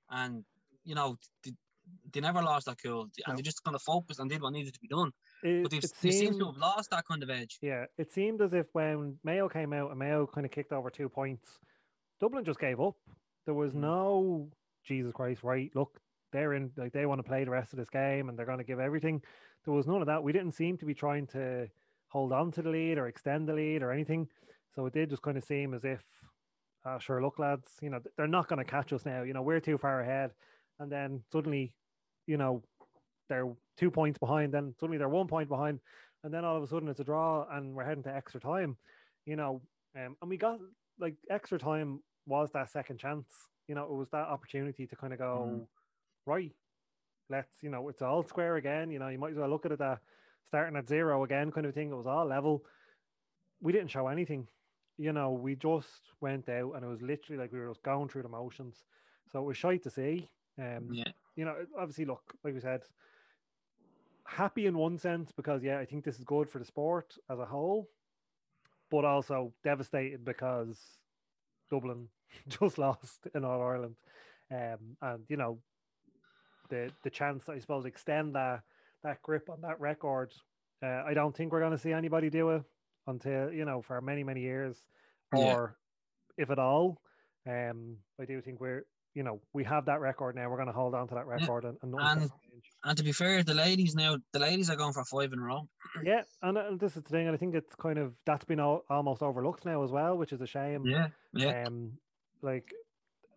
and, 0.10 0.44
you 0.84 0.96
know, 0.96 1.18
they, 1.44 1.52
they 2.14 2.20
never 2.20 2.44
lost 2.44 2.68
that 2.68 2.78
cool. 2.84 3.04
And 3.04 3.12
No. 3.28 3.36
they 3.36 3.42
just 3.42 3.64
kind 3.64 3.76
of 3.76 3.82
focused 3.82 4.20
and 4.20 4.30
did 4.30 4.42
what 4.42 4.54
needed 4.54 4.74
to 4.74 4.80
be 4.80 4.88
done. 4.88 5.12
it, 5.44 5.64
But 5.64 5.72
they 5.72 6.12
seem 6.12 6.38
to 6.38 6.46
have 6.46 6.58
lost 6.58 6.92
that 6.92 7.06
kind 7.08 7.24
of 7.24 7.30
edge. 7.32 7.58
Yeah, 7.62 7.86
it 7.98 8.12
seemed 8.12 8.42
as 8.42 8.54
if 8.54 8.68
when 8.74 9.18
Mayo 9.24 9.50
came 9.50 9.74
out 9.74 9.90
and 9.90 10.00
Mayo 10.00 10.28
kind 10.28 10.46
of 10.46 10.52
kicked 10.52 10.72
over 10.72 10.90
two 10.92 11.10
points, 11.10 11.60
Dublin 12.20 12.46
just 12.46 12.60
gave 12.60 12.80
up. 12.80 12.96
There 13.46 13.54
was 13.54 13.74
Mm. 13.74 13.82
no 13.82 14.52
Jesus 14.84 15.14
Christ, 15.14 15.44
right? 15.44 15.74
Look, 15.76 16.00
they're 16.32 16.54
in 16.54 16.72
like 16.78 16.94
they 16.94 17.06
want 17.06 17.20
to 17.20 17.28
play 17.28 17.44
the 17.44 17.52
rest 17.52 17.74
of 17.74 17.78
this 17.78 17.90
game 17.90 18.30
and 18.30 18.38
they're 18.38 18.46
going 18.46 18.58
to 18.58 18.64
give 18.64 18.80
everything. 18.80 19.22
There 19.66 19.74
was 19.74 19.88
none 19.88 20.02
of 20.02 20.08
that. 20.08 20.24
We 20.24 20.32
didn't 20.32 20.54
seem 20.54 20.78
to 20.78 20.86
be 20.86 20.94
trying 20.94 21.28
to 21.28 21.70
hold 22.08 22.32
on 22.32 22.52
to 22.54 22.62
the 22.62 22.70
lead 22.70 22.98
or 22.98 23.08
extend 23.08 23.48
the 23.48 23.54
lead 23.54 23.84
or 23.84 23.92
anything. 23.92 24.30
So 24.76 24.86
it 24.86 24.94
did 24.94 25.10
just 25.10 25.22
kind 25.22 25.38
of 25.38 25.44
seem 25.44 25.74
as 25.74 25.84
if, 25.84 26.04
uh, 26.86 27.00
sure, 27.00 27.22
look, 27.22 27.40
lads, 27.40 27.78
you 27.82 27.90
know, 27.90 28.00
they're 28.18 28.28
not 28.28 28.48
going 28.48 28.60
to 28.64 28.70
catch 28.70 28.94
us 28.94 29.06
now. 29.06 29.24
You 29.24 29.34
know, 29.34 29.42
we're 29.42 29.60
too 29.60 29.78
far 29.78 30.02
ahead. 30.02 30.32
And 30.80 30.92
then 30.92 31.24
suddenly, 31.32 31.76
you 32.26 32.38
know, 32.38 32.64
they're 33.30 33.54
two 33.78 33.92
points 33.92 34.18
behind. 34.18 34.54
Then 34.54 34.74
suddenly 34.80 34.98
they're 34.98 35.10
one 35.10 35.28
point 35.28 35.50
behind 35.50 35.80
and 36.24 36.34
then 36.34 36.46
all 36.46 36.56
of 36.58 36.64
a 36.64 36.68
sudden 36.68 36.90
it's 36.90 37.00
a 37.00 37.04
draw 37.04 37.46
and 37.52 37.74
we're 37.74 37.84
heading 37.84 38.04
to 38.04 38.16
extra 38.16 38.40
time, 38.40 38.78
you 39.26 39.36
know. 39.36 39.62
Um, 39.96 40.16
and 40.22 40.30
we 40.30 40.38
got 40.38 40.60
like 41.00 41.16
extra 41.30 41.58
time 41.58 42.02
was 42.26 42.52
that 42.52 42.70
second 42.70 42.98
chance, 43.00 43.50
you 43.68 43.76
know, 43.76 43.84
it 43.84 43.92
was 43.92 44.10
that 44.10 44.28
opportunity 44.28 44.88
to 44.88 44.96
kind 44.96 45.14
of 45.14 45.20
go, 45.20 45.48
Mhm. 45.48 45.68
right, 46.26 46.56
let's, 47.30 47.64
you 47.64 47.70
know, 47.70 47.88
it's 47.90 48.02
all 48.02 48.24
square 48.24 48.58
again, 48.58 48.92
you 48.92 49.00
know, 49.00 49.08
you 49.08 49.18
might 49.18 49.32
as 49.32 49.38
well 49.38 49.50
look 49.50 49.66
at 49.66 49.72
it 49.72 49.80
that 49.80 50.02
starting 50.46 50.76
at 50.76 50.88
zero 50.88 51.24
again 51.24 51.52
kind 51.52 51.66
of 51.66 51.74
thing. 51.74 51.92
It 51.92 51.96
was 51.96 52.08
all 52.08 52.26
level. 52.26 52.66
We 53.62 53.72
didn't 53.72 53.92
show 53.92 54.08
anything, 54.08 54.48
you 54.98 55.14
know, 55.14 55.32
we 55.32 55.56
just 55.56 56.12
went 56.20 56.50
out 56.50 56.74
and 56.76 56.84
it 56.84 56.88
was 56.88 57.02
literally 57.02 57.42
like 57.42 57.52
we 57.52 57.60
were 57.60 57.70
just 57.70 57.84
going 57.84 58.10
through 58.10 58.24
the 58.24 58.30
motions. 58.30 58.86
So 59.32 59.40
it 59.40 59.46
was 59.46 59.58
shy 59.58 59.78
to 59.78 59.90
see. 59.90 60.30
Um, 60.58 60.90
Yeah. 60.92 61.12
you 61.36 61.46
know, 61.46 61.66
obviously, 61.78 62.06
look, 62.06 62.34
like 62.44 62.54
we 62.54 62.60
said, 62.60 62.82
happy 64.26 64.66
in 64.66 64.78
one 64.78 64.98
sense 64.98 65.32
because 65.32 65.64
yeah, 65.64 65.80
I 65.80 65.86
think 65.86 66.04
this 66.04 66.18
is 66.18 66.24
good 66.24 66.50
for 66.50 66.60
the 66.60 66.66
sport 66.66 67.18
as 67.30 67.40
a 67.40 67.46
whole, 67.46 67.90
but 68.90 69.06
also 69.06 69.54
devastated 69.64 70.26
because 70.26 71.00
Dublin 71.72 72.10
just 72.48 72.78
lost 72.78 73.28
in 73.34 73.44
All 73.44 73.62
Ireland, 73.64 73.96
um, 74.52 74.98
and 75.02 75.24
you 75.30 75.38
know, 75.38 75.60
the 76.70 76.92
the 77.04 77.10
chance 77.10 77.50
I 77.50 77.58
suppose 77.60 77.86
extend 77.86 78.36
that 78.36 78.62
that 79.04 79.22
grip 79.24 79.50
on 79.50 79.62
that 79.62 79.80
record. 79.80 80.32
Uh, 80.84 81.04
I 81.06 81.14
don't 81.14 81.36
think 81.36 81.52
we're 81.52 81.60
going 81.60 81.72
to 81.72 81.78
see 81.78 81.94
anybody 81.94 82.30
do 82.30 82.50
it 82.52 82.64
until 83.08 83.52
you 83.52 83.66
know 83.66 83.82
for 83.82 84.00
many 84.02 84.24
many 84.24 84.42
years, 84.42 84.78
Yeah. 85.36 85.54
or 85.56 85.78
if 86.38 86.50
at 86.52 86.60
all. 86.60 87.02
Um, 87.48 87.98
I 88.20 88.26
do 88.26 88.40
think 88.42 88.60
we're 88.60 88.86
you 89.14 89.24
know 89.24 89.42
we 89.54 89.64
have 89.64 89.86
that 89.86 90.00
record 90.00 90.36
now. 90.36 90.50
We're 90.50 90.58
going 90.58 90.68
to 90.68 90.74
hold 90.74 90.96
on 90.96 91.08
to 91.10 91.16
that 91.16 91.28
record 91.28 91.66
and, 91.66 91.78
and, 91.82 91.92
nothing's. 91.92 92.32
And 92.84 92.98
to 92.98 93.04
be 93.04 93.12
fair, 93.12 93.44
the 93.44 93.54
ladies 93.54 93.96
now, 93.96 94.18
the 94.34 94.40
ladies 94.40 94.70
are 94.70 94.76
going 94.76 94.94
for 94.94 95.04
five 95.06 95.32
in 95.34 95.40
a 95.40 95.44
row. 95.44 95.68
Yeah, 96.04 96.22
and, 96.42 96.58
and 96.58 96.80
this 96.80 96.96
is 96.96 97.04
the 97.04 97.10
thing, 97.10 97.28
and 97.28 97.36
I 97.36 97.38
think 97.38 97.54
it's 97.54 97.76
kind 97.76 97.98
of 97.98 98.14
that's 98.26 98.46
been 98.46 98.62
al- 98.62 98.86
almost 98.90 99.22
overlooked 99.22 99.66
now 99.66 99.84
as 99.84 99.92
well, 99.92 100.18
which 100.18 100.32
is 100.32 100.40
a 100.40 100.48
shame. 100.48 100.86
Yeah. 100.86 101.08
Yeah. 101.34 101.66
Um, 101.68 101.98
like 102.42 102.72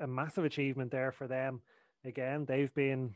a 0.00 0.06
massive 0.06 0.44
achievement 0.44 0.92
there 0.92 1.10
for 1.10 1.26
them. 1.26 1.62
Again, 2.04 2.44
they've 2.46 2.72
been 2.74 3.14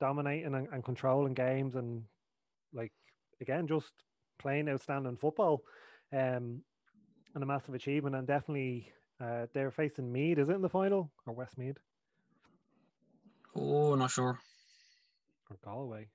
dominating 0.00 0.54
and, 0.54 0.68
and 0.72 0.84
controlling 0.84 1.34
games, 1.34 1.74
and 1.74 2.04
like 2.72 2.92
again, 3.40 3.66
just 3.66 3.92
playing 4.38 4.68
outstanding 4.68 5.16
football. 5.16 5.62
Um, 6.12 6.62
and 7.34 7.44
a 7.44 7.46
massive 7.46 7.74
achievement, 7.74 8.16
and 8.16 8.26
definitely 8.26 8.90
uh, 9.20 9.46
they're 9.52 9.70
facing 9.70 10.10
Meath. 10.12 10.38
Is 10.38 10.48
it 10.48 10.54
in 10.54 10.62
the 10.62 10.68
final 10.68 11.10
or 11.26 11.34
Westmeath 11.34 11.76
Oh, 13.54 13.94
not 13.94 14.10
sure. 14.10 14.38
or 15.50 15.56
Galway? 15.64 16.06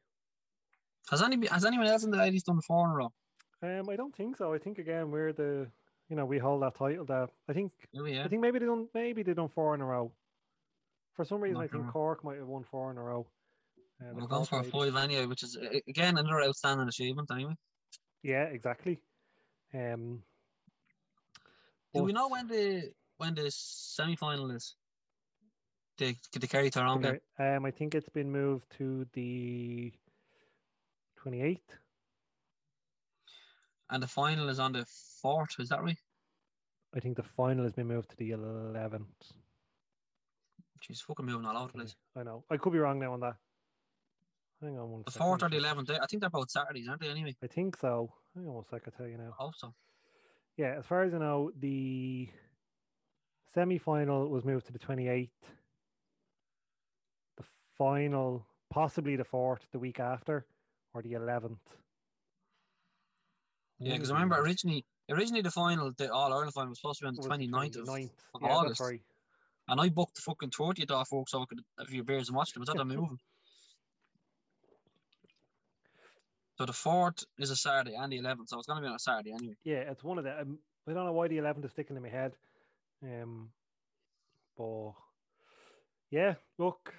Has 1.12 1.22
any 1.22 1.46
has 1.48 1.66
anyone 1.66 1.88
else 1.88 2.04
in 2.04 2.12
the 2.12 2.18
ladies 2.18 2.44
done 2.44 2.62
four 2.62 2.86
in 2.86 2.92
a 2.92 2.96
row? 2.96 3.14
Um, 3.62 3.90
I 3.90 3.96
don't 3.96 4.16
think 4.16 4.38
so. 4.38 4.54
I 4.54 4.58
think 4.58 4.80
again 4.80 5.12
we're 5.12 5.34
the 5.34 5.68
you 6.10 6.16
know 6.16 6.26
we 6.26 6.38
hold 6.40 6.62
that 6.64 6.76
title. 6.76 7.06
That 7.06 7.30
I 7.50 7.54
think 7.54 7.72
Oh 7.98 8.06
yeah. 8.06 8.24
I 8.24 8.28
think 8.28 8.42
maybe 8.42 8.60
they 8.60 8.66
don't 8.66 8.90
maybe 8.94 9.22
they 9.24 9.34
done 9.34 9.50
four 9.50 9.76
in 9.76 9.82
a 9.82 9.86
row. 9.86 10.12
For 11.16 11.24
some 11.26 11.42
reason, 11.42 11.58
I 11.58 11.68
think 11.68 11.84
sure. 11.84 11.92
Cork 11.92 12.24
might 12.24 12.38
have 12.38 12.48
won 12.48 12.64
four 12.70 12.92
in 12.92 12.98
a 12.98 13.04
row. 13.04 13.26
Uh, 14.02 14.10
the 14.10 14.16
We're 14.16 14.28
going 14.28 14.46
Cork 14.46 14.66
for 14.66 14.80
ladies. 14.80 14.94
five 14.94 15.04
anyway, 15.04 15.26
which 15.26 15.44
is 15.44 15.56
uh, 15.58 15.78
again 15.88 16.18
another 16.18 16.42
outstanding 16.42 16.88
achievement. 16.88 17.30
Anyway, 17.32 17.56
Yeah, 18.24 18.44
exactly. 18.46 19.00
Um, 19.74 20.24
do 21.96 22.04
we 22.04 22.14
know 22.14 22.30
when 22.30 22.48
the 22.48 22.92
when 23.18 23.36
the 23.36 23.50
semi 23.52 24.16
final 24.16 24.52
is? 24.52 24.76
The 25.98 26.16
the 26.34 26.48
Kerry 26.48 26.70
okay, 26.76 27.20
Um, 27.40 27.66
I 27.66 27.72
think 27.72 27.96
it's 27.96 28.10
been 28.10 28.32
moved 28.32 28.66
to 28.78 29.06
the 29.14 29.94
twenty 31.16 31.42
eighth. 31.42 31.78
and 33.90 34.04
the 34.04 34.08
final 34.08 34.50
is 34.50 34.60
on 34.60 34.74
the 34.74 34.86
fourth. 35.22 35.56
Is 35.60 35.70
that 35.70 35.82
right? 35.82 35.98
I 36.96 37.00
think 37.00 37.16
the 37.18 37.24
final 37.24 37.64
has 37.64 37.74
been 37.74 37.88
moved 37.88 38.10
to 38.10 38.18
the 38.18 38.32
eleventh. 38.32 39.32
She's 40.82 41.02
fucking 41.02 41.26
moving 41.26 41.46
all 41.46 41.58
over 41.58 41.72
the 41.72 41.80
place. 41.80 41.96
I 42.16 42.24
know. 42.24 42.44
I 42.50 42.58
could 42.58 42.74
be 42.74 42.80
wrong 42.80 43.00
now 43.00 43.14
on 43.14 43.22
that. 43.22 43.36
Hang 44.62 44.78
on 44.78 44.90
one 44.92 45.04
The 45.06 45.12
second, 45.12 45.26
fourth 45.28 45.44
or 45.44 45.50
the 45.50 45.58
eleventh. 45.58 45.90
I 45.90 46.06
think 46.06 46.22
they're 46.22 46.30
both 46.30 46.52
Saturdays, 46.52 46.88
aren't 46.88 47.02
they? 47.02 47.10
Anyway, 47.10 47.36
I 47.44 47.48
think 47.48 47.78
so. 47.78 48.14
Hang 48.36 48.48
on 48.48 48.54
one 48.54 48.66
second. 48.66 48.94
I'll 48.94 48.98
tell 48.98 49.08
you 49.08 49.18
now. 49.18 49.34
I 49.40 49.44
hope 49.44 49.56
so. 49.56 49.74
Yeah, 50.58 50.76
as 50.78 50.86
far 50.86 51.04
as 51.04 51.14
I 51.14 51.18
know, 51.18 51.52
the 51.60 52.30
semi 53.54 53.78
final 53.78 54.30
was 54.30 54.46
moved 54.46 54.68
to 54.68 54.74
the 54.74 54.80
28th. 54.80 55.30
The 57.38 57.44
final, 57.78 58.46
possibly 58.70 59.16
the 59.16 59.26
4th, 59.26 59.60
the 59.72 59.80
week 59.80 60.00
after, 60.00 60.46
or 60.94 61.02
the 61.02 61.14
11th. 61.14 61.58
Yeah, 63.80 63.94
because 63.94 64.12
I 64.12 64.14
remember 64.14 64.40
originally, 64.40 64.86
originally 65.10 65.42
the 65.42 65.52
final, 65.52 65.92
the 65.98 66.12
All 66.12 66.32
Ireland 66.32 66.54
final 66.54 66.70
was 66.70 66.80
supposed 66.80 67.00
to 67.00 67.06
be 67.06 67.08
on 67.10 67.16
the 67.16 67.28
was 67.28 67.28
29th 67.28 67.82
of, 67.82 67.90
of 68.36 68.42
yeah, 68.42 68.56
August. 68.56 68.82
And 69.68 69.82
I 69.82 69.90
booked 69.90 70.16
the 70.16 70.22
fucking 70.22 70.52
30th 70.52 70.92
off 70.92 71.12
work 71.12 71.28
so 71.28 71.42
I 71.42 71.46
could 71.50 71.60
have 71.78 71.88
a 71.88 71.92
few 71.92 72.04
beers 72.04 72.30
and 72.30 72.38
watch 72.38 72.54
them 72.54 72.62
without 72.62 72.78
them 72.78 72.88
moving. 72.88 73.20
So 76.58 76.66
the 76.66 76.74
fourth 76.74 77.24
is 77.38 77.52
a 77.52 77.56
Saturday 77.56 77.96
and 77.96 78.12
the 78.12 78.20
11th, 78.20 78.48
so 78.48 78.58
it's 78.58 78.68
going 78.68 78.78
to 78.78 78.82
be 78.82 78.88
on 78.90 78.96
a 78.96 79.00
Saturday 79.00 79.34
anyway. 79.34 79.56
Yeah, 79.64 79.92
it's 79.92 80.04
one 80.04 80.18
of 80.18 80.24
the. 80.24 80.40
Um, 80.42 80.58
I 80.88 80.94
don't 80.94 81.06
know 81.06 81.12
why 81.12 81.28
the 81.28 81.38
11th 81.38 81.66
is 81.66 81.72
sticking 81.72 81.98
in 81.98 82.04
my 82.04 82.10
head. 82.10 82.34
Um, 83.04 83.50
but 84.58 84.92
yeah, 86.12 86.36
look, 86.58 86.94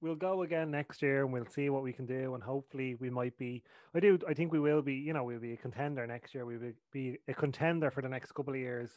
we'll 0.00 0.14
go 0.14 0.42
again 0.42 0.70
next 0.70 1.02
year 1.02 1.24
and 1.24 1.32
we'll 1.32 1.46
see 1.46 1.70
what 1.70 1.82
we 1.82 1.92
can 1.92 2.06
do, 2.06 2.34
and 2.34 2.42
hopefully 2.42 2.94
we 2.94 3.10
might 3.10 3.36
be. 3.36 3.64
I 3.94 4.00
do. 4.00 4.18
I 4.28 4.34
think 4.34 4.52
we 4.52 4.60
will 4.60 4.82
be. 4.82 4.94
You 4.94 5.12
know, 5.12 5.24
we'll 5.24 5.40
be 5.40 5.54
a 5.54 5.56
contender 5.56 6.06
next 6.06 6.34
year. 6.34 6.46
We 6.46 6.58
will 6.58 6.72
be 6.92 7.18
a 7.26 7.34
contender 7.34 7.90
for 7.90 8.02
the 8.02 8.08
next 8.08 8.32
couple 8.32 8.54
of 8.54 8.60
years. 8.60 8.90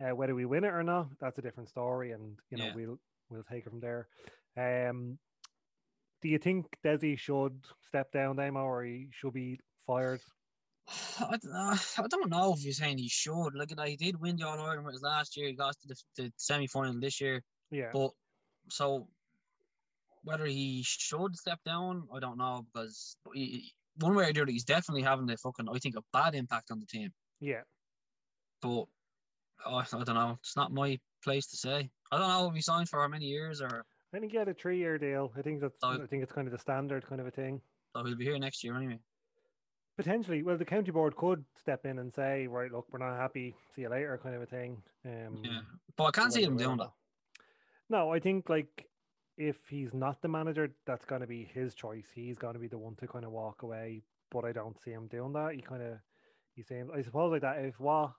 Uh, 0.00 0.14
whether 0.16 0.34
we 0.34 0.46
win 0.46 0.64
it 0.64 0.68
or 0.72 0.82
not, 0.82 1.08
that's 1.20 1.38
a 1.38 1.42
different 1.42 1.68
story, 1.68 2.12
and 2.12 2.38
you 2.50 2.56
know 2.56 2.66
Yeah. 2.66 2.74
we'll 2.74 2.98
we'll 3.28 3.44
take 3.44 3.66
it 3.66 3.70
from 3.70 3.80
there. 3.80 4.08
Um, 4.56 5.18
do 6.22 6.28
you 6.28 6.38
think 6.38 6.66
Dessie 6.84 7.18
should 7.18 7.58
step 7.88 8.12
down, 8.12 8.36
Damo, 8.36 8.60
or 8.60 8.84
he 8.84 9.08
should 9.10 9.32
be 9.34 9.58
fired? 9.86 10.20
I, 11.20 11.36
don't- 11.36 11.52
uh, 11.54 11.76
I 11.98 12.06
don't 12.08 12.30
know 12.30 12.54
if 12.54 12.62
you're 12.64 12.72
saying 12.72 12.98
he 12.98 13.08
should. 13.08 13.54
Like, 13.54 13.72
he 13.86 13.96
did 13.96 14.20
win 14.20 14.36
the 14.36 14.46
All 14.46 14.58
Ireland 14.58 14.86
with 14.86 15.02
last 15.02 15.36
year. 15.36 15.48
He 15.48 15.54
got 15.54 15.74
to 15.80 15.88
the, 15.88 15.96
the 16.16 16.32
semi 16.36 16.66
final 16.66 16.98
this 17.00 17.20
year. 17.20 17.42
Yeah, 17.70 17.90
But 17.92 18.10
so 18.68 19.08
whether 20.24 20.44
he 20.46 20.82
should 20.84 21.36
step 21.36 21.58
down, 21.64 22.06
I 22.14 22.20
don't 22.20 22.38
know 22.38 22.66
because 22.72 23.16
he, 23.34 23.72
one 23.96 24.14
way 24.14 24.28
or 24.28 24.32
the 24.32 24.42
other, 24.42 24.52
he's 24.52 24.64
definitely 24.64 25.02
having 25.02 25.28
a 25.30 25.36
fucking, 25.36 25.68
I 25.68 25.78
think, 25.78 25.96
a 25.96 26.02
bad 26.12 26.34
impact 26.34 26.70
on 26.70 26.78
the 26.80 26.86
team. 26.86 27.12
yeah. 27.40 27.62
But 28.60 28.84
oh, 29.66 29.76
I 29.76 29.84
don't 29.90 30.14
know. 30.14 30.38
It's 30.40 30.54
not 30.56 30.72
my 30.72 31.00
place 31.24 31.46
to 31.48 31.56
say. 31.56 31.90
I 32.12 32.18
don't 32.18 32.28
know 32.28 32.48
if 32.48 32.54
he 32.54 32.60
signed 32.60 32.88
for 32.88 33.00
how 33.00 33.08
many 33.08 33.24
years 33.24 33.60
or 33.60 33.84
I 34.14 34.18
think 34.18 34.32
he 34.32 34.38
had 34.38 34.48
a 34.48 34.54
three-year 34.54 34.98
deal. 34.98 35.32
I 35.36 35.42
think 35.42 35.60
that's. 35.60 35.80
So- 35.80 35.88
I 36.02 36.06
think 36.06 36.22
it's 36.22 36.32
kind 36.32 36.46
of 36.46 36.52
the 36.52 36.58
standard 36.58 37.06
kind 37.06 37.20
of 37.20 37.26
a 37.26 37.30
thing. 37.30 37.60
so 37.94 38.04
he'll 38.04 38.16
be 38.16 38.24
here 38.24 38.38
next 38.38 38.62
year 38.64 38.76
anyway. 38.76 38.98
Potentially, 39.96 40.42
well, 40.42 40.56
the 40.56 40.64
county 40.64 40.90
board 40.90 41.14
could 41.16 41.44
step 41.60 41.84
in 41.84 41.98
and 41.98 42.12
say, 42.12 42.46
right, 42.46 42.72
look, 42.72 42.86
we're 42.90 42.98
not 42.98 43.14
happy. 43.16 43.54
See 43.74 43.82
you 43.82 43.90
later, 43.90 44.18
kind 44.22 44.34
of 44.34 44.40
a 44.42 44.46
thing. 44.46 44.82
Um, 45.04 45.42
Yeah. 45.44 45.60
But 45.96 46.04
I 46.04 46.10
can't 46.12 46.32
see 46.32 46.42
him 46.42 46.56
doing 46.56 46.78
that. 46.78 46.92
No, 47.90 48.10
I 48.10 48.18
think 48.18 48.48
like 48.48 48.86
if 49.36 49.56
he's 49.68 49.92
not 49.92 50.22
the 50.22 50.28
manager, 50.28 50.70
that's 50.86 51.04
going 51.04 51.20
to 51.20 51.26
be 51.26 51.44
his 51.52 51.74
choice. 51.74 52.06
He's 52.14 52.38
going 52.38 52.54
to 52.54 52.58
be 52.60 52.68
the 52.68 52.78
one 52.78 52.94
to 52.96 53.06
kind 53.06 53.24
of 53.26 53.32
walk 53.32 53.62
away. 53.62 54.02
But 54.30 54.46
I 54.46 54.52
don't 54.52 54.80
see 54.82 54.92
him 54.92 55.08
doing 55.08 55.34
that. 55.34 55.54
He 55.54 55.60
kind 55.60 55.82
of, 55.82 55.98
he's 56.54 56.66
saying, 56.66 56.88
I 56.94 57.02
suppose 57.02 57.30
like 57.32 57.42
that. 57.42 57.58
If 57.62 57.78
what 57.78 58.12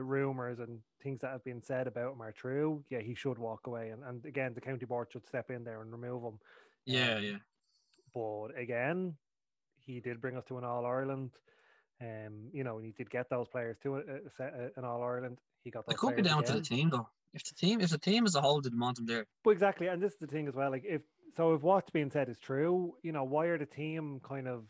the 0.00 0.04
rumors 0.04 0.58
and 0.60 0.80
things 1.02 1.20
that 1.20 1.30
have 1.32 1.44
been 1.44 1.62
said 1.62 1.86
about 1.86 2.14
him 2.14 2.22
are 2.22 2.32
true, 2.32 2.84
yeah, 2.88 3.00
he 3.00 3.14
should 3.14 3.38
walk 3.38 3.66
away. 3.66 3.90
And 3.90 4.02
and 4.02 4.24
again, 4.24 4.54
the 4.54 4.60
county 4.60 4.86
board 4.86 5.08
should 5.12 5.26
step 5.26 5.50
in 5.50 5.64
there 5.64 5.82
and 5.82 5.92
remove 5.92 6.22
him. 6.22 6.38
Yeah, 6.86 7.16
Um, 7.16 7.24
yeah. 7.24 7.38
But 8.14 8.48
again, 8.58 9.16
he 9.86 10.00
did 10.00 10.20
bring 10.20 10.36
us 10.36 10.44
to 10.46 10.58
an 10.58 10.64
All 10.64 10.86
Ireland. 10.86 11.30
Um, 12.00 12.48
you 12.52 12.64
know, 12.64 12.78
and 12.78 12.86
he 12.86 12.92
did 12.92 13.10
get 13.10 13.28
those 13.28 13.48
players 13.48 13.76
to 13.82 13.96
a, 13.96 14.00
a, 14.00 14.70
an 14.76 14.84
All 14.84 15.02
Ireland. 15.02 15.38
He 15.64 15.70
got 15.70 15.86
those 15.86 15.94
It 15.94 15.98
could 15.98 16.16
be 16.16 16.22
down 16.22 16.44
to 16.44 16.52
the 16.54 16.62
team 16.62 16.90
though. 16.90 17.08
If 17.32 17.44
the 17.44 17.54
team, 17.54 17.80
if 17.80 17.90
the 17.90 17.98
team 17.98 18.24
as 18.26 18.34
a 18.34 18.40
whole 18.40 18.60
didn't 18.60 18.80
want 18.80 18.98
him 18.98 19.06
there, 19.06 19.26
But 19.44 19.50
exactly, 19.50 19.86
and 19.86 20.02
this 20.02 20.12
is 20.14 20.18
the 20.18 20.26
thing 20.26 20.48
as 20.48 20.54
well. 20.54 20.70
Like, 20.70 20.84
if 20.84 21.02
so, 21.36 21.54
if 21.54 21.62
what's 21.62 21.90
being 21.90 22.10
said 22.10 22.28
is 22.28 22.40
true, 22.40 22.96
you 23.02 23.12
know, 23.12 23.24
why 23.24 23.46
are 23.46 23.58
the 23.58 23.66
team 23.66 24.20
kind 24.20 24.48
of 24.48 24.64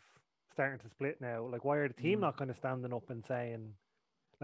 starting 0.53 0.81
to 0.81 0.89
split 0.91 1.21
now? 1.21 1.47
Like, 1.47 1.65
why 1.65 1.77
are 1.79 1.89
the 1.89 1.95
team 1.95 2.19
Mm. 2.19 2.23
not 2.27 2.37
kind 2.37 2.51
of 2.51 2.57
standing 2.59 2.93
up 2.93 3.09
and 3.11 3.25
saying, 3.25 3.73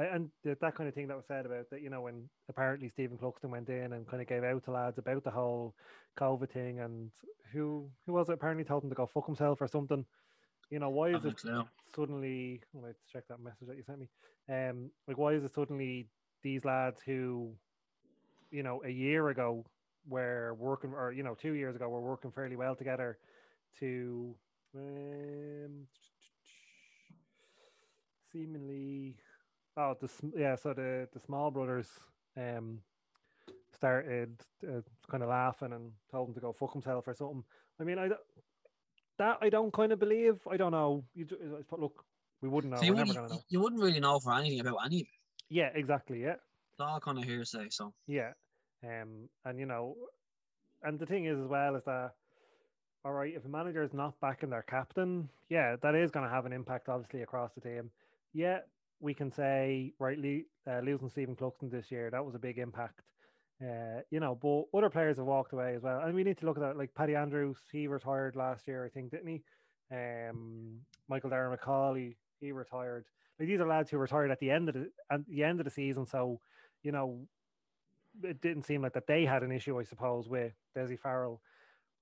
and 0.05 0.31
th- 0.43 0.59
that 0.61 0.75
kind 0.75 0.89
of 0.89 0.95
thing 0.95 1.09
that 1.09 1.17
was 1.17 1.27
said 1.27 1.47
about 1.47 1.71
that, 1.71 1.83
you 1.83 1.91
know, 1.91 2.03
when 2.03 2.29
apparently 2.49 2.89
Stephen 2.89 3.19
Cluxton 3.19 3.51
went 3.51 3.69
in 3.69 3.93
and 3.93 4.07
kind 4.07 4.23
of 4.23 4.29
gave 4.29 4.45
out 4.45 4.65
to 4.65 4.73
lads 4.73 4.99
about 4.99 5.25
the 5.25 5.31
whole 5.31 5.75
COVID 6.19 6.51
thing, 6.51 6.81
and 6.81 7.13
who 7.53 7.91
who 8.07 8.13
was 8.13 8.29
it 8.29 8.35
apparently 8.35 8.65
told 8.65 8.85
him 8.85 8.91
to 8.91 8.97
go 8.97 9.07
fuck 9.07 9.27
himself 9.27 9.61
or 9.61 9.69
something. 9.69 10.05
You 10.71 10.79
know, 10.79 10.91
why 10.91 11.11
is 11.11 11.25
it 11.25 11.37
clue. 11.37 11.65
suddenly 11.95 12.63
let's 12.75 13.07
check 13.07 13.25
that 13.29 13.41
message 13.41 13.69
that 13.69 13.77
you 13.77 13.83
sent 13.83 14.01
me 14.01 14.09
um 14.49 14.91
like 15.07 15.17
why 15.19 15.33
is 15.33 15.45
it 15.45 15.55
suddenly 15.55 16.09
these 16.43 16.65
lads 16.65 17.01
who 17.01 17.57
you 18.51 18.63
know 18.63 18.83
a 18.85 18.89
year 18.91 19.29
ago 19.29 19.65
were 20.07 20.55
working 20.55 20.93
or 20.93 21.13
you 21.13 21.23
know 21.23 21.35
two 21.35 21.53
years 21.53 21.77
ago 21.77 21.89
were 21.89 22.01
working 22.01 22.33
fairly 22.33 22.57
well 22.57 22.77
together 22.77 23.19
to 23.79 24.37
um 24.75 25.87
seemingly 28.33 29.17
oh 29.77 29.95
the 30.01 30.09
yeah 30.37 30.55
so 30.57 30.73
the 30.73 31.09
the 31.13 31.21
small 31.21 31.51
brothers 31.51 31.89
um 32.37 32.81
started 33.73 34.41
uh, 34.67 34.81
kind 35.11 35.23
of 35.23 35.29
laughing 35.29 35.73
and 35.73 35.93
told 36.11 36.29
him 36.29 36.35
to 36.35 36.41
go 36.41 36.53
fuck 36.53 36.73
himself 36.73 37.07
or 37.07 37.15
something 37.15 37.45
i 37.81 37.85
mean 37.85 37.99
i 37.99 38.09
that 39.19 39.39
i 39.43 39.49
don't 39.49 39.73
kind 39.73 39.93
of 39.93 39.99
believe 39.99 40.37
i 40.51 40.57
don't 40.57 40.73
know 40.73 41.05
you 41.15 41.27
look 41.79 42.05
we 42.43 42.49
wouldn't 42.49 42.73
know 42.73 42.79
So 42.79 42.85
you, 42.85 42.93
we're 42.93 42.99
wouldn't, 42.99 43.17
gonna 43.17 43.29
know 43.29 43.41
you 43.49 43.61
wouldn't 43.61 43.83
really 43.83 44.01
know 44.01 44.19
for 44.21 44.33
anything 44.35 44.61
about 44.61 44.79
any 44.85 45.01
of 45.01 45.07
it. 45.07 45.09
yeah 45.49 45.71
exactly 45.75 46.23
yeah 46.23 46.35
It's 46.73 46.81
all 46.81 47.01
kind 47.01 47.19
of 47.19 47.25
hearsay. 47.25 47.69
So 47.71 47.95
Yeah. 48.07 48.33
Um, 48.85 49.29
and 49.45 49.59
you 49.59 49.67
know, 49.67 49.97
and 50.83 50.99
the 50.99 51.07
thing 51.07 51.25
is 51.25 51.39
as 51.41 51.47
well 51.49 51.77
is 51.77 51.85
that 51.85 52.13
all 53.05 53.13
right, 53.13 53.35
if 53.35 53.45
a 53.45 53.49
manager 53.49 53.83
is 53.83 53.95
not 53.95 54.21
backing 54.21 54.51
their 54.51 54.63
captain, 54.63 55.29
yeah, 55.49 55.77
that 55.81 55.95
is 55.95 56.11
going 56.11 56.27
to 56.27 56.31
have 56.31 56.45
an 56.45 56.53
impact 56.53 56.89
obviously 56.89 57.23
across 57.23 57.53
the 57.55 57.61
team. 57.61 57.91
Yeah, 58.35 58.59
we 59.01 59.15
can 59.15 59.31
say 59.31 59.93
right, 59.99 60.19
le- 60.19 60.73
uh, 60.73 60.81
losing 60.81 61.09
Stephen 61.09 61.37
Cluxton 61.37 61.71
this 61.71 61.91
year 61.91 62.11
that 62.11 62.25
was 62.25 62.35
a 62.35 62.39
big 62.39 62.59
impact. 62.59 63.01
Uh, 63.63 64.01
you 64.11 64.21
know, 64.21 64.35
but 64.35 64.65
other 64.77 64.91
players 64.91 65.17
have 65.17 65.27
walked 65.27 65.53
away 65.55 65.75
as 65.75 65.83
well, 65.83 66.01
and 66.01 66.15
we 66.15 66.23
need 66.23 66.37
to 66.39 66.45
look 66.45 66.59
at 66.59 66.63
that. 66.63 66.77
Like 66.77 66.95
Paddy 66.95 67.15
Andrews, 67.15 67.57
he 67.73 67.87
retired 67.87 68.37
last 68.37 68.67
year, 68.69 68.85
I 68.85 68.91
think, 68.91 69.11
didn't 69.11 69.29
he? 69.29 69.43
Um, 69.91 70.81
Michael 71.09 71.31
Darragh 71.31 71.59
Macauley, 71.59 72.17
he 72.41 72.53
retired. 72.53 73.07
Like 73.39 73.49
these 73.49 73.61
are 73.61 73.67
lads 73.67 73.91
who 73.91 73.99
retired 73.99 74.31
at 74.31 74.41
the 74.41 74.51
end 74.51 74.69
of 74.69 74.75
the 74.75 74.91
at 75.11 75.27
the 75.27 75.43
end 75.43 75.61
of 75.61 75.65
the 75.65 75.71
season, 75.71 76.07
so 76.07 76.41
you 76.83 76.93
know, 76.93 77.27
it 78.23 78.41
didn't 78.41 78.65
seem 78.65 78.83
like 78.83 78.93
that 78.95 79.07
they 79.07 79.25
had 79.25 79.43
an 79.43 79.53
issue, 79.53 79.79
I 79.79 79.85
suppose, 79.85 80.29
with 80.29 80.53
Dessie 80.77 80.99
Farrell. 80.99 81.41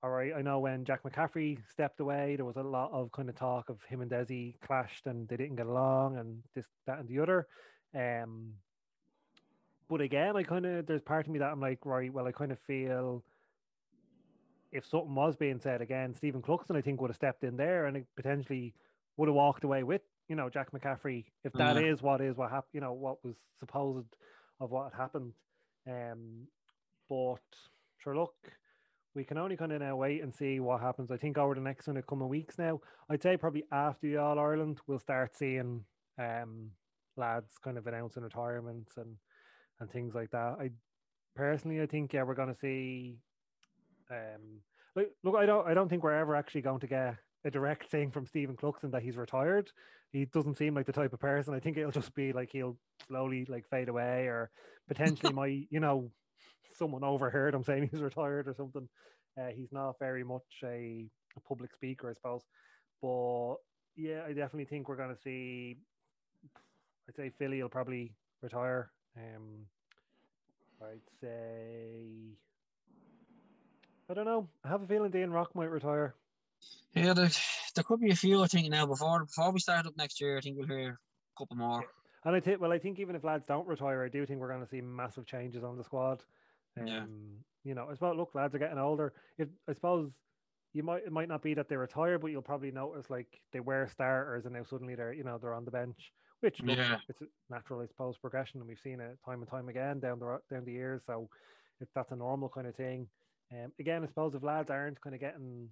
All 0.03 0.11
right, 0.11 0.33
I 0.35 0.41
know 0.43 0.59
when 0.59 0.85
Jack 0.85 1.03
McCaffrey 1.03 1.57
stepped 1.71 1.99
away, 1.99 2.35
there 2.35 2.45
was 2.45 2.57
a 2.57 2.63
lot 2.63 2.91
of 2.91 3.11
kind 3.11 3.27
of 3.29 3.35
talk 3.35 3.69
of 3.69 3.81
him 3.83 4.01
and 4.01 4.11
Dessie 4.11 4.55
clashed 4.61 5.07
and 5.07 5.27
they 5.27 5.37
didn't 5.37 5.55
get 5.55 5.65
along 5.65 6.17
and 6.17 6.43
this, 6.53 6.67
that, 6.85 6.99
and 6.99 7.09
the 7.09 7.19
other. 7.19 7.47
Um, 7.93 8.53
but 9.89 10.01
again, 10.01 10.35
I 10.37 10.43
kind 10.43 10.65
of 10.65 10.85
there's 10.85 11.01
part 11.01 11.25
of 11.25 11.31
me 11.33 11.39
that 11.39 11.51
I'm 11.51 11.59
like, 11.59 11.85
right, 11.85 12.13
well, 12.13 12.27
I 12.27 12.31
kind 12.31 12.51
of 12.51 12.59
feel 12.59 13.25
if 14.71 14.85
something 14.85 15.15
was 15.15 15.35
being 15.37 15.59
said 15.59 15.81
again, 15.81 16.13
Stephen 16.13 16.41
Cluxton, 16.41 16.75
I 16.75 16.81
think, 16.81 17.01
would 17.01 17.09
have 17.09 17.15
stepped 17.15 17.43
in 17.43 17.57
there 17.57 17.85
and 17.85 17.97
it 17.97 18.07
potentially 18.15 18.75
would 19.17 19.27
have 19.29 19.35
walked 19.35 19.63
away 19.63 19.83
with, 19.83 20.01
you 20.27 20.35
know, 20.35 20.49
Jack 20.49 20.71
McCaffrey, 20.71 21.25
if 21.43 21.53
that 21.55 21.77
is 21.77 22.01
Yeah. 22.01 22.03
what 22.03 22.21
is 22.21 22.35
what 22.35 22.51
happened, 22.51 22.71
you 22.73 22.81
know, 22.81 22.93
what 22.93 23.23
was 23.23 23.37
supposed 23.59 24.15
of 24.59 24.71
what 24.71 24.91
had 24.91 25.01
happened. 25.01 25.33
Um, 25.87 26.47
but 27.09 27.43
sure, 27.99 28.15
look, 28.15 28.35
we 29.15 29.23
can 29.23 29.37
only 29.37 29.55
kind 29.55 29.71
of 29.71 29.81
now 29.81 29.95
wait 29.95 30.21
and 30.21 30.33
see 30.33 30.59
what 30.59 30.81
happens. 30.81 31.09
I 31.09 31.17
think 31.17 31.37
over 31.37 31.55
the 31.55 31.61
next 31.61 31.85
kind 31.85 31.97
of 31.97 32.05
coming 32.05 32.27
weeks 32.27 32.57
now, 32.57 32.81
I'd 33.09 33.23
say 33.23 33.37
probably 33.37 33.63
after 33.71 34.07
the 34.07 34.17
All 34.17 34.37
Ireland, 34.37 34.79
we'll 34.87 34.99
start 34.99 35.35
seeing 35.35 35.85
um 36.19 36.71
lads 37.17 37.57
kind 37.63 37.77
of 37.77 37.87
announcing 37.87 38.23
retirements 38.23 38.97
and 38.97 39.15
and 39.79 39.91
things 39.91 40.13
like 40.13 40.31
that. 40.31 40.57
I 40.59 40.71
personally, 41.35 41.81
I 41.81 41.85
think 41.85 42.13
yeah, 42.13 42.23
we're 42.23 42.35
going 42.35 42.53
to 42.53 42.59
see. 42.59 43.17
Um, 44.09 44.61
look, 44.95 45.07
look, 45.23 45.35
I 45.35 45.45
don't, 45.45 45.67
I 45.67 45.73
don't 45.73 45.89
think 45.89 46.03
we're 46.03 46.13
ever 46.13 46.35
actually 46.35 46.61
going 46.61 46.79
to 46.79 46.87
get 46.87 47.15
a 47.43 47.51
direct 47.51 47.89
thing 47.91 48.11
from 48.11 48.25
Stephen 48.25 48.55
Cluxton 48.55 48.91
that 48.91 49.03
he's 49.03 49.17
retired. 49.17 49.71
He 50.11 50.25
doesn't 50.25 50.57
seem 50.57 50.73
like 50.73 50.85
the 50.85 50.93
type 50.93 51.13
of 51.13 51.19
person. 51.19 51.53
I 51.53 51.59
think 51.59 51.77
it'll 51.77 51.91
just 51.91 52.15
be 52.15 52.31
like 52.31 52.49
he'll 52.51 52.77
slowly 53.07 53.45
like 53.49 53.67
fade 53.69 53.89
away, 53.89 54.27
or 54.27 54.49
potentially 54.87 55.33
my, 55.33 55.65
you 55.69 55.79
know, 55.79 56.11
someone 56.77 57.03
overheard 57.03 57.53
him 57.53 57.63
saying 57.65 57.89
he's 57.91 58.01
retired 58.01 58.47
or 58.47 58.53
something. 58.53 58.87
Uh, 59.37 59.47
he's 59.47 59.71
not 59.71 59.99
very 59.99 60.23
much 60.23 60.43
a, 60.63 61.05
a 61.35 61.39
public 61.47 61.73
speaker, 61.73 62.09
I 62.09 62.13
suppose. 62.13 62.43
But 63.01 63.55
yeah, 63.95 64.23
I 64.25 64.29
definitely 64.29 64.65
think 64.65 64.87
we're 64.87 64.95
going 64.95 65.13
to 65.13 65.21
see. 65.21 65.77
I'd 67.07 67.15
say 67.15 67.31
Philly 67.37 67.61
will 67.61 67.69
probably 67.69 68.13
retire. 68.41 68.91
Um, 69.17 69.65
I'd 70.81 70.99
say. 71.21 72.35
I 74.09 74.13
don't 74.13 74.25
know. 74.25 74.47
I 74.63 74.69
have 74.69 74.83
a 74.83 74.87
feeling 74.87 75.11
Dean 75.11 75.31
Rock 75.31 75.55
might 75.55 75.69
retire. 75.69 76.15
yeah, 76.93 77.13
there, 77.13 77.29
there 77.75 77.83
could 77.83 77.99
be 77.99 78.11
a 78.11 78.15
few. 78.15 78.41
I 78.43 78.47
think 78.47 78.69
now 78.69 78.85
before 78.85 79.25
before 79.25 79.51
we 79.51 79.59
start 79.59 79.85
up 79.85 79.97
next 79.97 80.21
year, 80.21 80.37
I 80.37 80.41
think 80.41 80.57
we'll 80.57 80.67
hear 80.67 80.89
a 80.89 81.39
couple 81.39 81.57
more. 81.57 81.83
And 82.23 82.35
I 82.35 82.39
think, 82.39 82.59
well, 82.59 82.73
I 82.73 82.79
think 82.79 82.99
even 82.99 83.15
if 83.15 83.23
lads 83.23 83.45
don't 83.45 83.67
retire, 83.67 84.03
I 84.03 84.09
do 84.09 84.25
think 84.25 84.39
we're 84.39 84.49
going 84.49 84.63
to 84.63 84.69
see 84.69 84.81
massive 84.81 85.27
changes 85.27 85.63
on 85.63 85.77
the 85.77 85.83
squad. 85.83 86.23
Um, 86.77 86.85
Yeah. 86.87 87.05
You 87.63 87.73
know, 87.73 87.89
I 87.89 87.93
suppose, 87.95 88.15
look, 88.17 88.35
lads 88.35 88.53
are 88.55 88.59
getting 88.59 88.77
older. 88.77 89.13
If 89.39 89.49
I 89.67 89.73
suppose 89.73 90.11
you 90.73 90.83
might, 90.83 91.03
it 91.05 91.11
might 91.11 91.29
not 91.29 91.41
be 91.41 91.53
that 91.55 91.67
they 91.69 91.77
retire, 91.77 92.19
but 92.19 92.27
you'll 92.27 92.41
probably 92.43 92.71
notice 92.71 93.09
like 93.09 93.41
they 93.51 93.59
were 93.61 93.87
starters 93.87 94.45
and 94.45 94.53
now 94.55 94.63
suddenly 94.63 94.95
they're, 94.95 95.13
you 95.13 95.23
know, 95.23 95.37
they're 95.39 95.53
on 95.53 95.65
the 95.65 95.71
bench, 95.71 96.13
which 96.41 96.61
look, 96.61 96.79
Yeah. 96.79 96.99
it's 97.09 97.21
a 97.21 97.25
natural, 97.49 97.81
I 97.81 97.87
suppose, 97.87 98.17
progression, 98.17 98.59
and 98.59 98.67
we've 98.67 98.79
seen 98.79 98.99
it 98.99 99.19
time 99.25 99.41
and 99.41 99.49
time 99.49 99.69
again 99.69 99.99
down 99.99 100.19
the 100.19 100.39
down 100.49 100.65
the 100.65 100.73
years. 100.73 101.05
So 101.05 101.29
if 101.79 101.89
that's 101.93 102.11
a 102.11 102.15
normal 102.15 102.49
kind 102.49 102.67
of 102.67 102.75
thing. 102.75 103.09
Um, 103.51 103.73
again, 103.79 104.03
I 104.03 104.07
suppose 104.07 104.35
if 104.35 104.43
lads 104.43 104.69
aren't 104.71 105.01
kind 105.01 105.15
of 105.15 105.21
getting 105.21 105.69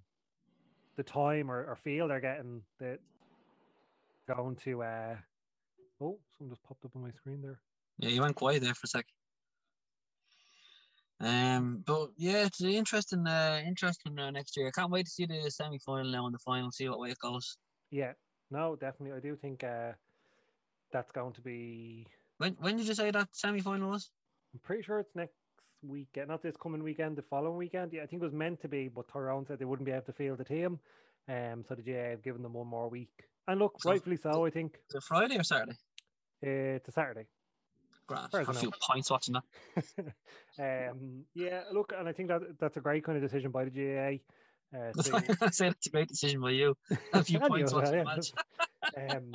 the 0.96 1.04
time 1.04 1.50
or, 1.50 1.64
or 1.66 1.76
feel 1.76 2.08
they're 2.08 2.20
getting 2.20 2.62
the 2.78 2.98
going 4.28 4.56
to 4.56 4.82
uh 4.82 5.16
oh 6.00 6.20
something 6.36 6.50
just 6.50 6.62
popped 6.62 6.84
up 6.84 6.96
on 6.96 7.02
my 7.02 7.10
screen 7.10 7.42
there. 7.42 7.60
Yeah, 7.98 8.10
you 8.10 8.20
went 8.22 8.36
quiet 8.36 8.62
there 8.62 8.74
for 8.74 8.84
a 8.84 8.88
sec. 8.88 9.06
Um, 11.20 11.82
but 11.86 12.10
yeah, 12.16 12.44
it's 12.46 12.60
interesting, 12.60 13.26
uh, 13.26 13.60
interesting 13.66 14.18
uh, 14.18 14.30
next 14.30 14.56
year. 14.56 14.68
I 14.68 14.70
can't 14.70 14.90
wait 14.90 15.06
to 15.06 15.10
see 15.10 15.26
the 15.26 15.50
semi 15.50 15.78
final 15.78 16.10
now 16.10 16.26
and 16.26 16.34
the 16.34 16.38
final, 16.38 16.70
see 16.72 16.88
what 16.88 16.98
way 16.98 17.10
it 17.10 17.18
goes. 17.18 17.56
Yeah, 17.90 18.12
no, 18.50 18.76
definitely. 18.76 19.16
I 19.16 19.20
do 19.20 19.36
think 19.36 19.62
uh, 19.64 19.92
that's 20.92 21.12
going 21.12 21.32
to 21.34 21.40
be. 21.40 22.06
When 22.38 22.56
when 22.60 22.76
did 22.76 22.86
you 22.88 22.94
say 22.94 23.10
that 23.12 23.28
semi 23.32 23.60
final 23.60 23.90
was? 23.90 24.10
I'm 24.52 24.60
pretty 24.60 24.82
sure 24.82 24.98
it's 24.98 25.14
next 25.14 25.34
weekend, 25.82 26.28
not 26.28 26.42
this 26.42 26.56
coming 26.56 26.82
weekend, 26.82 27.16
the 27.16 27.22
following 27.22 27.56
weekend. 27.56 27.92
Yeah, 27.92 28.02
I 28.02 28.06
think 28.06 28.22
it 28.22 28.26
was 28.26 28.34
meant 28.34 28.60
to 28.62 28.68
be, 28.68 28.88
but 28.88 29.06
Tyrone 29.08 29.46
said 29.46 29.58
they 29.58 29.64
wouldn't 29.64 29.86
be 29.86 29.92
able 29.92 30.06
to 30.06 30.12
field 30.12 30.38
the 30.38 30.44
team. 30.44 30.78
Um, 31.28 31.64
so 31.68 31.74
the 31.74 31.82
GAA 31.82 32.10
have 32.10 32.22
given 32.22 32.42
them 32.42 32.52
one 32.52 32.66
more 32.66 32.88
week. 32.88 33.10
And 33.48 33.58
look, 33.60 33.80
So- 33.80 33.90
rightfully 33.90 34.16
so, 34.16 34.44
I 34.44 34.50
think. 34.50 34.78
Is 34.90 34.96
it 34.96 35.02
Friday 35.02 35.38
or 35.38 35.42
Saturday? 35.42 35.76
Uh, 36.44 36.76
it's 36.76 36.88
a 36.88 36.92
Saturday. 36.92 37.26
As 38.10 38.48
A 38.48 38.52
few 38.52 38.70
points 38.82 39.10
watching 39.10 39.34
that. 39.34 39.84
um, 40.90 41.24
yeah, 41.34 41.62
look, 41.72 41.92
and 41.98 42.08
I 42.08 42.12
think 42.12 42.28
that 42.28 42.42
that's 42.58 42.76
a 42.76 42.80
great 42.80 43.04
kind 43.04 43.16
of 43.16 43.22
decision 43.22 43.50
by 43.50 43.64
the 43.64 43.70
GAA. 43.70 44.78
Uh, 44.78 44.92
to, 45.02 45.36
I 45.40 45.50
say 45.50 45.68
that's 45.68 45.86
a 45.86 45.90
great 45.90 46.08
decision 46.08 46.40
by 46.40 46.50
you. 46.50 46.76
A 47.12 47.22
few 47.22 47.40
you 47.40 47.40
points 47.48 47.72
well, 47.72 47.82
watching 47.82 47.98
yeah. 47.98 48.04
match. 48.04 48.32
um, 49.10 49.32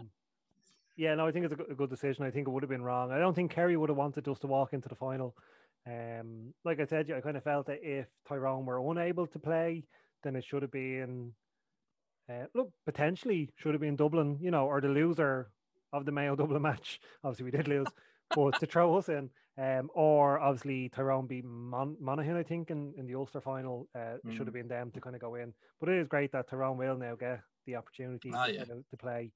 yeah, 0.98 1.16
no, 1.16 1.26
I 1.26 1.32
think 1.32 1.46
it's 1.46 1.54
a 1.54 1.58
good, 1.58 1.72
a 1.72 1.76
good 1.76 1.90
decision. 1.90 2.26
I 2.26 2.32
think 2.32 2.48
it 2.48 2.52
would 2.52 2.64
have 2.64 2.70
been 2.70 2.84
wrong. 2.84 3.12
I 3.12 3.20
don't 3.20 3.34
think 3.34 3.52
Kerry 3.52 3.78
would 3.78 3.90
have 3.90 3.98
wanted 3.98 4.28
us 4.28 4.40
to 4.40 4.48
walk 4.48 4.74
into 4.74 4.90
the 4.90 4.96
final. 4.96 5.36
Um, 5.88 6.54
like 6.66 6.80
I 6.80 6.86
said, 6.86 7.10
I 7.12 7.22
kind 7.22 7.38
of 7.38 7.44
felt 7.44 7.68
that 7.68 7.80
if 7.82 8.08
Tyrone 8.28 8.66
were 8.66 8.80
unable 8.92 9.26
to 9.28 9.40
play, 9.40 9.86
then 10.24 10.36
it 10.36 10.44
should 10.44 10.62
have 10.62 10.72
been, 10.72 11.32
uh, 12.30 12.46
look, 12.54 12.72
potentially 12.86 13.50
should 13.56 13.74
have 13.74 13.82
been 13.82 13.96
Dublin, 13.96 14.38
you 14.42 14.52
know, 14.52 14.66
or 14.66 14.82
the 14.82 14.90
loser 14.90 15.50
of 15.94 16.06
the 16.06 16.12
Mayo 16.12 16.36
Dublin 16.36 16.62
match. 16.62 17.00
Obviously, 17.24 17.46
we 17.46 17.52
did 17.52 17.68
lose, 17.68 17.88
but 18.36 18.60
to 18.60 18.66
throw 18.66 18.96
us 18.98 19.10
in, 19.10 19.30
um, 19.58 19.90
or 19.94 20.40
obviously 20.40 20.90
Tyrone 20.90 21.28
beat 21.28 21.46
Mon- 21.46 21.98
Monaghan, 22.00 22.36
I 22.38 22.44
think, 22.44 22.70
in, 22.72 22.94
in 22.98 23.06
the 23.08 23.16
Ulster 23.16 23.42
final, 23.42 23.88
uh, 23.96 24.16
it 24.24 24.34
should 24.36 24.48
have 24.48 24.54
been 24.54 24.68
them 24.68 24.92
to 24.92 25.02
kind 25.02 25.16
of 25.16 25.22
go 25.22 25.36
in. 25.36 25.54
But 25.80 25.90
it 25.90 25.98
is 26.00 26.08
great 26.08 26.32
that 26.32 26.50
Tyrone 26.50 26.78
will 26.78 26.98
now 26.98 27.16
get 27.16 27.42
the 27.66 27.76
opportunity 27.76 28.32
Ah, 28.34 28.46
to, 28.46 28.54
yeah. 28.54 28.64
kind 28.66 28.80
of- 28.80 28.90
to 28.90 28.98
play. 28.98 29.32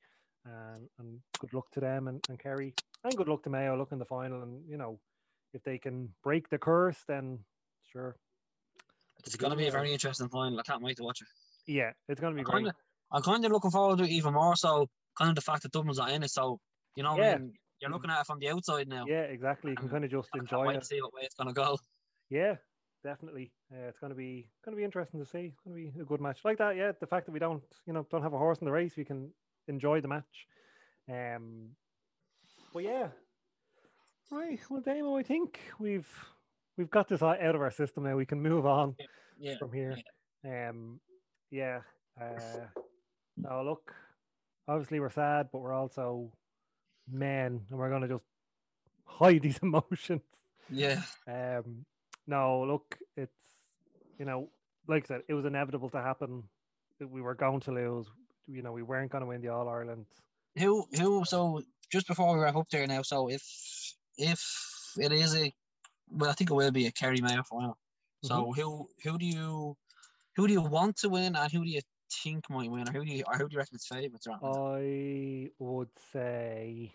Um, 0.45 0.89
and 0.99 1.19
good 1.39 1.53
luck 1.53 1.71
to 1.71 1.79
them 1.79 2.09
and, 2.09 2.21
and 2.27 2.37
Kerry, 2.37 2.73
and 3.05 3.15
good 3.15 3.29
luck 3.29 3.43
to 3.43 3.49
Mayo. 3.49 3.77
Look 3.77 3.93
in 3.93 3.99
the 3.99 4.03
final, 4.05 4.43
and 4.43 4.61
you 4.69 4.75
know, 4.75 4.99
if 5.53 5.63
they 5.63 5.77
can 5.77 6.13
break 6.21 6.49
the 6.49 6.57
curse, 6.57 6.97
then 7.07 7.39
sure, 7.89 8.17
It's 9.25 9.37
going 9.37 9.51
to 9.51 9.57
be 9.57 9.67
a 9.67 9.71
very 9.71 9.93
interesting 9.93 10.27
final. 10.27 10.59
I 10.59 10.63
can't 10.63 10.83
wait 10.83 10.97
to 10.97 11.03
watch 11.03 11.21
it. 11.21 11.27
yeah, 11.71 11.91
it's 12.09 12.19
going 12.19 12.33
to 12.33 12.35
be 12.35 12.41
I'm 12.41 12.45
great. 12.45 12.53
kind 12.55 12.67
of, 12.67 12.75
I'm 13.13 13.21
kind 13.21 13.45
of 13.45 13.53
looking 13.53 13.71
forward 13.71 13.99
to 13.99 14.03
it 14.03 14.09
even 14.09 14.33
more 14.33 14.57
so, 14.57 14.89
kind 15.17 15.29
of 15.29 15.35
the 15.35 15.41
fact 15.41 15.63
that 15.63 15.71
Dublin's 15.71 15.97
not 15.97 16.11
in 16.11 16.23
it. 16.23 16.31
So, 16.31 16.59
you 16.97 17.03
know, 17.03 17.11
what 17.13 17.21
I 17.21 17.25
Yeah. 17.29 17.37
mean, 17.37 17.53
you're 17.83 17.91
looking 17.91 18.09
at 18.09 18.21
it 18.21 18.25
from 18.25 18.39
the 18.39 18.49
outside 18.49 18.87
now. 18.87 19.05
Yeah, 19.07 19.23
exactly. 19.23 19.71
You 19.71 19.77
can 19.77 19.89
kind 19.89 20.05
of 20.05 20.09
just 20.11 20.29
I 20.33 20.37
can't 20.37 20.49
enjoy 20.51 20.67
wait 20.67 20.77
it. 20.77 20.79
to 20.79 20.85
see 20.85 21.01
what 21.01 21.13
way 21.13 21.21
it's 21.23 21.35
going 21.35 21.47
to 21.49 21.53
go. 21.53 21.77
Yeah, 22.29 22.55
definitely. 23.03 23.51
Uh, 23.71 23.87
it's 23.89 23.99
going 23.99 24.11
to 24.11 24.15
be 24.15 24.47
going 24.63 24.73
to 24.75 24.79
be 24.79 24.85
interesting 24.85 25.19
to 25.19 25.25
see. 25.25 25.51
It's 25.53 25.59
going 25.65 25.75
to 25.75 25.91
be 25.91 26.01
a 26.01 26.05
good 26.05 26.21
match 26.21 26.39
like 26.45 26.57
that. 26.59 26.75
Yeah, 26.77 26.93
the 26.99 27.05
fact 27.07 27.25
that 27.25 27.33
we 27.33 27.39
don't, 27.39 27.61
you 27.85 27.91
know, 27.93 28.07
don't 28.09 28.23
have 28.23 28.33
a 28.33 28.37
horse 28.37 28.59
in 28.59 28.65
the 28.65 28.71
race, 28.71 28.95
we 28.95 29.03
can 29.03 29.31
enjoy 29.67 29.99
the 30.01 30.07
match. 30.07 30.47
Um, 31.11 31.71
but 32.73 32.83
yeah, 32.83 33.09
right. 34.31 34.59
Well, 34.69 34.81
Damo, 34.81 35.17
I 35.17 35.23
think 35.23 35.59
we've 35.79 36.07
we've 36.77 36.89
got 36.89 37.09
this 37.09 37.21
out 37.21 37.39
of 37.55 37.61
our 37.61 37.71
system 37.71 38.03
now. 38.03 38.15
We 38.15 38.25
can 38.25 38.41
move 38.41 38.65
on 38.65 38.95
Yeah. 39.37 39.57
from 39.57 39.73
here. 39.73 39.97
Um, 40.45 40.99
yeah. 41.51 41.81
Uh, 42.19 42.67
now 43.37 43.61
look, 43.63 43.93
obviously 44.67 44.99
we're 44.99 45.09
sad, 45.09 45.49
but 45.51 45.59
we're 45.59 45.73
also 45.73 46.31
men, 47.11 47.61
and 47.69 47.79
we're 47.79 47.89
going 47.89 48.03
to 48.03 48.07
just 48.07 48.25
hide 49.05 49.41
these 49.41 49.57
emotions. 49.63 50.21
Yeah. 50.69 51.01
Um, 51.27 51.85
no, 52.27 52.63
look, 52.63 52.97
it's 53.17 53.35
you 54.19 54.25
know, 54.25 54.49
like 54.87 55.05
I 55.05 55.07
said, 55.07 55.21
it 55.27 55.33
was 55.33 55.45
inevitable 55.45 55.89
to 55.91 56.01
happen. 56.01 56.43
that 56.99 57.09
We 57.09 57.21
were 57.21 57.35
going 57.35 57.59
to 57.61 57.71
lose. 57.71 58.07
You 58.47 58.61
know, 58.61 58.71
we 58.71 58.83
weren't 58.83 59.11
going 59.11 59.21
to 59.21 59.27
win 59.27 59.41
the 59.41 59.49
All 59.49 59.69
Ireland. 59.69 60.05
Who, 60.57 60.85
who, 60.93 61.25
so 61.25 61.61
just 61.91 62.07
before 62.07 62.33
we 62.33 62.41
wrap 62.41 62.55
up 62.55 62.69
there 62.69 62.85
now, 62.87 63.01
so 63.01 63.29
if, 63.29 63.41
if 64.17 64.41
it 64.99 65.11
is 65.11 65.35
a, 65.35 65.51
well, 66.11 66.29
I 66.29 66.33
think 66.33 66.51
it 66.51 66.53
will 66.53 66.71
be 66.71 66.87
a 66.87 66.91
Kerry 66.91 67.21
Mayo 67.21 67.43
final. 67.43 67.77
So 68.21 68.35
Mm-hmm. 68.35 68.61
who, 68.61 68.87
who 69.03 69.17
do 69.17 69.25
you, 69.25 69.77
who 70.35 70.47
do 70.47 70.53
you 70.53 70.61
want 70.61 70.97
to 70.97 71.09
win 71.09 71.35
and 71.35 71.51
who 71.51 71.63
do 71.63 71.69
you 71.69 71.81
think 72.23 72.49
might 72.49 72.69
win 72.69 72.87
or 72.87 72.91
who 72.91 73.05
do 73.05 73.11
you, 73.11 73.23
or 73.27 73.37
who 73.37 73.47
do 73.47 73.53
you 73.53 73.59
reckon 73.59 73.75
its 73.75 73.87
favourites 73.87 74.27
are? 74.27 74.39
I 74.43 75.49
would 75.59 75.89
say 76.11 76.93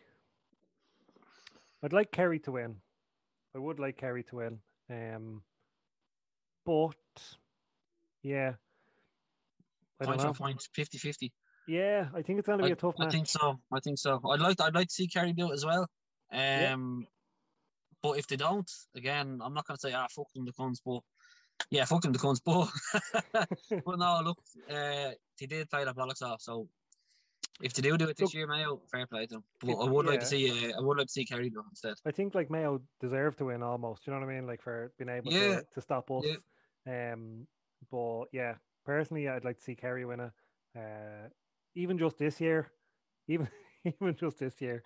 I'd 1.83 1.93
like 1.93 2.11
Kerry 2.11 2.39
to 2.41 2.53
win. 2.53 2.77
I 3.55 3.59
would 3.59 3.79
like 3.79 3.97
Kerry 3.97 4.25
to 4.25 4.37
win. 4.37 4.59
Um, 4.91 5.43
but 6.65 6.97
yeah, 8.23 8.55
I 10.01 10.05
point 10.05 10.21
for 10.21 10.33
point, 10.33 10.69
50-50. 10.77 11.31
Yeah, 11.67 12.09
I 12.15 12.23
think 12.23 12.39
it's 12.39 12.47
going 12.47 12.59
to 12.59 12.65
be 12.65 12.71
I, 12.71 12.73
a 12.73 12.77
tough 12.77 12.95
I 13.01 13.11
think 13.11 13.27
so. 13.29 13.59
I 13.73 13.81
think 13.81 13.99
so. 13.99 14.21
I'd 14.31 14.41
like 14.41 14.61
I'd 14.61 14.75
like 14.75 14.89
to 14.89 14.95
see 14.95 15.09
Kerry 15.09 15.33
do 15.33 15.51
it 15.51 15.55
as 15.55 15.65
well. 15.65 15.83
Um, 16.33 17.01
Yeah. 17.03 17.07
but 18.03 18.19
if 18.19 18.27
they 18.27 18.37
don't, 18.37 18.71
again, 18.97 19.41
I'm 19.43 19.55
not 19.55 19.67
gonna 19.67 19.79
say 19.79 19.93
ah 19.93 20.07
fuck 20.11 20.33
them 20.35 20.45
the 20.45 20.53
cunts, 20.53 20.79
but 20.85 21.01
yeah, 21.71 21.85
fuck 21.85 22.03
them 22.03 22.13
the 22.13 22.19
cunts. 22.19 22.41
But 22.45 22.69
but 23.85 23.99
no, 23.99 24.21
look, 24.25 24.39
uh, 24.71 25.11
they 25.39 25.47
did 25.47 25.71
play 25.71 25.85
the 25.85 25.95
bollocks 25.95 26.23
off. 26.23 26.41
So 26.41 26.69
if 27.61 27.73
they 27.75 27.83
do 27.83 27.97
do 27.99 28.05
it 28.09 28.17
this 28.17 28.27
Look- 28.29 28.35
year, 28.35 28.47
Mayo, 28.47 28.81
fair 28.91 29.07
play 29.07 29.27
to 29.27 29.35
them. 29.35 29.45
But 29.61 29.75
I 29.75 29.85
would 29.91 30.07
like 30.07 30.21
to 30.21 30.27
see 30.27 30.71
uh, 30.73 30.79
I 30.79 30.81
would 30.81 30.99
like 30.99 31.07
to 31.09 31.13
see 31.13 31.25
Kerry 31.25 31.51
do 31.51 31.61
it 31.61 31.67
instead. 31.71 31.95
I 32.07 32.11
think 32.11 32.35
like 32.35 32.51
Mayo 32.51 32.81
deserve 33.01 33.37
to 33.37 33.47
win 33.47 33.63
almost. 33.63 34.07
You 34.07 34.13
know 34.13 34.21
what 34.21 34.29
I 34.29 34.35
mean? 34.35 34.47
Like 34.47 34.63
for 34.63 34.93
being 34.99 35.11
able 35.11 35.33
Yeah. 35.33 35.57
to, 35.57 35.65
to 35.75 35.81
stop 35.81 36.11
us. 36.11 36.25
Yeah. 36.25 37.13
Um, 37.13 37.47
but 37.91 38.25
yeah, 38.33 38.55
personally, 38.85 39.29
I'd 39.29 39.45
like 39.45 39.59
to 39.59 39.63
see 39.65 39.75
Kerry 39.75 40.05
win 40.05 40.21
it. 40.21 40.33
Uh, 40.77 41.29
even 41.75 41.99
just 41.99 42.19
this 42.19 42.41
year, 42.41 42.71
even 43.29 43.49
even 43.85 44.15
just 44.17 44.39
this 44.39 44.61
year, 44.61 44.83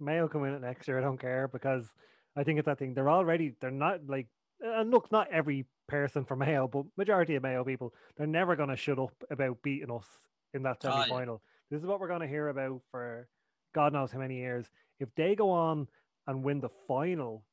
Mayo 0.00 0.28
can 0.28 0.40
win 0.40 0.54
it 0.54 0.60
next 0.60 0.86
year. 0.88 0.98
I 0.98 1.02
don't 1.02 1.20
care 1.20 1.48
because 1.48 1.92
I 2.36 2.44
think 2.44 2.58
it's 2.58 2.66
that 2.66 2.78
thing. 2.78 2.94
They're 2.94 3.10
already 3.10 3.54
they're 3.60 3.70
not 3.70 4.06
like 4.06 4.28
and 4.60 4.90
look, 4.92 5.10
not 5.10 5.28
every 5.32 5.66
person 5.92 6.24
from 6.24 6.38
Mayo, 6.38 6.66
but 6.66 6.86
majority 6.96 7.34
of 7.34 7.42
Mayo 7.42 7.62
people, 7.64 7.92
they're 8.16 8.26
never 8.26 8.56
gonna 8.56 8.76
shut 8.76 8.98
up 8.98 9.12
about 9.30 9.62
beating 9.62 9.90
us 9.90 10.06
in 10.54 10.62
that 10.62 10.78
oh, 10.84 10.88
yeah. 10.88 11.04
semi 11.04 11.08
final. 11.08 11.42
This 11.70 11.80
is 11.80 11.86
what 11.86 12.00
we're 12.00 12.08
gonna 12.08 12.26
hear 12.26 12.48
about 12.48 12.80
for 12.90 13.28
God 13.74 13.92
knows 13.92 14.10
how 14.10 14.18
many 14.18 14.36
years. 14.36 14.70
If 15.00 15.14
they 15.16 15.34
go 15.34 15.50
on 15.50 15.86
and 16.26 16.42
win 16.42 16.60
the 16.60 16.70
final, 16.88 17.44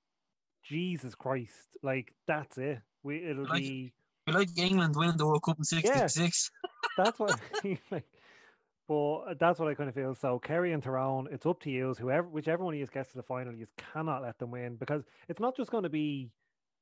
Jesus 0.64 1.16
Christ, 1.16 1.78
like 1.84 2.14
that's 2.28 2.58
it. 2.58 2.80
We 3.04 3.26
it'll 3.26 3.46
Like- 3.46 3.62
be 3.62 3.94
like 4.28 4.58
England 4.58 4.96
winning 4.96 5.18
the 5.18 5.26
World 5.26 5.44
Cup 5.44 5.58
in 5.58 5.64
'66. 5.66 6.52
that's 6.98 7.20
what 7.20 7.38
like 7.92 8.06
but 8.88 9.38
that's 9.38 9.60
what 9.60 9.68
I 9.68 9.76
kind 9.76 9.90
of 9.90 9.96
feel. 9.96 10.16
So 10.16 10.40
Kerry 10.40 10.74
and 10.74 10.82
Tyrone, 10.82 11.28
it's 11.32 11.46
up 11.46 11.60
to 11.62 11.70
you. 11.70 11.94
Whoever 12.00 12.28
whichever 12.28 12.64
one 12.64 12.74
of 12.74 12.80
you 12.80 12.88
gets 12.88 13.12
to 13.12 13.18
the 13.18 13.24
final, 13.24 13.54
you 13.54 13.68
cannot 13.78 14.22
let 14.22 14.40
them 14.40 14.52
win 14.52 14.78
because 14.78 15.04
it's 15.28 15.40
not 15.40 15.58
just 15.58 15.72
going 15.72 15.84
to 15.84 15.90
be 15.90 16.30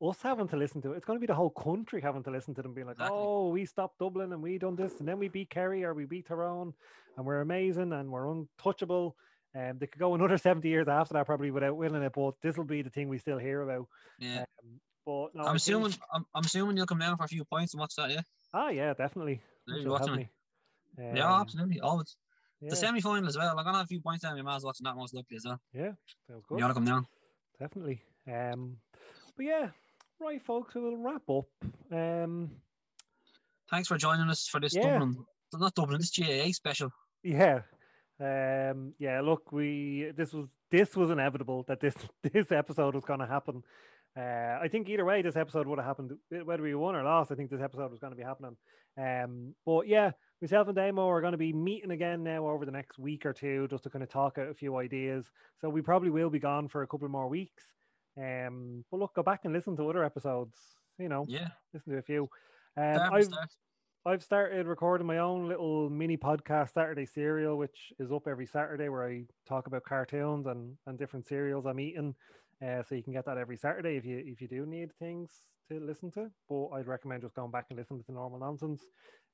us 0.01 0.21
having 0.21 0.47
to 0.49 0.57
listen 0.57 0.81
to 0.83 0.93
it. 0.93 0.97
It's 0.97 1.05
going 1.05 1.17
to 1.17 1.21
be 1.21 1.27
the 1.27 1.33
whole 1.35 1.49
country 1.49 2.01
having 2.01 2.23
to 2.23 2.31
listen 2.31 2.53
to 2.55 2.61
them 2.61 2.73
being 2.73 2.87
like, 2.87 2.95
Exactly. 2.97 3.17
"Oh, 3.19 3.49
we 3.49 3.65
stopped 3.65 3.99
Dublin 3.99 4.31
and 4.33 4.41
we 4.41 4.57
done 4.57 4.75
this, 4.75 4.99
and 4.99 5.07
then 5.07 5.17
we 5.19 5.27
beat 5.27 5.49
Kerry 5.49 5.83
or 5.83 5.93
we 5.93 6.05
beat 6.05 6.27
Tyrone, 6.27 6.73
and 7.17 7.25
we're 7.25 7.41
amazing 7.41 7.93
and 7.93 8.11
we're 8.11 8.29
untouchable." 8.31 9.15
And 9.55 9.79
they 9.79 9.87
could 9.87 9.99
go 9.99 10.13
another 10.13 10.37
seventy 10.37 10.69
years 10.69 10.87
after 10.87 11.13
that 11.15 11.25
probably 11.25 11.49
without 11.51 11.75
winning 11.77 12.03
it, 12.03 12.13
but 12.13 12.35
this 12.43 12.57
will 12.57 12.63
be 12.65 12.81
the 12.83 12.89
thing 12.91 13.09
we 13.09 13.17
still 13.17 13.37
hear 13.39 13.61
about. 13.61 13.87
Yeah. 14.19 14.41
Um, 14.63 14.79
but 15.05 15.33
no, 15.33 15.41
I'm 15.43 15.45
think- 15.47 15.55
assuming 15.57 15.93
I'm, 16.13 16.25
I'm 16.35 16.43
assuming 16.45 16.77
you'll 16.77 16.85
come 16.85 16.99
down 16.99 17.17
for 17.17 17.23
a 17.23 17.27
few 17.27 17.43
points 17.45 17.73
and 17.73 17.79
watch 17.79 17.95
that. 17.97 18.11
Yeah. 18.11 18.21
Ah, 18.53 18.69
yeah, 18.69 18.93
definitely. 18.93 19.41
There 19.65 19.77
you 19.77 19.83
She'll 19.83 19.91
watching 19.91 20.15
me. 20.15 20.29
Yeah, 20.97 21.33
Um, 21.35 21.41
absolutely. 21.41 21.79
Always. 21.79 22.15
yeah, 22.61 22.69
The 22.69 22.75
semi 22.75 23.01
final 23.01 23.27
as 23.27 23.37
well. 23.37 23.57
I'm 23.57 23.63
gonna 23.65 23.77
have 23.77 23.85
a 23.85 23.87
few 23.87 24.01
points 24.01 24.23
down. 24.23 24.35
My 24.35 24.41
man's 24.43 24.63
watching 24.63 24.83
that 24.85 24.95
most 24.95 25.13
likely 25.13 25.37
as 25.37 25.45
well. 25.45 25.59
yeah, 25.73 25.91
sounds 26.27 26.43
good. 26.47 26.57
You 26.59 26.63
wanna 26.63 26.73
come 26.73 26.85
down? 26.85 27.07
definitely. 27.59 28.01
Um, 28.27 28.77
but 29.35 29.45
yeah, 29.45 29.69
right, 30.19 30.41
folks, 30.45 30.75
we'll 30.75 30.97
wrap 30.97 31.29
up. 31.29 31.45
Um, 31.91 32.51
Thanks 33.69 33.87
for 33.87 33.97
joining 33.97 34.29
us 34.29 34.47
for 34.47 34.59
this 34.59 34.75
Yeah. 34.75 34.93
Dublin, 34.93 35.25
not 35.53 35.75
Dublin, 35.75 35.99
this 35.99 36.11
GAA 36.17 36.51
special. 36.51 36.91
yeah, 37.23 37.61
um, 38.19 38.93
yeah. 38.97 39.21
Look, 39.21 39.51
we 39.51 40.11
this 40.15 40.33
was 40.33 40.47
this 40.71 40.95
was 40.95 41.09
inevitable 41.09 41.63
that 41.67 41.79
this 41.81 41.95
this 42.33 42.51
episode 42.51 42.95
was 42.95 43.03
going 43.05 43.19
to 43.19 43.27
happen. 43.27 43.63
Uh, 44.17 44.57
I 44.63 44.67
think 44.71 44.89
either 44.89 45.05
way, 45.05 45.21
this 45.21 45.35
episode 45.35 45.67
would 45.67 45.77
have 45.77 45.85
happened 45.85 46.13
whether 46.43 46.63
we 46.63 46.73
won 46.73 46.95
or 46.95 47.03
lost. 47.03 47.31
I 47.31 47.35
think 47.35 47.51
this 47.51 47.61
episode 47.61 47.91
was 47.91 47.99
going 47.99 48.13
to 48.13 48.17
be 48.17 48.23
happening. 48.23 48.57
Um, 48.97 49.53
but 49.63 49.87
yeah, 49.87 50.11
myself 50.41 50.67
and 50.67 50.75
Damo 50.75 51.07
are 51.07 51.21
going 51.21 51.33
to 51.33 51.37
be 51.37 51.53
meeting 51.53 51.91
again 51.91 52.23
now 52.23 52.47
over 52.47 52.65
the 52.65 52.71
next 52.71 52.97
week 52.97 53.27
or 53.27 53.33
two 53.33 53.67
just 53.69 53.83
to 53.83 53.91
kind 53.91 54.01
of 54.01 54.09
talk 54.09 54.39
out 54.39 54.47
a 54.49 54.55
few 54.55 54.77
ideas. 54.77 55.29
So 55.61 55.69
we 55.69 55.81
probably 55.81 56.09
will 56.09 56.31
be 56.31 56.39
gone 56.39 56.67
for 56.67 56.81
a 56.81 56.87
couple 56.87 57.07
more 57.09 57.27
weeks. 57.27 57.63
Um, 58.17 58.83
but 58.89 58.99
look, 58.99 59.13
go 59.13 59.23
back 59.23 59.41
and 59.45 59.53
listen 59.53 59.75
to 59.77 59.89
other 59.89 60.03
episodes. 60.03 60.57
You 60.97 61.09
know, 61.09 61.25
Yeah. 61.27 61.49
listen 61.73 61.93
to 61.93 61.99
a 61.99 62.01
few. 62.03 62.23
Um, 62.75 63.01
I've 63.11 63.25
start. 63.25 63.49
I've 64.05 64.23
started 64.23 64.67
recording 64.67 65.05
my 65.05 65.17
own 65.17 65.47
little 65.47 65.89
mini 65.89 66.17
podcast, 66.17 66.73
Saturday 66.73 67.05
Serial, 67.05 67.57
which 67.57 67.91
is 67.99 68.11
up 68.11 68.27
every 68.27 68.45
Saturday, 68.45 68.89
where 68.89 69.05
I 69.07 69.25
talk 69.45 69.67
about 69.67 69.83
cartoons 69.83 70.47
and, 70.47 70.77
and 70.85 70.97
different 70.97 71.27
cereals 71.27 71.65
I'm 71.65 71.79
eating. 71.79 72.15
Uh, 72.65 72.81
so 72.83 72.95
you 72.95 73.03
can 73.03 73.13
get 73.13 73.25
that 73.25 73.37
every 73.37 73.57
Saturday 73.57 73.97
if 73.97 74.05
you 74.05 74.17
if 74.25 74.41
you 74.41 74.47
do 74.47 74.65
need 74.65 74.93
things 74.95 75.29
to 75.69 75.79
listen 75.79 76.09
to. 76.11 76.31
But 76.49 76.69
I'd 76.69 76.87
recommend 76.87 77.21
just 77.21 77.35
going 77.35 77.51
back 77.51 77.65
and 77.69 77.77
listening 77.77 77.99
to 77.99 78.05
the 78.07 78.13
normal 78.13 78.39
nonsense. 78.39 78.83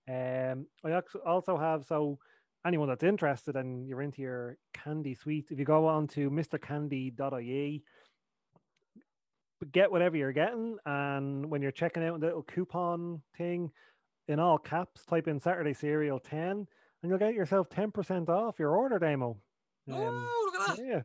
Um, 0.10 0.68
I 0.84 1.02
also 1.26 1.58
have 1.58 1.86
so 1.86 2.20
anyone 2.66 2.90
that's 2.90 3.04
interested 3.04 3.56
and 3.56 3.88
you're 3.88 4.02
into 4.02 4.22
your 4.22 4.58
candy 4.74 5.14
sweets, 5.14 5.52
if 5.52 5.60
you 5.60 5.66
go 5.66 5.88
on 5.88 6.08
to 6.08 6.30
mrcandy.ie, 6.30 7.84
get 9.66 9.92
whatever 9.92 10.18
you're 10.18 10.34
getting, 10.34 10.78
and 10.86 11.50
when 11.50 11.62
you're 11.62 11.72
checking 11.72 12.04
out 12.04 12.20
the 12.20 12.28
little 12.28 12.44
coupon 12.44 13.22
thing, 13.38 13.72
in 14.28 14.40
all 14.40 14.58
caps, 14.58 15.06
type 15.06 15.28
in 15.28 15.40
Saturday 15.40 15.74
Serial 15.74 16.20
10 16.20 16.68
and 17.04 17.10
you'll 17.10 17.18
get 17.18 17.34
yourself 17.34 17.70
10% 17.70 18.30
off 18.30 18.60
your 18.60 18.76
order 18.76 19.00
demo. 19.00 19.38
Um, 19.92 19.98
oh, 19.98 20.52
look 20.54 20.70
at 20.70 20.78
that. 20.78 21.04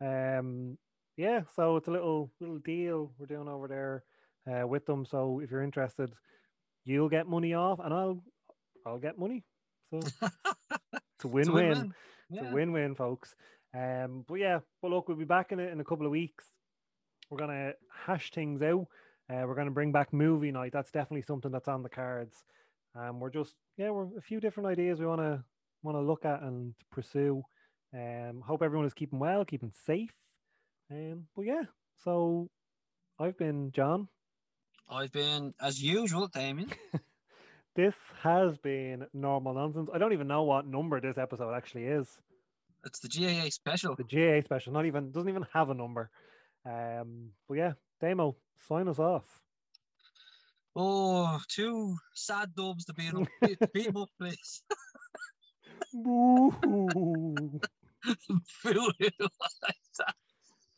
yeah. 0.00 0.38
Um, 0.38 0.78
yeah, 1.16 1.40
so 1.54 1.76
it's 1.76 1.88
a 1.88 1.90
little 1.90 2.30
little 2.40 2.58
deal 2.58 3.12
we're 3.18 3.26
doing 3.26 3.48
over 3.48 3.68
there 3.68 4.04
uh, 4.50 4.66
with 4.66 4.86
them. 4.86 5.04
So 5.04 5.40
if 5.40 5.50
you're 5.50 5.62
interested, 5.62 6.12
you'll 6.84 7.08
get 7.08 7.26
money 7.26 7.54
off 7.54 7.80
and 7.82 7.92
I'll 7.92 8.22
I'll 8.86 8.98
get 8.98 9.18
money. 9.18 9.44
So 9.90 9.98
it's 10.02 10.22
a 10.22 10.30
It's 11.16 11.24
a 11.24 11.28
win-win. 11.28 11.92
It's 12.30 12.48
a 12.48 12.54
win-win, 12.54 12.94
folks. 12.94 13.34
Um, 13.74 14.24
but 14.26 14.36
yeah, 14.36 14.60
but 14.80 14.90
look, 14.90 15.08
we'll 15.08 15.16
be 15.16 15.24
back 15.24 15.52
in 15.52 15.60
it 15.60 15.72
in 15.72 15.80
a 15.80 15.84
couple 15.84 16.06
of 16.06 16.12
weeks. 16.12 16.46
We're 17.30 17.38
gonna 17.38 17.72
hash 18.06 18.30
things 18.30 18.62
out. 18.62 18.86
Uh, 19.30 19.44
we're 19.46 19.54
gonna 19.54 19.70
bring 19.70 19.92
back 19.92 20.12
movie 20.12 20.50
night. 20.50 20.72
That's 20.72 20.90
definitely 20.90 21.22
something 21.22 21.50
that's 21.50 21.68
on 21.68 21.82
the 21.82 21.88
cards. 21.88 22.44
Um, 22.94 23.20
we're 23.20 23.30
just 23.30 23.54
yeah, 23.76 23.90
we're 23.90 24.08
a 24.18 24.22
few 24.22 24.40
different 24.40 24.68
ideas 24.68 25.00
we 25.00 25.06
wanna 25.06 25.44
wanna 25.82 26.02
look 26.02 26.24
at 26.24 26.42
and 26.42 26.74
pursue. 26.90 27.42
Um, 27.94 28.42
hope 28.46 28.62
everyone 28.62 28.86
is 28.86 28.94
keeping 28.94 29.18
well, 29.18 29.44
keeping 29.44 29.72
safe. 29.86 30.12
Um, 30.90 31.26
but 31.36 31.42
yeah, 31.42 31.62
so 32.04 32.48
I've 33.18 33.38
been 33.38 33.72
John. 33.72 34.08
I've 34.88 35.12
been, 35.12 35.54
as 35.60 35.80
usual, 35.80 36.26
Damien. 36.26 36.72
This 37.76 37.94
has 38.22 38.58
been 38.58 39.06
normal 39.12 39.54
nonsense. 39.54 39.88
I 39.94 39.98
don't 39.98 40.12
even 40.12 40.26
know 40.26 40.42
what 40.42 40.66
number 40.66 41.00
this 41.00 41.16
episode 41.16 41.54
actually 41.54 41.84
is. 41.84 42.08
It's 42.84 42.98
the 42.98 43.08
GAA 43.08 43.50
special. 43.50 43.94
the 43.94 44.04
GAA 44.04 44.42
special. 44.44 44.72
Not 44.72 44.86
even 44.86 45.12
doesn't 45.12 45.28
even 45.28 45.46
have 45.52 45.70
a 45.70 45.74
number. 45.74 46.10
Um, 46.64 47.30
but 47.48 47.54
yeah, 47.54 47.72
Damo, 48.00 48.36
sign 48.68 48.88
us 48.88 48.98
off. 48.98 49.24
Oh, 50.76 51.40
two 51.48 51.96
sad 52.14 52.54
dubs 52.54 52.84
to 52.86 52.94
beat 52.94 53.14
up, 53.14 53.26
beat, 53.74 53.96
up, 53.96 54.08
please. 54.18 54.62
Boo. 55.92 56.50
Fool 58.46 58.92
it 58.98 59.14
like 59.20 59.74
that. 59.98 60.14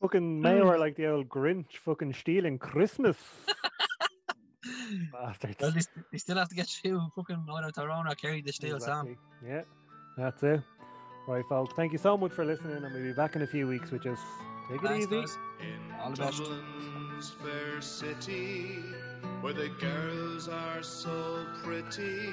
fucking 0.00 0.40
Mayo 0.40 0.76
like 0.78 0.96
the 0.96 1.06
old 1.06 1.28
Grinch, 1.28 1.76
fucking 1.84 2.14
stealing 2.14 2.58
Christmas. 2.58 3.16
Bastards. 5.12 5.56
Well, 5.60 5.72
they, 5.72 5.80
they 6.10 6.18
still 6.18 6.36
have 6.36 6.48
to 6.48 6.54
get 6.54 6.68
through 6.68 7.00
fucking 7.14 7.46
either 7.52 7.70
Tyrone 7.70 8.08
or 8.08 8.14
Kerry 8.14 8.42
to 8.42 8.52
steal 8.52 8.80
Sam. 8.80 9.16
Yeah, 9.46 9.62
that's 10.16 10.42
it. 10.42 10.60
Right, 11.28 11.44
folks. 11.48 11.74
Thank 11.74 11.92
you 11.92 11.98
so 11.98 12.16
much 12.16 12.32
for 12.32 12.44
listening, 12.44 12.82
and 12.82 12.94
we'll 12.94 13.02
be 13.02 13.12
back 13.12 13.36
in 13.36 13.42
a 13.42 13.46
few 13.46 13.68
weeks. 13.68 13.90
With 13.90 14.02
just 14.02 14.22
take 14.78 14.90
it 14.90 15.12
easy. 15.12 15.24
In 15.60 15.92
All 16.02 16.10
the 16.10 16.16
best. 16.16 16.38
Dublin's 16.38 17.30
fair 17.42 17.80
city, 17.80 18.78
where 19.40 19.52
the 19.52 19.68
girls 19.80 20.48
are 20.48 20.82
so 20.82 21.46
pretty, 21.62 22.30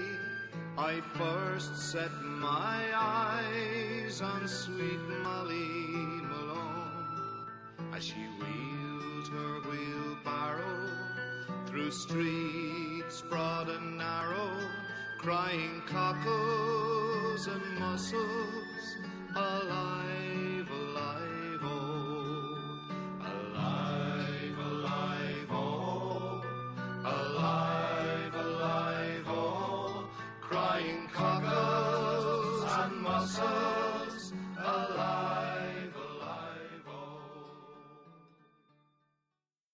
I 0.78 1.02
first 1.16 1.76
set 1.92 2.12
my 2.24 2.84
eyes 2.96 4.22
on 4.22 4.48
sweet 4.48 5.00
Molly 5.24 5.98
Malone 6.30 7.48
as 7.94 8.06
she 8.06 8.26
wheeled 8.40 9.28
her 9.28 9.60
wheelbarrow 9.70 10.90
through 11.68 11.92
streets 11.92 13.22
broad 13.30 13.70
and 13.70 13.98
narrow, 13.98 14.52
crying 15.18 15.82
cockles 15.86 17.48
and 17.48 17.80
mussels, 17.80 18.96
alive, 19.36 20.39